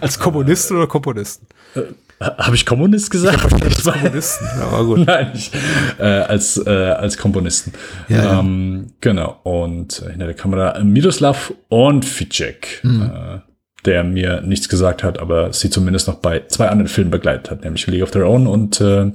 [0.00, 1.46] Als Kommunisten oder Komponisten?
[1.74, 3.46] Äh, Habe ich Kommunist gesagt?
[3.46, 5.06] Ich als Kommunisten, aber gut.
[5.06, 5.50] Nein, ich,
[5.98, 7.72] äh, als, äh, als Komponisten.
[8.08, 8.94] Ja, ähm, ja.
[9.00, 9.40] Genau.
[9.42, 13.02] Und hinter der Kamera Miroslav Ornficek, mhm.
[13.02, 13.40] äh,
[13.84, 17.62] der mir nichts gesagt hat, aber sie zumindest noch bei zwei anderen Filmen begleitet hat,
[17.62, 19.12] nämlich League of Their Own und äh,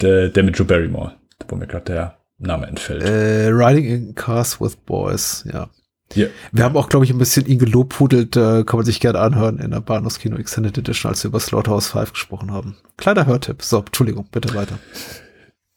[0.00, 1.12] der, der mit Drew Barrymore,
[1.48, 3.02] wo mir gerade der Name entfällt.
[3.02, 5.68] Äh, Riding in Cars with Boys, ja.
[6.14, 6.28] Yeah.
[6.52, 9.58] Wir haben auch, glaube ich, ein bisschen ihn gelobhudelt, äh, kann man sich gerne anhören
[9.58, 12.76] in der Bahnhofskino Extended Edition, als wir über Slaughterhouse 5 gesprochen haben.
[12.96, 13.62] Kleiner Hörtipp.
[13.62, 14.78] So, Entschuldigung, bitte weiter.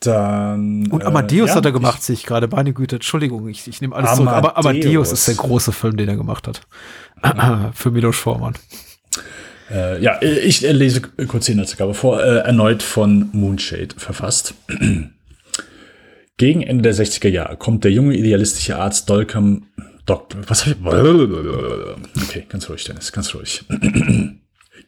[0.02, 0.88] Dann.
[0.88, 2.48] Und Amadeus äh, ja, hat er gemacht, sehe ich gerade.
[2.48, 4.26] Meine Güte, Entschuldigung, ich, ich nehme alles Amadeus.
[4.28, 4.38] zurück.
[4.38, 6.62] Aber Amadeus ist der große Film, den er gemacht hat.
[7.74, 8.54] Für Milos Forman.
[9.72, 12.24] Äh, ja, ich lese kurz die Inhaltsangabe vor.
[12.24, 14.54] Äh, erneut von Moonshade verfasst.
[16.40, 19.66] Gegen Ende der 60er Jahre kommt der junge idealistische Arzt Dolcam
[20.06, 20.40] Doktor.
[20.48, 20.82] Was hab ich?
[22.24, 23.66] Okay, ganz ruhig, Dennis, ganz ruhig.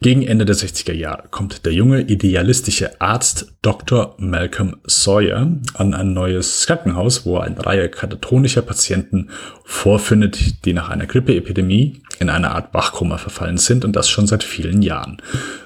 [0.01, 4.15] Gegen Ende der 60er Jahre kommt der junge idealistische Arzt Dr.
[4.17, 9.29] Malcolm Sawyer an ein neues Krankenhaus, wo er eine Reihe katatonischer Patienten
[9.65, 14.45] vorfindet, die nach einer Grippeepidemie in eine Art Wachkoma verfallen sind und das schon seit
[14.45, 15.21] vielen Jahren.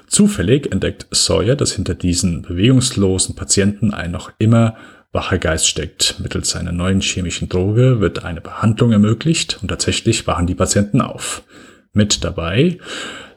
[0.08, 4.76] Zufällig entdeckt Sawyer, dass hinter diesen bewegungslosen Patienten ein noch immer
[5.12, 6.20] wacher Geist steckt.
[6.20, 11.42] Mittels einer neuen chemischen Droge wird eine Behandlung ermöglicht und tatsächlich wachen die Patienten auf.
[11.92, 12.78] Mit dabei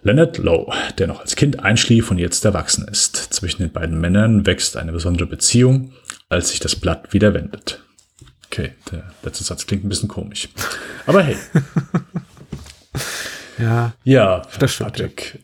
[0.01, 3.15] Leonard Lowe, der noch als Kind einschlief und jetzt erwachsen ist.
[3.15, 5.93] Zwischen den beiden Männern wächst eine besondere Beziehung,
[6.29, 7.83] als sich das Blatt wieder wendet.
[8.45, 10.49] Okay, der letzte Satz klingt ein bisschen komisch.
[11.05, 11.37] Aber hey.
[13.59, 14.93] ja, ja, das stimmt.
[14.93, 15.39] Patrick,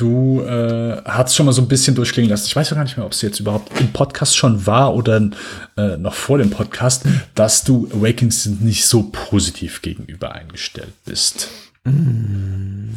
[0.00, 2.46] Du äh, hast schon mal so ein bisschen durchklingen lassen.
[2.46, 5.30] Ich weiß gar nicht mehr, ob es jetzt überhaupt im Podcast schon war oder
[5.76, 7.04] äh, noch vor dem Podcast,
[7.34, 11.48] dass du Awakens nicht so positiv gegenüber eingestellt bist.
[11.84, 12.94] Mm.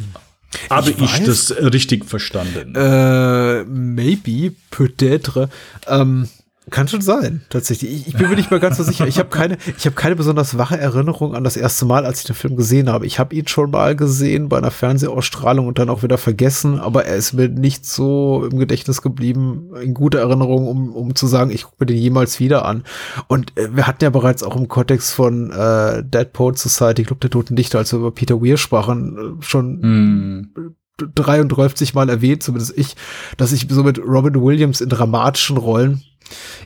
[0.70, 2.74] Habe ich, ich das richtig verstanden?
[2.74, 5.50] Äh, maybe, peut-être.
[5.86, 6.30] Ähm,
[6.74, 7.92] kann schon sein, tatsächlich.
[7.92, 9.06] Ich, ich bin mir nicht mal ganz so sicher.
[9.06, 12.26] Ich habe keine, ich habe keine besonders wache Erinnerung an das erste Mal, als ich
[12.26, 13.06] den Film gesehen habe.
[13.06, 17.04] Ich habe ihn schon mal gesehen bei einer Fernsehausstrahlung und dann auch wieder vergessen, aber
[17.04, 21.52] er ist mir nicht so im Gedächtnis geblieben, in guter Erinnerung, um, um zu sagen,
[21.52, 22.82] ich gucke mir den jemals wieder an.
[23.28, 27.20] Und äh, wir hatten ja bereits auch im Kontext von äh, Dead Poet Society, glaube,
[27.20, 30.74] der Toten Dichter, als wir über Peter Weir sprachen, äh, schon mm.
[30.96, 32.96] 33 Mal erwähnt, zumindest ich,
[33.36, 36.02] dass ich so mit Robin Williams in dramatischen Rollen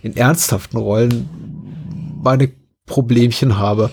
[0.03, 1.29] in ernsthaften Rollen
[2.23, 2.51] meine
[2.87, 3.91] Problemchen habe.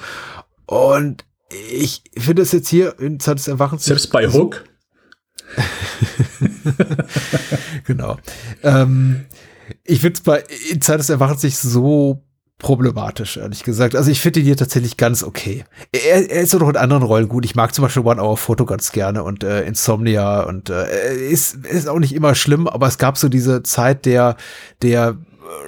[0.66, 1.26] Und
[1.72, 3.86] ich finde es jetzt hier in Zeit des Erwachens.
[3.86, 4.64] Selbst bei Hook.
[7.86, 8.18] genau.
[8.64, 9.26] Ähm,
[9.84, 12.24] ich finde es bei in Zeit des Erwachens nicht so
[12.58, 13.96] problematisch, ehrlich gesagt.
[13.96, 15.66] Also ich finde ihn hier tatsächlich ganz okay.
[15.92, 17.46] Er, er ist auch noch in anderen Rollen gut.
[17.46, 21.66] Ich mag zum Beispiel One Hour Photo ganz gerne und äh, Insomnia und äh, ist,
[21.66, 24.38] ist auch nicht immer schlimm, aber es gab so diese Zeit der,
[24.82, 25.18] der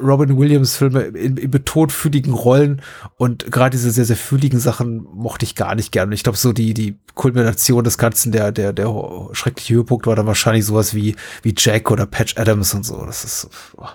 [0.01, 1.93] Robin Williams Filme in, in betont
[2.27, 2.81] Rollen
[3.17, 6.11] und gerade diese sehr, sehr fühligen Sachen mochte ich gar nicht gern.
[6.11, 10.27] Ich glaube, so die, die Kulmination des Ganzen, der, der, der schreckliche Höhepunkt war dann
[10.27, 13.05] wahrscheinlich sowas wie, wie Jack oder Patch Adams und so.
[13.05, 13.87] Das ist oh,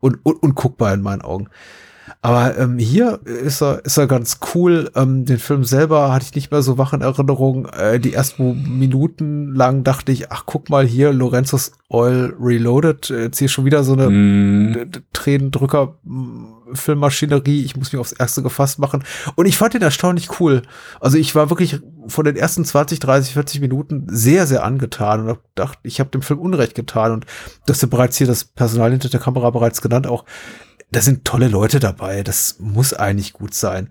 [0.00, 1.48] un, un, unguckbar in meinen Augen.
[2.24, 4.90] Aber ähm, hier ist er, ist er ganz cool.
[4.94, 7.66] Ähm, den Film selber hatte ich nicht mehr so wach in Erinnerung.
[7.66, 13.10] Äh, die ersten Minuten lang dachte ich, ach guck mal hier, Lorenzos Oil Reloaded.
[13.10, 14.90] Jetzt hier schon wieder so eine mm.
[15.12, 15.98] Tränendrücker
[16.72, 17.62] Filmmaschinerie.
[17.62, 19.04] Ich muss mich aufs Erste gefasst machen.
[19.34, 20.62] Und ich fand den erstaunlich cool.
[21.00, 25.28] Also ich war wirklich von den ersten 20, 30, 40 Minuten sehr, sehr angetan und
[25.28, 27.12] hab gedacht, ich habe dem Film Unrecht getan.
[27.12, 27.26] Und
[27.66, 30.24] das ist ja bereits hier das Personal hinter der Kamera bereits genannt auch
[30.90, 32.22] da sind tolle Leute dabei.
[32.22, 33.90] Das muss eigentlich gut sein.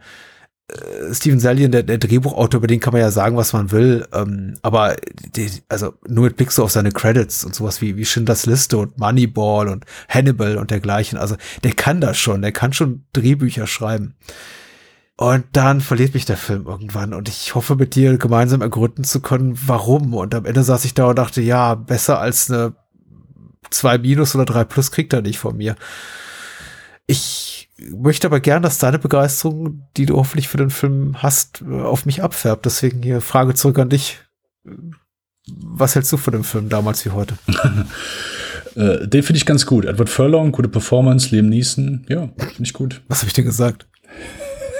[0.68, 4.08] Äh, Steven Salian, der, der Drehbuchautor, über den kann man ja sagen, was man will.
[4.14, 4.96] Ähm, aber
[5.36, 8.98] die, also nur mit so auf seine Credits und sowas wie, wie Schindlers Liste und
[8.98, 11.18] Moneyball und Hannibal und dergleichen.
[11.18, 12.42] Also der kann das schon.
[12.42, 14.16] Der kann schon Drehbücher schreiben.
[15.16, 19.22] Und dann verliert mich der Film irgendwann und ich hoffe mit dir gemeinsam ergründen zu
[19.22, 20.14] können, warum.
[20.16, 22.74] Und am Ende saß ich da und dachte, ja, besser als eine
[23.70, 25.76] 2 minus oder 3 plus kriegt er nicht von mir.
[27.06, 32.06] Ich möchte aber gern, dass deine Begeisterung, die du hoffentlich für den Film hast, auf
[32.06, 32.66] mich abfärbt.
[32.66, 34.20] Deswegen hier Frage zurück an dich.
[35.46, 37.38] Was hältst du von dem Film damals wie heute?
[38.76, 39.84] äh, den finde ich ganz gut.
[39.84, 43.02] Edward Furlong, gute Performance, Liam Neeson, ja, finde ich gut.
[43.10, 43.86] Was habe ich dir gesagt?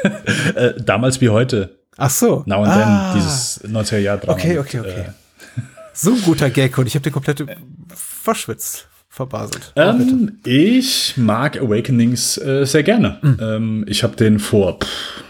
[0.56, 1.80] äh, damals wie heute.
[1.98, 2.44] Ach so.
[2.46, 3.14] Now and ah.
[3.14, 4.34] then, dieses 90er Jahr Drama.
[4.34, 5.02] Okay, okay, okay.
[5.02, 5.62] Äh,
[5.94, 7.46] so ein guter Gag und ich habe den komplett
[7.94, 9.74] verschwitzt verbaselt.
[9.76, 13.20] Ähm, ich mag Awakenings äh, sehr gerne.
[13.22, 13.38] Mhm.
[13.40, 15.24] Ähm, ich habe den vor, pff,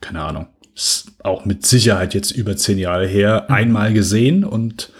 [0.00, 0.46] keine Ahnung,
[1.24, 3.54] auch mit Sicherheit jetzt über zehn Jahre her, mhm.
[3.54, 4.92] einmal gesehen und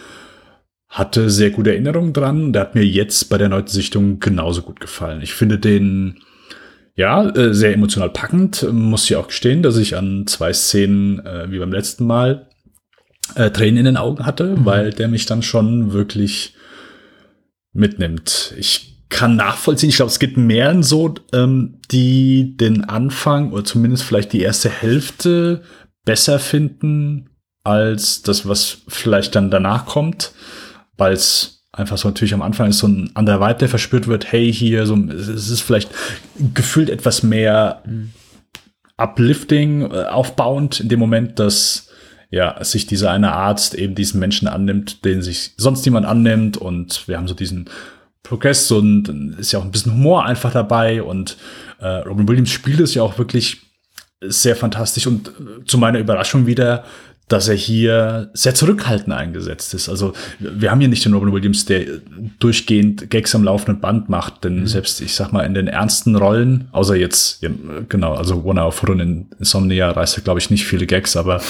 [0.89, 2.53] hatte sehr gute Erinnerungen dran.
[2.53, 5.23] Der hat mir jetzt bei der neunten Sichtung genauso gut gefallen.
[5.23, 6.19] Ich finde den
[6.97, 8.67] ja äh, sehr emotional packend.
[8.73, 12.49] Muss ja auch gestehen, dass ich an zwei Szenen äh, wie beim letzten Mal
[13.37, 14.65] äh, Tränen in den Augen hatte, mhm.
[14.65, 16.55] weil der mich dann schon wirklich
[17.75, 18.55] mitnimmt.
[18.57, 24.03] Ich kann nachvollziehen, ich glaube, es gibt mehreren so, ähm, die den Anfang oder zumindest
[24.05, 25.63] vielleicht die erste Hälfte
[26.05, 27.31] besser finden
[27.63, 30.33] als das, was vielleicht dann danach kommt,
[30.97, 34.31] weil es einfach so natürlich am Anfang ist so ein anderer Vibe, der verspürt wird,
[34.31, 35.91] hey, hier, so, es ist vielleicht
[36.55, 37.83] gefühlt etwas mehr
[38.97, 41.84] uplifting, äh, aufbauend in dem Moment, dass
[42.35, 47.07] ja, sich dieser eine Arzt eben diesen Menschen annimmt, den sich sonst niemand annimmt und
[47.07, 47.71] wir haben so diesen
[48.25, 51.37] Progress und ist ja auch ein bisschen Humor einfach dabei und
[51.79, 53.63] äh, Robin Williams spielt es ja auch wirklich
[54.21, 56.85] sehr fantastisch und äh, zu meiner Überraschung wieder
[57.29, 59.89] dass er hier sehr zurückhaltend eingesetzt ist.
[59.89, 61.85] Also wir haben hier nicht den Robin Williams, der
[62.39, 64.67] durchgehend Gags am laufenden Band macht, denn mhm.
[64.67, 67.49] selbst, ich sag mal, in den ernsten Rollen, außer jetzt, ja,
[67.89, 71.41] genau, also One Hour Foot in Insomnia reißt er, glaube ich, nicht viele Gags, aber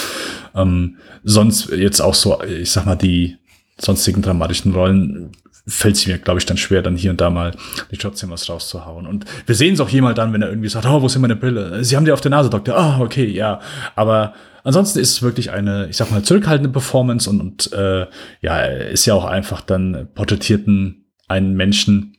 [0.55, 3.37] ähm, sonst jetzt auch so, ich sag mal, die
[3.77, 5.33] sonstigen dramatischen Rollen
[5.67, 7.53] fällt es mir, glaube ich, dann schwer, dann hier und da mal
[7.91, 9.07] die trotzdem was rauszuhauen.
[9.07, 11.23] Und wir sehen es auch jemand dann, wenn er irgendwie sagt, oh, wo ist denn
[11.23, 11.83] meine Brille?
[11.83, 12.77] Sie haben die auf der Nase, Doktor.
[12.77, 13.61] Ah, oh, okay, ja.
[13.97, 14.35] Aber
[14.65, 18.07] ansonsten ist es wirklich eine, ich sag mal, zurückhaltende Performance und, und äh,
[18.41, 22.17] ja, ist ja auch einfach dann porträtierten einen Menschen,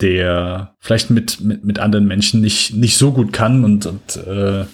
[0.00, 4.64] der vielleicht mit, mit, mit anderen Menschen nicht, nicht so gut kann und, und äh,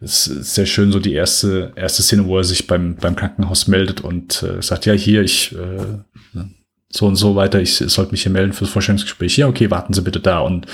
[0.00, 3.66] es ist sehr schön, so die erste, erste Szene, wo er sich beim, beim Krankenhaus
[3.66, 6.42] meldet und äh, sagt, ja, hier, ich äh,
[6.90, 9.36] so und so weiter, ich sollte mich hier melden fürs Vorstellungsgespräch.
[9.36, 10.40] Ja, okay, warten Sie bitte da.
[10.40, 10.66] Und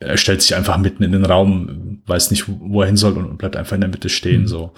[0.00, 3.36] er stellt sich einfach mitten in den Raum, weiß nicht, wo er hin soll und
[3.36, 4.48] bleibt einfach in der Mitte stehen, mhm.
[4.48, 4.72] so.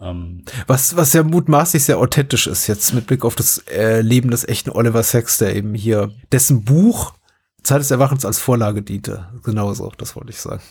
[0.00, 0.44] Ähm.
[0.66, 4.46] Was, was ja mutmaßlich sehr authentisch ist, jetzt mit Blick auf das äh, Leben des
[4.46, 7.14] echten Oliver Sacks, der eben hier, dessen Buch
[7.62, 9.28] Zeit des Erwachens als Vorlage diente.
[9.44, 10.62] Genauso, das wollte ich sagen.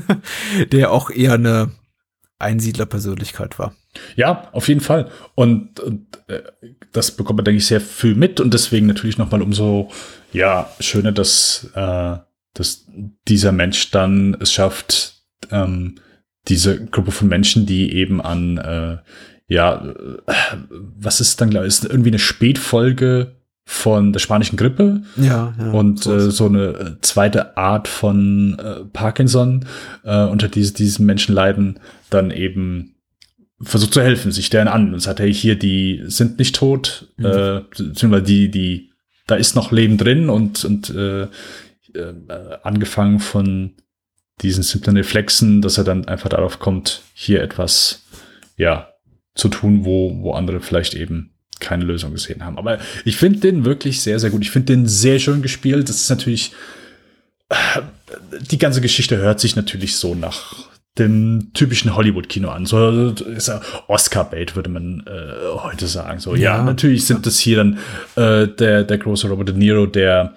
[0.72, 1.70] der auch eher eine
[2.38, 3.74] Einsiedlerpersönlichkeit war.
[4.16, 5.10] Ja, auf jeden Fall.
[5.34, 6.42] Und, und äh,
[6.92, 9.90] das bekommt man, denke ich, sehr viel mit und deswegen natürlich nochmal umso
[10.32, 12.16] ja, schöner, dass äh,
[12.54, 12.86] dass
[13.28, 15.96] dieser Mensch dann es schafft, ähm,
[16.48, 18.98] diese Gruppe von Menschen, die eben an, äh,
[19.46, 20.34] ja, äh,
[20.96, 25.70] was ist dann, glaube ich, ist irgendwie eine Spätfolge von der spanischen Grippe ja, ja
[25.70, 29.64] und so, äh, so eine äh, zweite Art von äh, Parkinson,
[30.02, 31.78] äh, unter die diesen Menschen leiden,
[32.08, 32.96] dann eben
[33.60, 37.26] versucht zu helfen, sich deren an und sagt, hey, hier, die sind nicht tot, mhm.
[37.26, 38.90] äh, beziehungsweise die, die,
[39.26, 41.28] da ist noch Leben drin und, und äh,
[41.94, 42.12] äh,
[42.62, 43.74] angefangen von
[44.42, 48.04] diesen simplen Reflexen, dass er dann einfach darauf kommt, hier etwas,
[48.56, 48.88] ja,
[49.34, 52.58] zu tun, wo, wo andere vielleicht eben keine Lösung gesehen haben.
[52.58, 54.42] Aber ich finde den wirklich sehr, sehr gut.
[54.42, 55.88] Ich finde den sehr schön gespielt.
[55.88, 56.52] Das ist natürlich,
[58.50, 62.66] die ganze Geschichte hört sich natürlich so nach dem typischen Hollywood-Kino an.
[62.66, 66.18] So ist ja Oscar-Bait, würde man äh, heute sagen.
[66.18, 67.78] So, ja, ja natürlich sind das hier dann
[68.16, 70.34] äh, der, der große Robert De Niro, der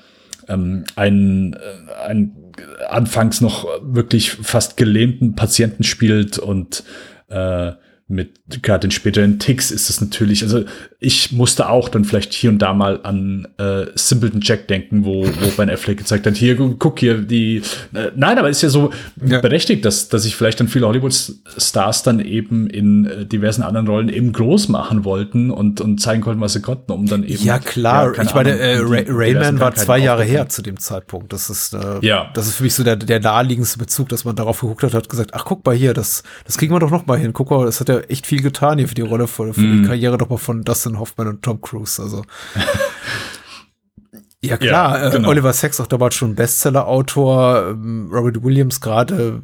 [0.47, 1.57] ähm, einen, äh,
[2.05, 2.51] einen
[2.89, 6.83] anfangs noch wirklich fast gelähmten Patienten spielt und
[7.29, 7.71] äh,
[8.13, 10.63] mit gerade den späteren Ticks ist es natürlich, also
[10.99, 15.25] ich musste auch dann vielleicht hier und da mal an äh, Simpleton Jack denken, wo,
[15.25, 17.57] wo Ben Affleck gezeigt hat, hier, guck hier, die,
[17.93, 18.91] äh, nein, aber ist ja so
[19.25, 19.41] ja.
[19.41, 24.09] berechtigt, dass, dass sich vielleicht dann viele Hollywood-Stars dann eben in äh, diversen anderen Rollen
[24.09, 27.43] eben groß machen wollten und, und zeigen konnten, was sie konnten, um dann eben.
[27.43, 31.33] Ja, klar, ja, ich meine, äh, Ray Rayman war zwei Jahre her zu dem Zeitpunkt.
[31.33, 32.29] Das ist, äh, ja.
[32.33, 35.09] das ist für mich so der, der naheliegendste Bezug, dass man darauf geguckt hat, hat
[35.09, 37.33] gesagt, ach, guck mal hier, das, das kriegen wir doch noch mal hin.
[37.33, 39.71] Guck mal, das hat ja echt viel getan hier für die Rolle, für, für mm.
[39.71, 39.85] die mhm.
[39.85, 42.01] Karriere doch mal von Dustin Hoffman und Tom Cruise.
[42.01, 42.23] Also.
[44.43, 44.99] Ja, klar.
[44.99, 45.29] Ja, äh, genau.
[45.29, 47.69] Oliver Sacks auch damals schon Bestseller-Autor.
[47.69, 49.41] Ähm, Robert Williams gerade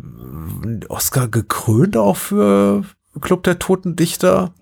[0.65, 2.83] äh, Oscar gekrönt auch für
[3.21, 4.53] Club der Toten Dichter.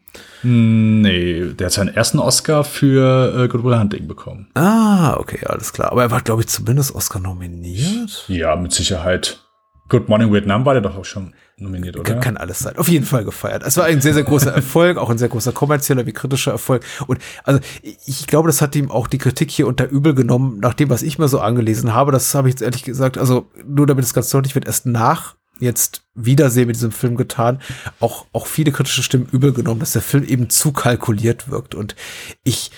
[0.43, 4.47] Nee, der hat seinen ersten Oscar für äh, Good Will Hunting bekommen.
[4.53, 5.91] Ah, okay, alles klar.
[5.91, 8.25] Aber er war, glaube ich, zumindest Oscar nominiert.
[8.27, 9.46] Ja, mit Sicherheit.
[9.89, 12.15] Good Morning Vietnam war der doch auch schon nominiert, oder?
[12.15, 12.77] Kann alles sein.
[12.77, 13.63] Auf jeden Fall gefeiert.
[13.65, 16.83] Es war ein sehr, sehr großer Erfolg, auch ein sehr großer kommerzieller wie kritischer Erfolg.
[17.07, 17.59] Und also
[18.05, 21.03] ich glaube, das hat ihm auch die Kritik hier unter übel genommen, nach dem, was
[21.03, 22.11] ich mir so angelesen habe.
[22.11, 25.35] Das habe ich jetzt ehrlich gesagt, also nur damit es ganz deutlich wird, erst nach
[25.59, 27.59] jetzt Wiedersehen mit diesem Film getan,
[27.99, 31.75] auch, auch viele kritische Stimmen übel genommen, dass der Film eben zu kalkuliert wirkt.
[31.75, 31.95] Und
[32.43, 32.71] ich,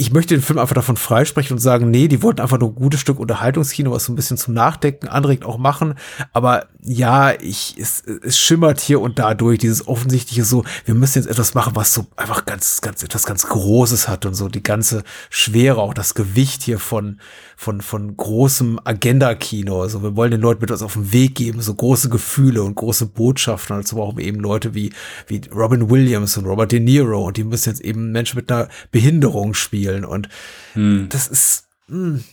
[0.00, 2.74] ich möchte den Film einfach davon freisprechen und sagen, nee, die wollten einfach nur ein
[2.74, 5.94] gutes Stück Unterhaltungskino, was so ein bisschen zum Nachdenken anregt, auch machen.
[6.32, 11.18] Aber ja, ich, es, es schimmert hier und da durch dieses offensichtliche so, wir müssen
[11.18, 14.62] jetzt etwas machen, was so einfach ganz, ganz, etwas ganz Großes hat und so die
[14.62, 17.20] ganze Schwere, auch das Gewicht hier von,
[17.60, 19.82] von, von großem Agenda-Kino.
[19.82, 22.74] Also wir wollen den Leuten mit uns auf den Weg geben, so große Gefühle und
[22.74, 23.76] große Botschaften.
[23.76, 24.94] Also brauchen wir eben Leute wie,
[25.26, 28.68] wie Robin Williams und Robert De Niro und die müssen jetzt eben Menschen mit einer
[28.92, 29.89] Behinderung spielen.
[30.04, 30.28] Und
[30.74, 31.08] hm.
[31.10, 32.24] das ist, mh, hm,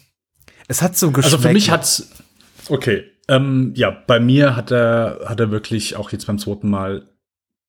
[0.68, 1.34] es hat so Geschmack.
[1.34, 2.10] Also für mich hat's,
[2.70, 7.08] okay, ähm, ja, bei mir hat er, hat er wirklich auch jetzt beim zweiten Mal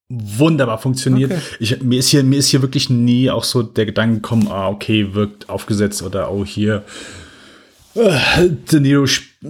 [0.09, 1.32] wunderbar funktioniert.
[1.32, 1.40] Okay.
[1.60, 4.69] Ich, mir ist hier, mir ist hier wirklich nie auch so der Gedanke gekommen, ah,
[4.69, 6.85] okay, wirkt aufgesetzt oder oh, hier
[7.94, 9.48] äh, De Niro's äh,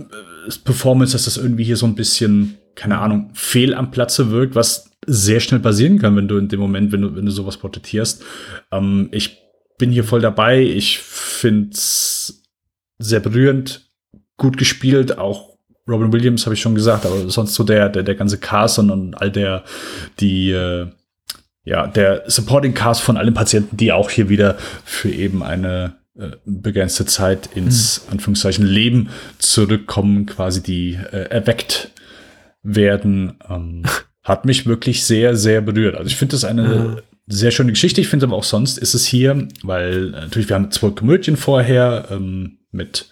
[0.65, 4.91] Performance, dass das irgendwie hier so ein bisschen, keine Ahnung, fehl am Platze wirkt, was
[5.07, 8.23] sehr schnell passieren kann, wenn du in dem Moment, wenn du, wenn du sowas porträtierst.
[8.73, 9.39] Ähm, ich
[9.79, 10.61] bin hier voll dabei.
[10.61, 12.43] Ich finde es
[12.99, 13.89] sehr berührend,
[14.37, 15.57] gut gespielt, auch
[15.89, 18.91] Robin Williams habe ich schon gesagt, aber sonst so der, der, der ganze Cast und,
[18.91, 19.65] und all der,
[20.21, 20.87] die, äh,
[21.65, 26.33] ja, der Supporting Cast von allen Patienten, die auch hier wieder für eben eine äh,
[26.45, 28.13] begrenzte Zeit ins mhm.
[28.13, 31.91] Anführungszeichen Leben zurückkommen, quasi die äh, erweckt
[32.63, 33.85] werden, ähm,
[34.23, 35.95] hat mich wirklich sehr, sehr berührt.
[35.95, 36.97] Also ich finde das eine mhm.
[37.29, 38.01] Sehr schöne Geschichte.
[38.01, 41.37] Ich finde aber auch sonst ist es hier, weil äh, natürlich wir haben zwei Komödien
[41.37, 43.11] vorher ähm, mit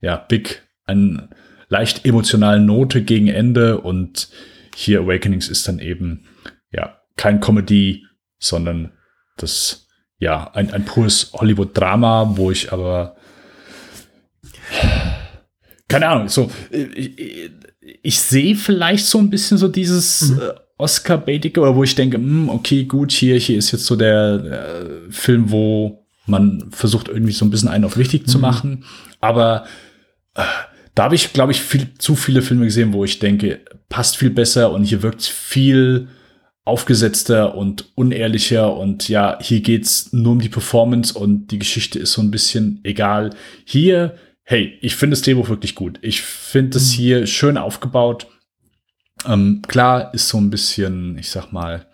[0.00, 1.28] ja Big einen
[1.68, 4.28] leicht emotionalen Note gegen Ende und
[4.74, 6.26] hier Awakenings ist dann eben
[6.72, 8.04] ja kein Comedy,
[8.38, 8.92] sondern
[9.36, 9.86] das
[10.18, 13.16] ja, ein, ein pures Hollywood-Drama, wo ich aber
[15.88, 17.50] keine Ahnung, so ich, ich,
[18.02, 20.40] ich sehe vielleicht so ein bisschen so dieses mhm.
[20.40, 23.96] äh, Oscar-Baitige, aber wo ich denke, mh, hm, okay, gut, hier, hier ist jetzt so
[23.96, 28.26] der, der, Film, wo man versucht irgendwie so ein bisschen einen auf richtig mhm.
[28.26, 28.84] zu machen,
[29.20, 29.66] aber
[30.34, 30.42] äh,
[30.94, 34.30] da habe ich, glaube ich, viel, zu viele Filme gesehen, wo ich denke, passt viel
[34.30, 36.08] besser und hier wirkt viel
[36.64, 42.12] aufgesetzter und unehrlicher und ja, hier geht's nur um die Performance und die Geschichte ist
[42.12, 43.30] so ein bisschen egal.
[43.64, 45.98] Hier, hey, ich finde das Drehbuch wirklich gut.
[46.02, 46.96] Ich finde es mhm.
[46.96, 48.26] hier schön aufgebaut.
[49.26, 51.86] Ähm, klar ist so ein bisschen, ich sag mal,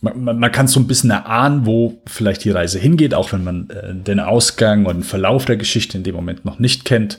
[0.00, 3.44] man, man, man kann so ein bisschen erahnen, wo vielleicht die Reise hingeht, auch wenn
[3.44, 7.18] man äh, den Ausgang und den Verlauf der Geschichte in dem Moment noch nicht kennt.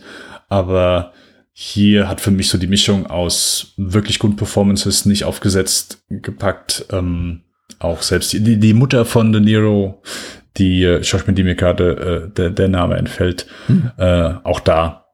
[0.49, 1.13] Aber
[1.53, 6.85] hier hat für mich so die Mischung aus wirklich guten Performances nicht aufgesetzt gepackt.
[6.91, 7.41] Ähm,
[7.79, 10.01] auch selbst die, die Mutter von De Niro,
[10.57, 13.91] die äh, Schauspielerin, die mir gerade äh, der, der Name entfällt, hm.
[13.97, 15.05] äh, auch da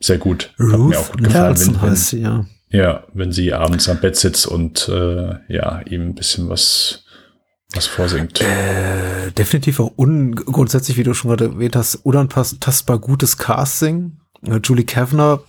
[0.00, 0.52] sehr gut.
[0.58, 1.58] Ruth hat mir auch gut gefallen.
[1.58, 2.46] Wenn, heißt sie, ja.
[2.70, 7.04] Ja, wenn sie abends am Bett sitzt und äh, ja, ihm ein bisschen was,
[7.74, 8.40] was vorsingt.
[8.40, 14.18] Äh, definitiv auch un grundsätzlich, wie du schon gerade erwähnt hast, unantastbar gutes Casting.
[14.46, 15.40] Äh, Julie Kavner,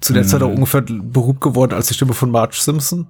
[0.00, 0.28] zu der Mhm.
[0.28, 3.06] Zeit auch ungefähr berühmt geworden als die Stimme von Marge Simpson.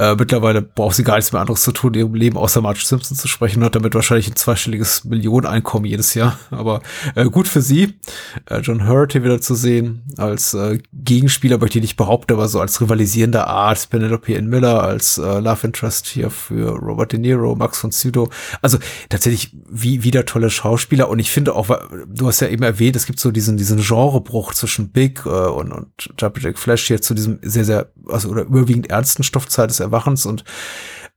[0.00, 3.18] Äh, mittlerweile braucht sie gar nichts mehr anderes zu tun, ihrem Leben außer Marge Simpson
[3.18, 6.38] zu sprechen, hat damit wahrscheinlich ein zweistelliges Millioneneinkommen jedes Jahr.
[6.50, 6.80] Aber
[7.16, 7.98] äh, gut für sie.
[8.46, 12.48] Äh, John Hurt hier wieder zu sehen als äh, Gegenspieler, möchte ich nicht behaupten, aber
[12.48, 13.90] so als rivalisierender Art.
[13.90, 14.48] Penelope N.
[14.48, 18.30] Miller als äh, Love Interest hier für Robert De Niro, Max von Sydow.
[18.62, 18.78] Also
[19.10, 21.10] tatsächlich wie wieder tolle Schauspieler.
[21.10, 21.68] Und ich finde auch,
[22.06, 25.72] du hast ja eben erwähnt, es gibt so diesen, diesen Genrebruch zwischen Big äh, und,
[25.72, 30.26] und Jack Flash hier zu diesem sehr, sehr, also oder überwiegend ernsten Stoffzeit des Erwachens.
[30.26, 30.44] Und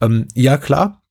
[0.02, 1.04] ähm, ja, klar,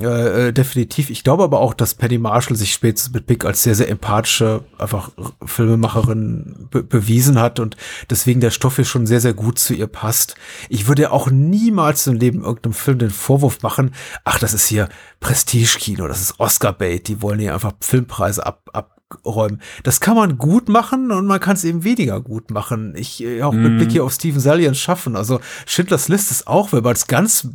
[0.00, 1.10] äh, äh, definitiv.
[1.10, 4.62] Ich glaube aber auch, dass Penny Marshall sich spätestens mit Big als sehr, sehr empathische
[4.78, 5.10] einfach
[5.44, 7.76] Filmemacherin be bewiesen hat und
[8.08, 10.36] deswegen der Stoff hier schon sehr, sehr gut zu ihr passt.
[10.68, 14.88] Ich würde auch niemals im Leben irgendeinem Film den Vorwurf machen, ach, das ist hier
[15.18, 18.70] Prestige-Kino, das ist Oscar-Bait, die wollen hier einfach Filmpreise ab,
[19.10, 19.60] abräumen.
[19.82, 22.94] Das kann man gut machen und man kann es eben weniger gut machen.
[22.96, 25.16] Ich äh, auch mit Blick hier auf Steven Salians Schaffen.
[25.16, 27.48] Also Schindlers List ist auch, wenn man es ganz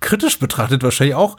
[0.00, 1.36] kritisch betrachtet, wahrscheinlich auch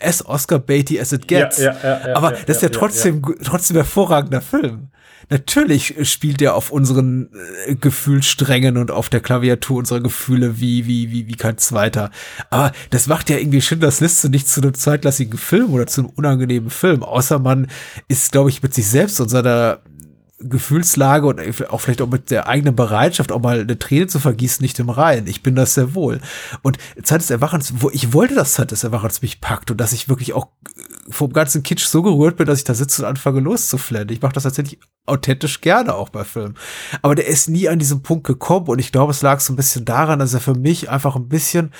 [0.00, 1.58] as Oscar Beatty as it gets.
[1.58, 4.88] Ja, ja, ja, Aber das ist ja, ja, trotzdem, trotzdem hervorragender Film.
[5.30, 7.30] Natürlich spielt er auf unseren
[7.66, 12.10] äh, Gefühlssträngen und auf der Klaviatur unserer Gefühle wie, wie, wie, wie kein zweiter.
[12.50, 16.10] Aber das macht ja irgendwie Schindlers Liste nicht zu einem zweitklassigen Film oder zu einem
[16.10, 17.04] unangenehmen Film.
[17.04, 17.68] Außer man
[18.08, 19.80] ist, glaube ich, mit sich selbst und seiner
[20.40, 21.40] Gefühlslage und
[21.70, 24.88] auch vielleicht auch mit der eigenen Bereitschaft, auch mal eine Träne zu vergießen, nicht im
[24.88, 25.26] Reinen.
[25.26, 26.20] Ich bin das sehr wohl.
[26.62, 29.92] Und Zeit des Erwachens, wo ich wollte, dass Zeit des Erwachens mich packt und dass
[29.92, 30.48] ich wirklich auch
[31.10, 34.10] vom ganzen Kitsch so gerührt bin, dass ich da sitze und anfange loszuflennen.
[34.10, 36.56] Ich mache das tatsächlich authentisch gerne auch bei Filmen.
[37.02, 39.56] Aber der ist nie an diesem Punkt gekommen und ich glaube, es lag so ein
[39.56, 41.72] bisschen daran, dass er für mich einfach ein bisschen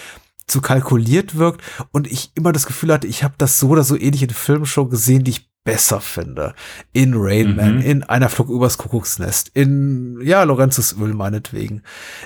[0.47, 1.63] zu kalkuliert wirkt
[1.93, 4.67] und ich immer das Gefühl hatte, ich habe das so oder so ähnlich in Filmen
[4.67, 6.55] schon gesehen, die ich besser finde.
[6.93, 7.83] In Rain Man, Mhm.
[7.83, 11.83] in einer Flug übers Kuckucksnest, in, ja, Lorenzos Öl meinetwegen.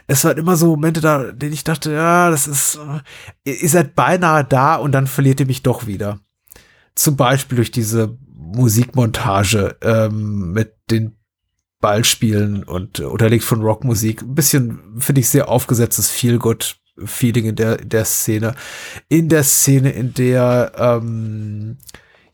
[0.06, 2.78] Es waren immer so Momente da, denen ich dachte, ja, das ist,
[3.44, 6.20] äh, ihr seid beinahe da und dann verliert ihr mich doch wieder.
[6.94, 11.16] Zum Beispiel durch diese Musikmontage ähm, mit den
[11.80, 14.22] Ballspielen und äh, unterlegt von Rockmusik.
[14.22, 18.54] Ein bisschen, finde ich, sehr aufgesetztes Feel-Good Feeling in der, der Szene.
[19.08, 21.78] In der Szene, in der ähm,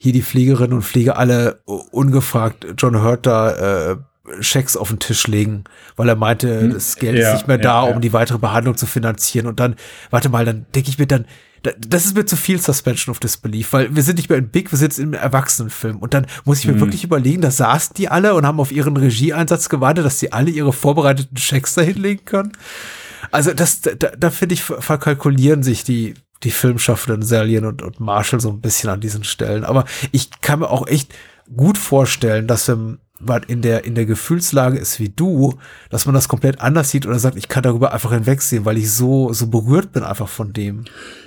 [0.03, 3.97] hier die Fliegerinnen und Flieger alle ungefragt John Hurt da äh,
[4.41, 5.65] Schecks auf den Tisch legen,
[5.97, 7.95] weil er meinte, Hm, das Geld ja, ist nicht mehr da, ja, ja.
[7.95, 9.47] um die weitere Behandlung zu finanzieren.
[9.47, 9.75] Und dann,
[10.09, 11.27] warte mal, dann denke ich mir dann,
[11.65, 14.49] da- das ist mir zu viel Suspension of Disbelief, weil wir sind nicht mehr in
[14.49, 15.99] Big, wir sind jetzt im Erwachsenenfilm.
[15.99, 16.81] Und dann muss ich mir Mhm.
[16.81, 20.51] wirklich überlegen, da saßen die alle und haben auf ihren Regieeinsatz gewartet, dass sie alle
[20.51, 22.53] ihre vorbereiteten Schecks da hinlegen können.
[23.33, 28.01] Also das, da, da finde ich, ver- verkalkulieren sich die, die Filmschaffenden Salien und, und
[28.01, 29.65] Marshall so ein bisschen an diesen Stellen.
[29.65, 31.13] Aber ich kann mir auch echt
[31.55, 35.59] gut vorstellen, dass wenn man in der, in der Gefühlslage ist wie du,
[35.91, 38.91] dass man das komplett anders sieht oder sagt, ich kann darüber einfach hinwegsehen, weil ich
[38.91, 40.85] so, so berührt bin einfach von dem.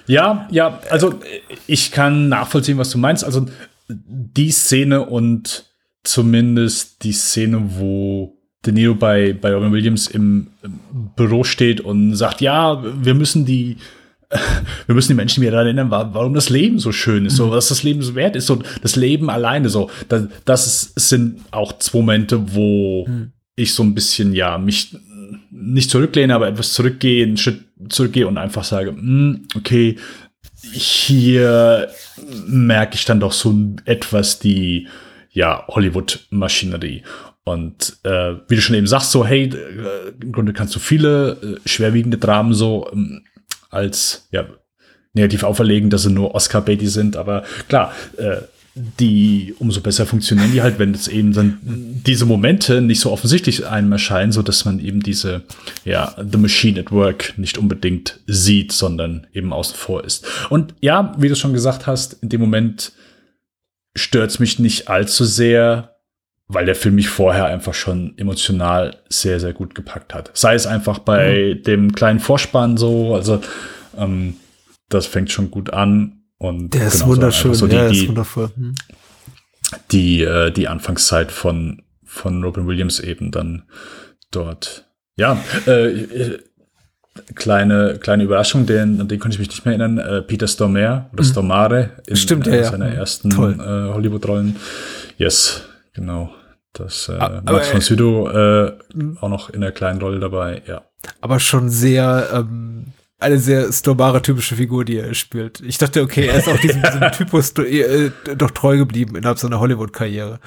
[0.07, 3.23] Ja, ja, also äh, ich kann nachvollziehen, was du meinst.
[3.23, 3.45] Also
[3.87, 5.71] die Szene und
[6.03, 10.47] zumindest die Szene, wo De Niro bei, bei Robin Williams im
[11.15, 13.77] Büro steht und sagt, ja, wir müssen die,
[14.87, 17.51] wir müssen die Menschen wieder daran erinnern, wa- warum das Leben so schön ist, so,
[17.51, 19.89] was das Leben so wert ist, so das Leben alleine, so.
[20.09, 23.07] Das, das sind auch zwei Momente, wo
[23.55, 24.95] ich so ein bisschen, ja, mich
[25.51, 29.97] nicht zurücklehne, aber etwas zurückgehe, einen Schritt zurückgehe und einfach sage, "Hm, okay,
[30.71, 31.89] hier
[32.47, 33.53] merke ich dann doch so
[33.85, 34.87] etwas die,
[35.31, 37.03] ja, Hollywood-Maschinerie.
[37.45, 41.59] Und äh, wie du schon eben sagst, so, hey, äh, im Grunde kannst du viele
[41.65, 43.23] äh, schwerwiegende Dramen so ähm,
[43.73, 44.45] als ja,
[45.13, 48.37] negativ auferlegen, dass sie nur Oscar-Baity sind, aber klar, äh,
[48.75, 53.67] die umso besser funktionieren die halt, wenn es eben dann diese Momente nicht so offensichtlich
[53.67, 55.43] einem erscheinen, so dass man eben diese,
[55.85, 60.25] ja, The Machine at Work nicht unbedingt sieht, sondern eben außen vor ist.
[60.49, 62.93] Und ja, wie du schon gesagt hast, in dem Moment
[63.95, 65.92] stört es mich nicht allzu sehr,
[66.47, 70.31] weil der Film mich vorher einfach schon emotional sehr, sehr gut gepackt hat.
[70.33, 73.41] Sei es einfach bei dem kleinen Vorspann so, also
[73.97, 74.35] ähm,
[74.89, 76.19] das fängt schon gut an.
[76.37, 78.49] Und Der ist genauso wunderschön, so ja, die, ist die, wundervoll.
[78.55, 78.75] Hm.
[79.91, 83.63] die, äh, die Anfangszeit von, von Robin Williams eben dann
[84.31, 84.85] dort.
[85.15, 86.39] Ja, äh, äh,
[87.35, 89.97] kleine, kleine Überraschung, den, an den konnte ich mich nicht mehr erinnern.
[89.99, 92.17] Äh, Peter Stormare oder Stormare in Mhm.
[92.17, 92.71] Stimmt, äh, ja, ja.
[92.71, 92.95] seiner Mhm.
[92.97, 93.53] ersten Toll.
[93.59, 94.55] äh, Hollywood-Rollen.
[95.17, 95.63] Yes,
[95.93, 96.33] genau.
[96.73, 98.73] Das äh, Ah, Max von äh, Sydow äh,
[99.21, 100.83] auch noch in der kleinen Rolle dabei, ja.
[101.21, 102.87] aber schon sehr, ähm,
[103.19, 105.61] eine sehr Stomare typische Figur, die er spielt.
[105.61, 109.59] Ich dachte, okay, er ist auch diesem, diesem Typus äh, doch treu geblieben innerhalb seiner
[109.59, 110.39] Hollywood-Karriere.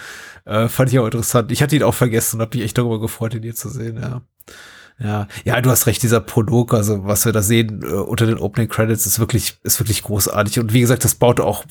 [0.44, 1.52] Äh, fand ich auch interessant.
[1.52, 3.98] Ich hatte ihn auch vergessen und habe mich echt darüber gefreut, ihn hier zu sehen,
[4.00, 4.22] ja.
[4.98, 8.38] Ja, ja, du hast recht, dieser Prolog, also was wir da sehen äh, unter den
[8.38, 10.58] Opening Credits, ist wirklich, ist wirklich großartig.
[10.58, 11.64] Und wie gesagt, das baut auch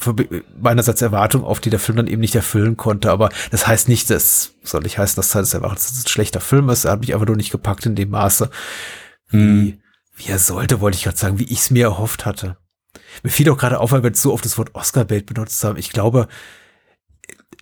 [0.59, 3.09] meinerseits Erwartungen auf, die der Film dann eben nicht erfüllen konnte.
[3.09, 6.39] Aber das heißt nicht, dass, soll nicht heißen, dass das Erwartens dass es ein schlechter
[6.39, 6.85] Film ist.
[6.85, 8.51] Er hat mich einfach nur nicht gepackt in dem Maße,
[9.29, 9.79] wie, hm.
[10.17, 12.57] wie er sollte, wollte ich gerade sagen, wie ich es mir erhofft hatte.
[13.23, 15.77] Mir fiel auch gerade auf, weil wir so oft das Wort Oscar-Bait benutzt haben.
[15.77, 16.27] Ich glaube,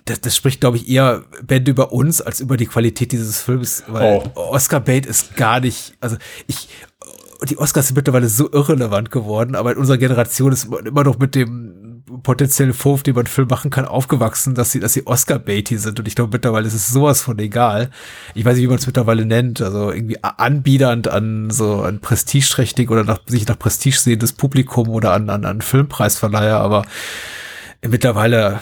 [0.06, 3.84] das, das spricht, glaube ich, eher Band über uns als über die Qualität dieses Films,
[3.88, 4.40] weil oh.
[4.52, 6.18] Oscar Bait ist gar nicht, also
[6.48, 6.70] ich,
[7.50, 11.20] die Oscars sind mittlerweile so irrelevant geworden, aber in unserer Generation ist man immer noch
[11.20, 15.78] mit dem potenziellen Vorwurf, den man Film machen kann, aufgewachsen, dass sie, dass sie Oscar-Baity
[15.78, 16.00] sind.
[16.00, 17.90] Und ich glaube, mittlerweile ist es sowas von egal.
[18.36, 19.62] Ich weiß nicht, wie man es mittlerweile nennt.
[19.62, 25.14] Also irgendwie anbiedernd an so ein prestigeträchtig oder nach, sich nach Prestige sehendes Publikum oder
[25.14, 26.84] an, an, an Filmpreisverleiher, aber
[27.88, 28.60] mittlerweile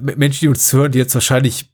[0.00, 1.72] Menschen, die uns hören, die jetzt wahrscheinlich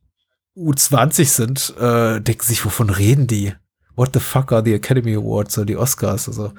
[0.56, 3.54] U20 sind, äh, denken sich, wovon reden die?
[3.96, 6.28] What the fuck are the Academy Awards oder die Oscars?
[6.28, 6.52] Also.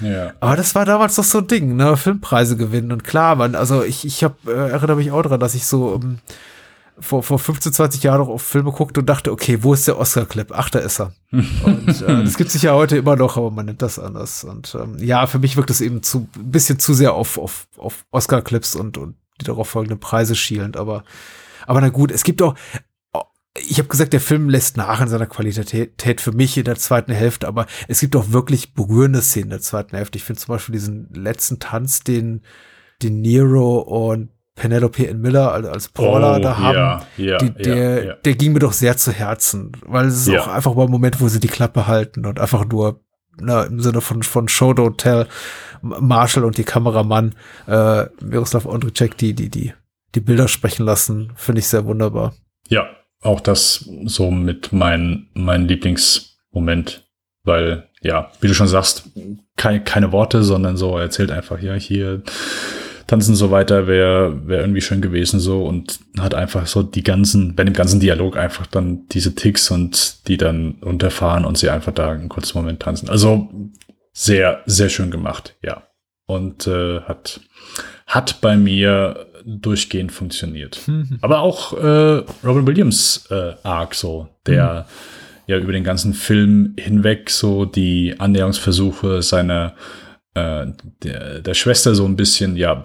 [0.00, 0.32] Ja.
[0.40, 1.96] Aber das war damals doch so ein Ding, ne?
[1.96, 2.92] Filmpreise gewinnen.
[2.92, 5.94] Und klar, man, also ich, ich hab, äh, erinnere mich auch dran, dass ich so
[5.94, 6.18] ähm,
[6.98, 9.98] vor, vor 15, 20 Jahren noch auf Filme guckte und dachte, okay, wo ist der
[9.98, 10.52] Oscar-Clip?
[10.52, 11.12] Ach, da ist er.
[11.32, 14.44] und äh, das gibt sich ja heute immer noch, aber man nennt das anders.
[14.44, 17.66] Und ähm, ja, für mich wirkt es eben zu ein bisschen zu sehr auf, auf,
[17.76, 20.76] auf Oscar-Clips und, und die darauf folgenden Preise schielend.
[20.76, 21.04] Aber,
[21.66, 22.54] aber na gut, es gibt auch,
[23.56, 27.12] ich habe gesagt, der Film lässt nach in seiner Qualität für mich in der zweiten
[27.12, 30.18] Hälfte, aber es gibt auch wirklich berührende Szenen in der zweiten Hälfte.
[30.18, 32.42] Ich finde zum Beispiel diesen letzten Tanz, den,
[33.02, 38.04] den Nero und Penelope in Miller als Paula oh, da haben, ja, ja, die, der,
[38.04, 40.92] ja, der ging mir doch sehr zu Herzen, weil es ist auch einfach mal ein
[40.92, 43.00] Moment, wo sie die Klappe halten und einfach nur
[43.40, 45.26] na, im Sinne von, von Show Don't Tell
[45.84, 47.34] Marshall und die Kameramann
[47.66, 49.72] äh, Miroslav Ondrzejczyk, die, die, die,
[50.14, 52.34] die Bilder sprechen lassen, finde ich sehr wunderbar.
[52.68, 52.88] Ja,
[53.22, 57.04] auch das so mit mein, mein Lieblingsmoment,
[57.42, 59.10] weil, ja, wie du schon sagst,
[59.56, 62.22] keine, keine Worte, sondern so, er erzählt einfach, ja, hier
[63.06, 67.54] tanzen so weiter wäre wäre irgendwie schön gewesen so und hat einfach so die ganzen,
[67.54, 71.92] bei dem ganzen Dialog einfach dann diese Ticks und die dann unterfahren und sie einfach
[71.92, 73.08] da einen kurzen Moment tanzen.
[73.08, 73.50] Also
[74.14, 75.82] sehr, sehr schön gemacht, ja.
[76.26, 77.40] Und äh, hat,
[78.06, 80.80] hat bei mir durchgehend funktioniert.
[80.86, 81.18] Mhm.
[81.20, 85.42] Aber auch äh, Robin Williams äh, Arc so, der mhm.
[85.52, 89.74] ja über den ganzen Film hinweg so die Annäherungsversuche seiner
[90.32, 90.66] äh,
[91.02, 92.82] der, der Schwester so ein bisschen, ja,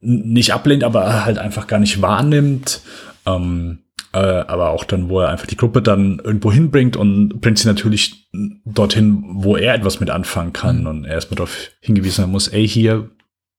[0.00, 2.80] nicht ablehnt, aber halt einfach gar nicht wahrnimmt.
[3.26, 3.80] Ähm,
[4.12, 7.68] äh, aber auch dann, wo er einfach die Gruppe dann irgendwo hinbringt und bringt sie
[7.68, 8.28] natürlich
[8.64, 10.80] dorthin, wo er etwas mit anfangen kann.
[10.80, 10.86] Mhm.
[10.86, 13.10] Und er erstmal darauf hingewiesen muss, ey, hier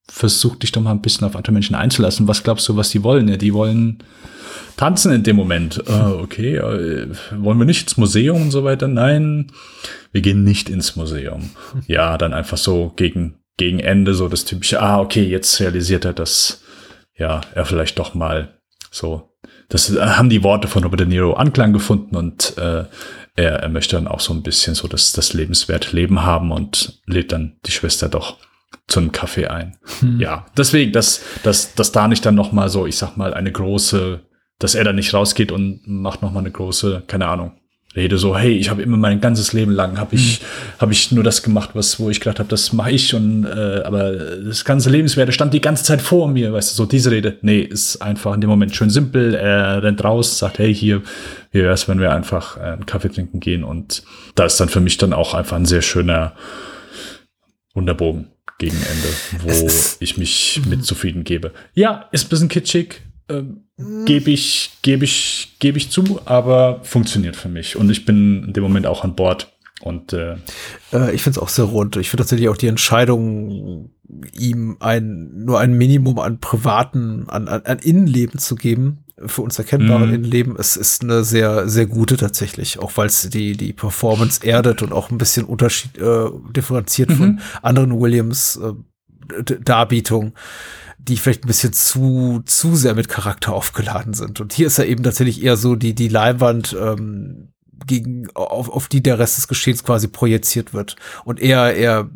[0.09, 2.27] versuch dich doch mal ein bisschen auf andere Menschen einzulassen.
[2.27, 3.29] Was glaubst du, was die wollen?
[3.29, 4.03] Ja, die wollen
[4.75, 5.81] tanzen in dem Moment.
[5.87, 7.07] Äh, okay, äh,
[7.37, 8.87] wollen wir nicht ins Museum und so weiter?
[8.87, 9.51] Nein,
[10.11, 11.51] wir gehen nicht ins Museum.
[11.87, 16.13] Ja, dann einfach so gegen, gegen Ende so das typische, ah, okay, jetzt realisiert er,
[16.13, 16.61] dass
[17.17, 18.59] ja, er vielleicht doch mal
[18.89, 19.30] so,
[19.71, 22.85] das äh, haben die Worte von Robert De Niro Anklang gefunden und äh,
[23.35, 27.01] er, er möchte dann auch so ein bisschen so das, das lebenswerte Leben haben und
[27.05, 28.37] lädt dann die Schwester doch
[28.87, 29.77] zu einem Kaffee ein.
[29.99, 30.19] Hm.
[30.19, 33.51] Ja, deswegen, dass, dass, dass da nicht dann noch mal so, ich sag mal, eine
[33.51, 34.21] große
[34.61, 37.53] dass er dann nicht rausgeht und macht noch mal eine große, keine Ahnung,
[37.93, 40.45] Rede so, hey, ich habe immer mein ganzes Leben lang habe ich mhm.
[40.79, 43.81] habe ich nur das gemacht, was wo ich gedacht habe, das mache ich und äh,
[43.83, 47.37] aber das ganze Lebenswerte stand die ganze Zeit vor mir, weißt du, so diese Rede.
[47.41, 49.33] Nee, ist einfach in dem Moment schön simpel.
[49.35, 51.01] Er rennt raus, sagt, hey, hier,
[51.51, 54.03] wie wär's, wenn wir einfach äh, einen Kaffee trinken gehen und
[54.35, 56.33] da ist dann für mich dann auch einfach ein sehr schöner
[57.73, 58.27] Wunderbogen
[58.57, 59.07] gegen Ende,
[59.43, 59.69] wo
[59.99, 61.51] ich mich mit zufrieden gebe.
[61.73, 63.01] Ja, ist ein bisschen kitschig,
[63.31, 67.75] ähm, gebe ich, gebe ich, gebe ich zu, aber funktioniert für mich.
[67.75, 69.51] Und ich bin in dem Moment auch an Bord.
[69.81, 70.35] Und äh,
[70.93, 71.95] äh, ich finde es auch sehr rund.
[71.97, 73.89] Ich finde tatsächlich auch die Entscheidung,
[74.33, 79.57] ihm ein nur ein Minimum an privaten, an, an, an Innenleben zu geben, für uns
[79.57, 80.13] erkennbare mhm.
[80.13, 84.81] Innenleben, es ist eine sehr, sehr gute tatsächlich, auch weil es die, die Performance erdet
[84.81, 87.15] und auch ein bisschen Unterschied äh, differenziert mhm.
[87.15, 88.73] von anderen Williams äh,
[89.63, 90.33] Darbietungen
[91.07, 94.39] die vielleicht ein bisschen zu, zu sehr mit Charakter aufgeladen sind.
[94.39, 97.49] Und hier ist er eben tatsächlich eher so die, die Leinwand, ähm,
[97.87, 100.95] gegen, auf, auf die der Rest des Geschehens quasi projiziert wird.
[101.25, 102.09] Und er, er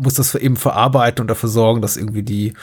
[0.00, 2.54] muss das eben verarbeiten und dafür sorgen, dass irgendwie die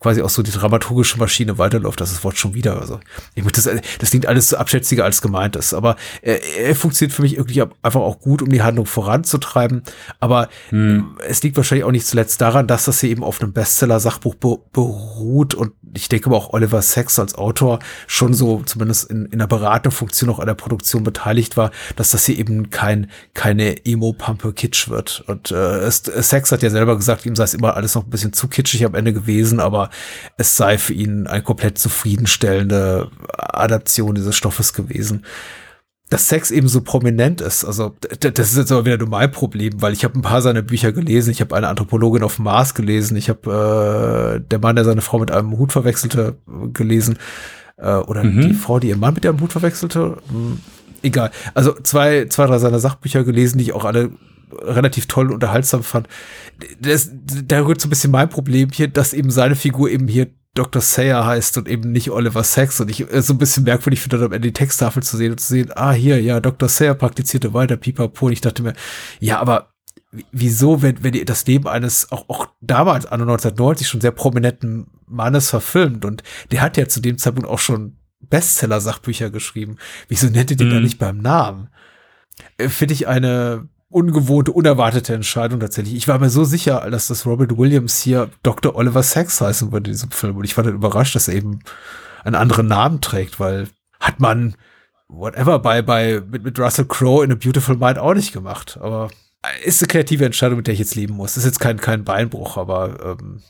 [0.00, 2.00] quasi auch so die dramaturgische Maschine weiterläuft.
[2.00, 2.80] Das ist das Wort schon wieder.
[2.80, 3.00] Also
[3.34, 3.68] ich das,
[3.98, 5.74] das klingt alles so abschätziger als gemeint ist.
[5.74, 9.82] Aber er, er funktioniert für mich irgendwie einfach auch gut, um die Handlung voranzutreiben.
[10.20, 11.16] Aber hm.
[11.26, 15.54] es liegt wahrscheinlich auch nicht zuletzt daran, dass das hier eben auf einem Bestseller-Sachbuch beruht
[15.54, 19.46] und ich denke aber auch Oliver Sacks als Autor schon so zumindest in, in der
[19.46, 25.24] Beratungsfunktion auch an der Produktion beteiligt war, dass das hier eben kein keine Emo-Pumpe-Kitsch wird.
[25.26, 28.32] Und äh, Sacks hat ja selber gesagt, ihm sei es immer alles noch ein bisschen
[28.32, 29.90] zu kitschig am Ende gewesen, aber
[30.36, 35.24] es sei für ihn eine komplett zufriedenstellende Adaption dieses Stoffes gewesen
[36.10, 37.64] dass Sex eben so prominent ist.
[37.64, 40.62] Also das ist jetzt aber wieder nur mein Problem, weil ich habe ein paar seiner
[40.62, 41.30] Bücher gelesen.
[41.30, 43.16] Ich habe eine Anthropologin auf Mars gelesen.
[43.16, 46.36] Ich habe äh, der Mann, der seine Frau mit einem Hut verwechselte,
[46.72, 47.18] gelesen.
[47.78, 48.42] Äh, oder mhm.
[48.42, 50.18] die Frau, die ihren Mann mit ihrem Hut verwechselte.
[50.28, 50.60] Hm,
[51.02, 51.30] egal.
[51.54, 54.10] Also zwei, zwei, drei seiner Sachbücher gelesen, die ich auch alle
[54.62, 56.08] relativ toll und unterhaltsam fand.
[56.80, 60.28] Das, da rührt so ein bisschen mein Problem hier, dass eben seine Figur eben hier
[60.54, 60.80] Dr.
[60.80, 64.18] Sayer heißt und eben nicht Oliver Sacks und ich äh, so ein bisschen merkwürdig finde,
[64.18, 66.68] dann am Ende die Texttafel zu sehen und zu sehen, ah, hier, ja, Dr.
[66.68, 68.26] Sayer praktizierte weiter, pipapo.
[68.26, 68.74] Und ich dachte mir,
[69.18, 69.74] ja, aber
[70.30, 74.86] wieso, wenn, wenn ihr das Leben eines auch, auch damals, anno 1990, schon sehr prominenten
[75.06, 76.22] Mannes verfilmt und
[76.52, 79.76] der hat ja zu dem Zeitpunkt auch schon Bestseller-Sachbücher geschrieben.
[80.08, 80.74] Wieso nennt ihr den mhm.
[80.74, 81.68] da nicht beim Namen?
[82.58, 85.94] Äh, finde ich eine ungewohnte, unerwartete Entscheidung tatsächlich.
[85.94, 88.74] Ich war mir so sicher, dass das Robert Williams hier Dr.
[88.74, 90.36] Oliver Sacks heißen würde in diesem Film.
[90.36, 91.60] Und ich war dann überrascht, dass er eben
[92.24, 93.68] einen anderen Namen trägt, weil
[94.00, 94.56] hat man
[95.08, 98.78] whatever bei, bei, mit, mit Russell Crowe in A Beautiful Mind auch nicht gemacht.
[98.80, 99.10] Aber
[99.62, 101.36] ist eine kreative Entscheidung, mit der ich jetzt leben muss.
[101.36, 103.42] Ist jetzt kein, kein Beinbruch, aber ähm,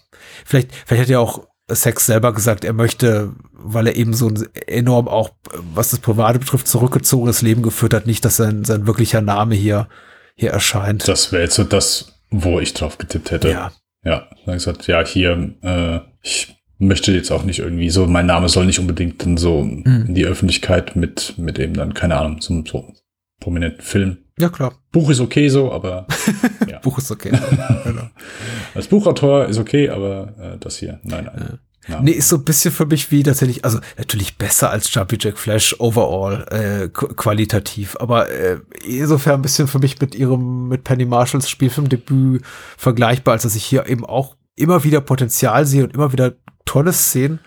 [0.44, 4.46] vielleicht, vielleicht hat ja auch Sex selber gesagt, er möchte, weil er eben so ein
[4.66, 5.30] enorm auch,
[5.74, 9.88] was das Private betrifft, zurückgezogenes Leben geführt hat, nicht, dass sein, sein wirklicher Name hier
[10.34, 11.08] hier erscheint.
[11.08, 13.50] Das wäre jetzt so das, wo ich drauf getippt hätte.
[13.50, 13.72] Ja.
[14.04, 18.50] Ja, dann gesagt, ja, hier, äh, ich möchte jetzt auch nicht irgendwie so, mein Name
[18.50, 20.04] soll nicht unbedingt dann so mhm.
[20.08, 22.92] in die Öffentlichkeit mit, mit eben dann, keine Ahnung, so, so
[23.40, 24.18] prominenten Film.
[24.38, 24.74] Ja, klar.
[24.92, 26.06] Buch ist okay so, aber
[26.68, 26.80] ja.
[26.80, 27.30] Buch ist okay.
[27.84, 28.10] genau.
[28.74, 31.58] Als Buchautor ist okay, aber äh, das hier, nein, nein.
[31.86, 32.00] Ja.
[32.00, 35.38] Nee, ist so ein bisschen für mich wie tatsächlich, also natürlich besser als Jumpy Jack
[35.38, 41.04] Flash overall, äh, qualitativ, aber äh, insofern ein bisschen für mich mit ihrem, mit Penny
[41.04, 42.42] Marshalls Spielfilmdebüt
[42.76, 46.34] vergleichbar, als dass ich hier eben auch immer wieder Potenzial sehe und immer wieder
[46.64, 47.40] tolle Szenen,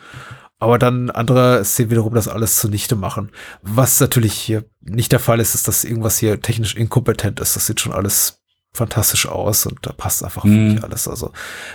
[0.60, 3.32] aber dann andere Szenen wiederum das alles zunichte machen.
[3.62, 7.56] Was natürlich hier nicht der Fall ist, ist, dass irgendwas hier technisch inkompetent ist.
[7.56, 8.42] Das sieht schon alles
[8.74, 11.08] fantastisch aus und da passt einfach wirklich alles.
[11.08, 11.32] Also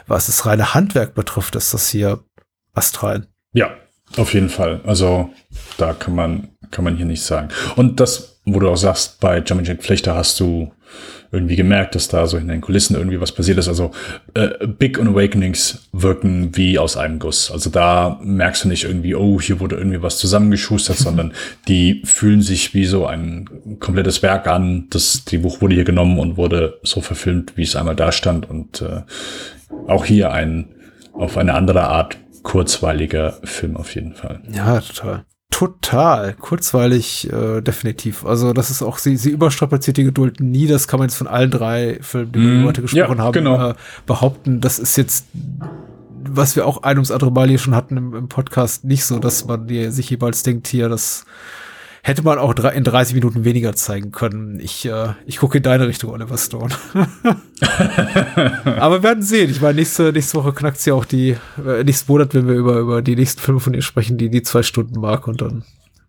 [0.06, 2.20] was das reine Handwerk betrifft, ist das hier
[2.74, 3.26] astral.
[3.52, 3.70] Ja,
[4.16, 4.80] auf jeden Fall.
[4.84, 5.30] Also
[5.78, 7.48] da kann man, kann man hier nicht sagen.
[7.76, 10.72] Und das, wo du auch sagst, bei Jumping Jack Flechter hast du
[11.32, 13.66] irgendwie gemerkt, dass da so in den Kulissen irgendwie was passiert ist.
[13.66, 13.90] Also
[14.34, 17.50] äh, Big und Awakenings wirken wie aus einem Guss.
[17.50, 21.32] Also da merkst du nicht irgendwie, oh, hier wurde irgendwie was zusammengeschustert, sondern
[21.68, 23.48] die fühlen sich wie so ein
[23.80, 24.88] komplettes Werk an.
[24.90, 28.48] Das die Buch wurde hier genommen und wurde so verfilmt, wie es einmal da stand.
[28.48, 29.00] Und äh,
[29.88, 30.74] auch hier ein
[31.14, 34.42] auf eine andere Art kurzweiliger Film auf jeden Fall.
[34.52, 35.24] Ja, total.
[35.50, 36.34] Total.
[36.34, 38.24] Kurzweilig, äh, definitiv.
[38.24, 40.66] Also, das ist auch, sie, sie überstrapaziert die Geduld nie.
[40.66, 43.32] Das kann man jetzt von allen drei Filmen, die wir mm, heute gesprochen ja, haben,
[43.32, 43.70] genau.
[43.70, 43.74] äh,
[44.06, 44.60] behaupten.
[44.60, 45.26] Das ist jetzt,
[46.24, 49.18] was wir auch ein ums andere Mal hier schon hatten im, im Podcast, nicht so,
[49.18, 51.26] dass man dir sich jeweils denkt, hier, das
[52.02, 54.58] hätte man auch in 30 Minuten weniger zeigen können.
[54.60, 56.74] Ich, äh, ich gucke in deine Richtung, Oliver Stone.
[58.76, 59.50] Aber wir werden sehen.
[59.50, 62.78] Ich meine, nächste, nächste Woche knackt sie auch die, äh, nächsten Monat, wenn wir über,
[62.78, 65.62] über die nächsten Filme von ihr sprechen, die die zwei Stunden mag und dann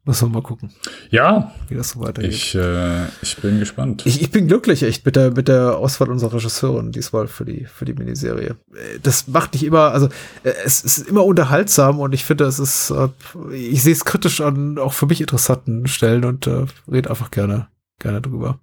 [0.06, 0.70] Müssen wir mal gucken.
[1.12, 1.54] Ja.
[1.70, 2.32] Wie das so weitergeht.
[2.32, 4.06] Ich, äh, ich bin gespannt.
[4.06, 7.64] Ich, ich bin glücklich echt mit der, mit der Auswahl unserer Regisseurin diesmal für die,
[7.66, 8.58] für die Miniserie.
[9.02, 10.10] Das macht nicht immer, also
[10.44, 13.08] es, es ist immer unterhaltsam und ich finde, es ist, äh,
[13.54, 17.68] ich sehe es kritisch an auch für mich interessanten Stellen und äh, rede einfach gerne,
[18.00, 18.60] gerne drüber.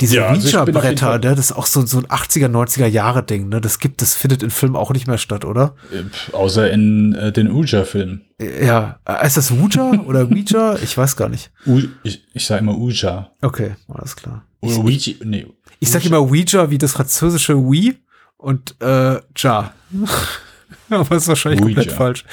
[0.00, 3.48] Diese ja, also Reacher-Bretter, ne, das ist auch so, so ein 80er, 90er Jahre Ding,
[3.48, 3.60] ne?
[3.60, 5.74] Das gibt, das findet in Filmen auch nicht mehr statt, oder?
[5.92, 6.04] Äh,
[6.34, 8.24] außer in äh, den Ouija-Filmen.
[8.40, 10.76] Ja, äh, ist das Ouija oder Ouija?
[10.82, 11.50] Ich weiß gar nicht.
[11.66, 13.30] U ich, ich sage immer Ouija.
[13.42, 14.44] Okay, alles klar.
[14.60, 15.46] Oder Ouija, nee.
[15.80, 17.96] Ich sage immer Ouija wie das französische Oui
[18.36, 19.72] und äh, Ja.
[20.90, 21.74] Aber ist wahrscheinlich Ouija.
[21.74, 22.24] komplett falsch.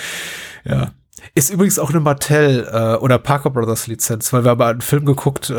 [0.63, 0.91] Ja.
[1.33, 5.05] Ist übrigens auch eine Mattel äh, oder Parker Brothers Lizenz, weil wir haben einen Film
[5.05, 5.53] geguckt, äh,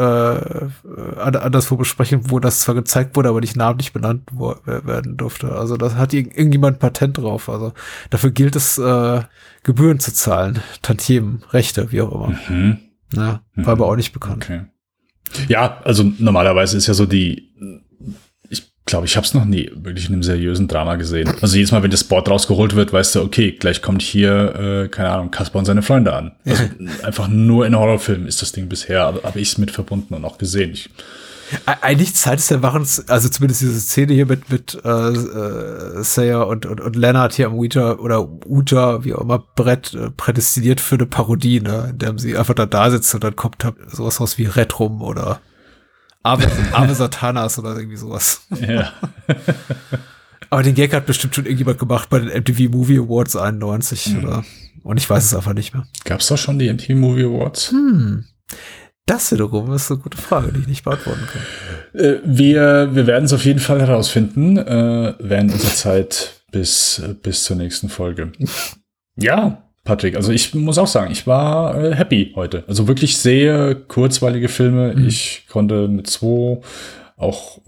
[1.22, 5.52] anderswo besprechen, wo das zwar gezeigt wurde, aber nicht namentlich benannt werden durfte.
[5.52, 7.48] Also das hat irgendjemand Patent drauf.
[7.48, 7.72] Also
[8.10, 9.22] dafür gilt es, äh,
[9.62, 12.38] Gebühren zu zahlen, Tantiemen, Rechte, wie auch immer.
[12.48, 12.78] Mhm.
[13.14, 13.68] Ja, war mhm.
[13.68, 14.44] aber auch nicht bekannt.
[14.44, 14.62] Okay.
[15.48, 17.52] Ja, also normalerweise ist ja so die,
[18.84, 21.32] glaube, ich habe es noch nie wirklich in einem seriösen Drama gesehen.
[21.40, 24.88] Also jedes Mal, wenn das Board rausgeholt wird, weißt du, okay, gleich kommt hier, äh,
[24.88, 26.32] keine Ahnung, Kaspar und seine Freunde an.
[26.44, 26.64] Also
[27.02, 30.24] einfach nur in Horrorfilmen ist das Ding bisher, aber habe ich es mit verbunden und
[30.24, 30.72] auch gesehen.
[30.72, 30.90] Ich,
[31.66, 36.46] eigentlich Zeit ist der Wachens, also zumindest diese Szene hier mit, mit äh, äh, Sayer
[36.46, 40.80] und, und, und Leonard hier am Ouija oder Uja, wie auch immer, Brett äh, prädestiniert
[40.80, 43.76] für eine Parodie, ne, in der sie einfach da da sitzt und dann kommt halt
[43.88, 45.40] sowas raus wie Retrum oder
[46.22, 48.42] Ave, Ave Satanas oder irgendwie sowas.
[48.66, 48.92] ja.
[50.50, 54.24] Aber den Gag hat bestimmt schon irgendjemand gemacht bei den MTV Movie Awards 91 Mhm.
[54.24, 54.44] oder
[54.84, 55.86] und ich weiß es einfach nicht mehr.
[56.04, 57.70] Gab's doch schon die MTV Movie Awards?
[57.70, 58.24] Hm.
[59.06, 62.00] Das wiederum ist eine gute Frage, die ich nicht beantworten kann.
[62.00, 67.44] Äh, wir, wir werden es auf jeden Fall herausfinden, äh, während unserer Zeit bis, bis
[67.44, 68.32] zur nächsten Folge.
[69.14, 72.64] Ja, Patrick, also ich muss auch sagen, ich war äh, happy heute.
[72.68, 74.94] Also wirklich sehr kurzweilige Filme.
[74.94, 75.08] Mhm.
[75.08, 76.60] Ich konnte mit zwei
[77.16, 77.60] auch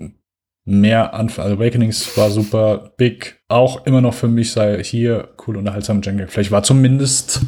[0.65, 1.51] mehr anfangen.
[1.51, 2.93] Also Awakenings war super.
[2.97, 6.03] Big auch immer noch für mich sei hier cool unterhaltsam.
[6.03, 7.41] Django vielleicht war zumindest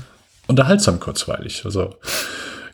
[0.48, 1.64] unterhaltsam kurzweilig.
[1.64, 1.94] Also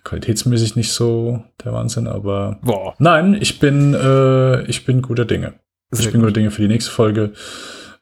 [0.04, 2.94] qualitätsmäßig nicht so der Wahnsinn, aber Boah.
[2.98, 5.54] Nein, ich bin, äh, ich bin guter Dinge.
[5.90, 7.32] Sehr ich bin guter Dinge für die nächste Folge.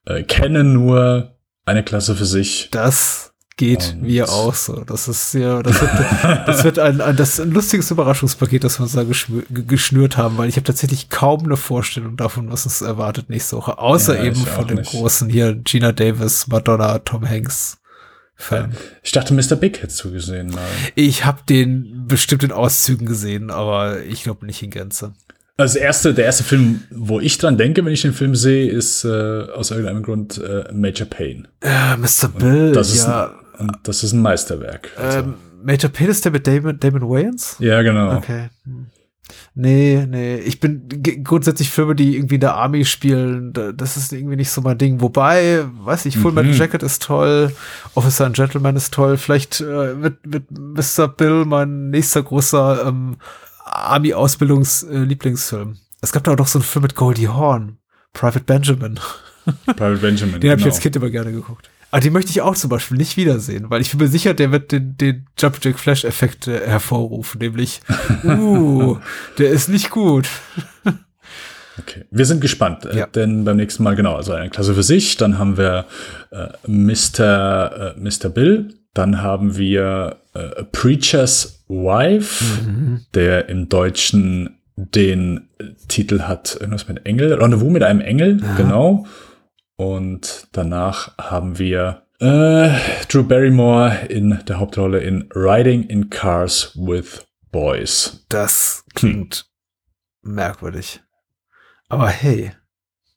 [0.06, 1.36] Äh, kenne nur
[1.66, 2.68] eine Klasse für sich.
[2.70, 3.29] Das
[3.60, 4.82] geht Und- mir auch so.
[4.86, 5.90] Das ist ja, das wird,
[6.46, 9.04] das wird ein, ein, das ein lustiges Überraschungspaket, das wir uns da
[9.66, 13.78] geschnürt haben, weil ich habe tatsächlich kaum eine Vorstellung davon, was uns erwartet nächste Woche.
[13.78, 14.90] Außer Ja, eben von dem nicht.
[14.90, 17.76] großen hier Gina Davis, Madonna, Tom Hanks.
[18.34, 18.70] Film.
[19.02, 19.54] Ich dachte, Mr.
[19.56, 20.46] Big hättest du gesehen.
[20.48, 20.64] Mal.
[20.94, 25.12] Ich habe den bestimmt in Auszügen gesehen, aber ich glaube nicht in Gänze.
[25.58, 28.70] Also der erste, der erste Film, wo ich dran denke, wenn ich den Film sehe,
[28.70, 31.48] ist äh, aus irgendeinem Grund äh, Major Payne.
[31.60, 32.28] Äh, Mr.
[32.28, 33.30] Bill, Das ist, ja.
[33.60, 34.90] Und das ist ein Meisterwerk.
[34.96, 37.56] Also, Ähm, Major Payne ist der mit Damon, Damon Wayans?
[37.60, 38.16] ja, genau.
[38.16, 38.48] Okay.
[39.54, 40.36] Nee, nee.
[40.38, 40.88] Ich bin
[41.22, 44.76] grundsätzlich Filme, die irgendwie in der Army spielen, da- das ist irgendwie nicht so mein
[44.78, 45.00] Ding.
[45.00, 46.56] Wobei, weiß ich, Full Metal Mhm.
[46.58, 47.52] Jacket ist toll,
[47.94, 49.16] Officer and Gentleman ist toll.
[49.18, 51.06] Vielleicht äh, wird, wird Mr.
[51.08, 53.18] Bill mein nächster großer ähm,
[53.64, 55.76] Army-Ausbildungs-Lieblingsfilm.
[56.00, 57.78] es gab da auch noch so einen Film mit Goldie Hawn,
[58.12, 58.98] Private Benjamin.
[59.66, 60.40] Private Benjamin.
[60.40, 60.74] Den habe ich genau.
[60.74, 61.70] als Kind immer gerne geguckt.
[61.90, 64.52] Aber den möchte ich auch zum Beispiel nicht wiedersehen, weil ich bin mir sicher, der
[64.52, 67.80] wird den, den Jump Jack Flash Effekt äh, hervorrufen, nämlich,
[68.24, 68.96] uh,
[69.38, 70.28] der ist nicht gut.
[71.78, 73.06] Okay, wir sind gespannt, äh, Ja.
[73.06, 75.86] denn beim nächsten Mal genau, also eine Klasse für sich, dann haben wir
[76.30, 77.94] äh, Mr.
[77.96, 78.28] Äh, Mr.
[78.28, 82.44] Bill, dann haben wir äh, Preacher's Wife,
[83.14, 89.06] der im Deutschen den äh, Titel hat, irgendwas mit Engel, Rendezvous mit einem Engel, genau.
[89.80, 92.68] Und danach haben wir äh,
[93.08, 98.26] Drew Barrymore in der Hauptrolle in Riding in Cars with Boys.
[98.28, 99.46] Das klingt
[100.20, 101.00] merkwürdig.
[101.88, 102.52] Aber hey,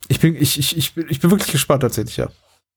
[0.07, 2.29] ich bin, ich, ich, ich, bin, ich bin wirklich gespannt tatsächlich, ja.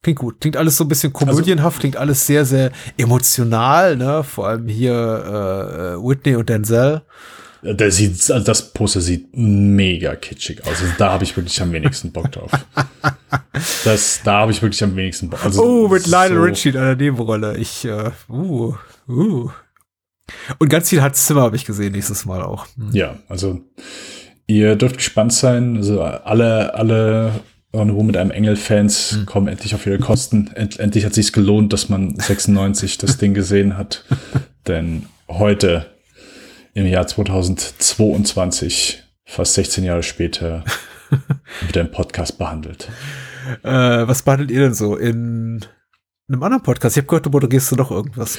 [0.02, 0.40] Klingt gut.
[0.40, 4.24] Klingt alles so ein bisschen komödienhaft, klingt alles sehr, sehr emotional, ne?
[4.24, 7.02] Vor allem hier äh, äh, Whitney und Denzel.
[7.74, 10.68] Der sieht, also das Poster sieht mega kitschig aus.
[10.80, 12.50] Also da habe ich wirklich am wenigsten Bock drauf.
[13.84, 15.44] Das, da habe ich wirklich am wenigsten Bock.
[15.44, 17.56] Also Oh, mit Lionel so- Richie in einer Nebenrolle.
[17.56, 18.74] Ich, äh, uh,
[19.08, 19.50] uh.
[20.58, 22.66] Und ganz viel Hans Zimmer habe ich gesehen nächstes Mal auch.
[22.76, 22.90] Hm.
[22.92, 23.60] Ja, also
[24.46, 25.76] ihr dürft gespannt sein.
[25.78, 27.40] Also alle, alle
[27.72, 29.26] Rendezvous mit einem Engel-Fans Hm.
[29.26, 30.50] kommen endlich auf ihre Kosten.
[30.54, 34.04] End, endlich hat sich's gelohnt, dass man 96 das Ding gesehen hat.
[34.68, 35.86] Denn heute,
[36.76, 40.62] im Jahr 2022, fast 16 Jahre später,
[41.62, 42.88] wird ein Podcast behandelt.
[43.62, 43.70] Äh,
[44.06, 45.64] was behandelt ihr denn so in
[46.28, 46.94] einem anderen Podcast?
[46.94, 48.38] Ich habe gehört, du moderierst du noch irgendwas.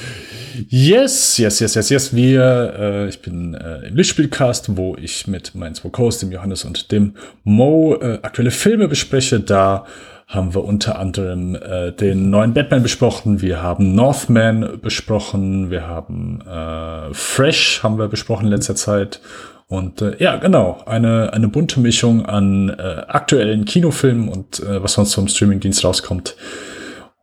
[0.68, 2.14] Yes, yes, yes, yes, yes.
[2.14, 6.64] Wir, äh, ich bin äh, im Lichtspielcast, wo ich mit meinen zwei Co-Hosts, dem Johannes
[6.64, 9.40] und dem Mo, äh, aktuelle Filme bespreche.
[9.40, 9.84] Da
[10.28, 13.40] haben wir unter anderem äh, den neuen Batman besprochen.
[13.40, 15.70] Wir haben Northman besprochen.
[15.70, 19.20] Wir haben äh, Fresh haben wir besprochen in letzter Zeit.
[19.68, 24.94] Und äh, ja, genau, eine, eine bunte Mischung an äh, aktuellen Kinofilmen und äh, was
[24.94, 26.36] sonst vom Streamingdienst rauskommt.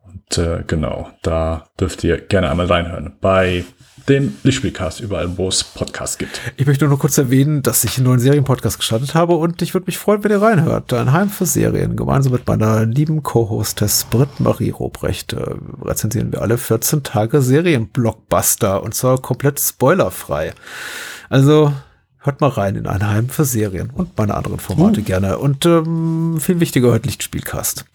[0.07, 3.13] Und äh, genau, da dürft ihr gerne einmal reinhören.
[3.21, 3.65] Bei
[4.07, 6.39] dem Lichtspielcast, überall, wo es Podcasts gibt.
[6.57, 9.87] Ich möchte nur kurz erwähnen, dass ich einen neuen Serienpodcast gestartet habe und ich würde
[9.87, 10.93] mich freuen, wenn ihr reinhört.
[10.93, 11.95] Ein Heim für Serien.
[11.95, 18.93] Gemeinsam mit meiner lieben Co-Hostess Britt-Marie Robrecht äh, rezensieren wir alle 14 Tage Serienblockbuster und
[18.93, 20.53] zwar komplett spoilerfrei.
[21.29, 21.73] Also
[22.19, 25.39] hört mal rein in ein Heim für Serien und meine anderen Formate gerne.
[25.39, 27.85] Und ähm, viel wichtiger hört Lichtspielcast.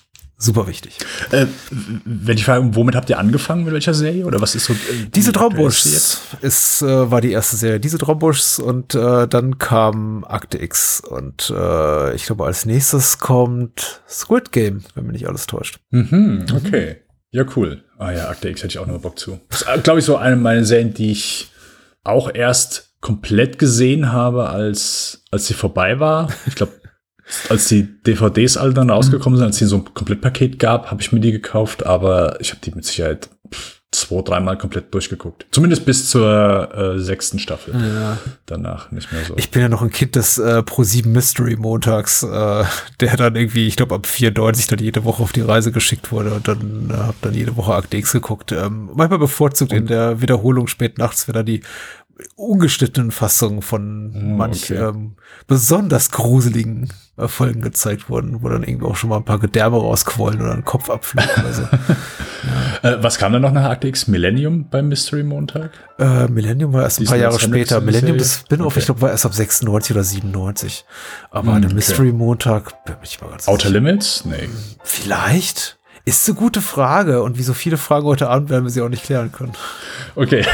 [0.40, 0.98] Super wichtig.
[1.30, 4.24] Äh, wenn ich frage, womit habt ihr angefangen, mit welcher Serie?
[4.26, 4.72] Oder was ist so?
[4.72, 4.76] Äh,
[5.14, 7.78] Diese Traumbuschs ist, äh, war die erste Serie.
[7.78, 14.02] Diese Traumbuschs und äh, dann kam Akte X und äh, ich glaube, als nächstes kommt
[14.08, 15.78] Squid Game, wenn mich nicht alles täuscht.
[15.90, 16.96] Mhm, okay.
[17.32, 17.84] Ja, cool.
[17.98, 19.38] Ah ja, Akte X hätte ich auch noch Bock zu.
[19.50, 21.52] Das ist, glaube ich, so eine meiner Serien, die ich
[22.02, 26.28] auch erst komplett gesehen habe, als, als sie vorbei war.
[26.46, 26.72] Ich glaube,
[27.48, 31.12] als die DVDs alle dann rausgekommen sind, als sie so ein Komplettpaket gab, habe ich
[31.12, 33.28] mir die gekauft, aber ich habe die mit Sicherheit
[33.92, 35.46] zwei, dreimal komplett durchgeguckt.
[35.50, 37.74] Zumindest bis zur äh, sechsten Staffel.
[37.74, 38.18] Ja.
[38.46, 39.34] Danach nicht mehr so.
[39.36, 42.64] Ich bin ja noch ein Kind des äh, Pro7 Mystery Montags, äh,
[43.00, 46.34] der dann irgendwie, ich glaube, ab 94 dann jede Woche auf die Reise geschickt wurde
[46.34, 48.52] und dann äh, habe dann jede Woche Akte X geguckt.
[48.52, 49.78] Ähm, manchmal bevorzugt und?
[49.78, 51.62] in der Wiederholung spät nachts, wenn da die
[52.36, 54.88] ungeschnittenen Fassungen von hm, manch okay.
[54.88, 55.16] ähm,
[55.46, 56.88] besonders gruseligen
[57.28, 60.64] Folgen gezeigt wurden, wo dann irgendwie auch schon mal ein paar Gedärme rausquollen oder ein
[60.64, 61.62] Kopf abflog oder so.
[62.82, 62.90] ja.
[62.90, 64.06] äh, was kam dann noch nach Akte X?
[64.06, 65.72] Millennium beim Mystery Montag?
[65.98, 67.80] Äh, Millennium war erst ein paar Jahre später.
[67.80, 68.80] Millennium, das Spin-off, okay.
[68.80, 70.84] ich glaube, war erst ab 96 oder 97.
[71.30, 72.12] Aber hm, der Mystery.
[72.12, 73.80] Montag, bin ich mal ganz Outer sicher.
[73.80, 74.24] Limits?
[74.24, 74.48] Nee.
[74.82, 75.79] Vielleicht?
[76.10, 78.88] Ist eine gute Frage und wie so viele Fragen heute Abend werden wir sie auch
[78.88, 79.52] nicht klären können.
[80.16, 80.44] Okay,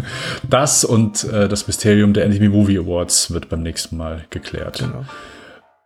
[0.50, 4.80] das und äh, das Mysterium der Anime Movie Awards wird beim nächsten Mal geklärt.
[4.80, 5.06] Genau.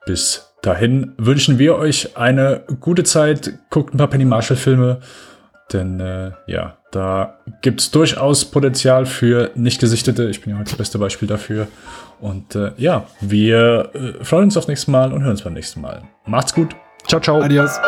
[0.04, 3.52] Bis dahin wünschen wir euch eine gute Zeit.
[3.70, 4.98] Guckt ein paar Penny Marshall Filme,
[5.72, 10.24] denn äh, ja, da gibt es durchaus Potenzial für nicht gesichtete.
[10.24, 11.68] Ich bin ja heute das beste Beispiel dafür.
[12.20, 15.80] Und äh, ja, wir äh, freuen uns aufs nächste Mal und hören uns beim nächsten
[15.80, 16.02] Mal.
[16.26, 16.74] Macht's gut.
[17.06, 17.40] Ciao, ciao.
[17.40, 17.78] Adios.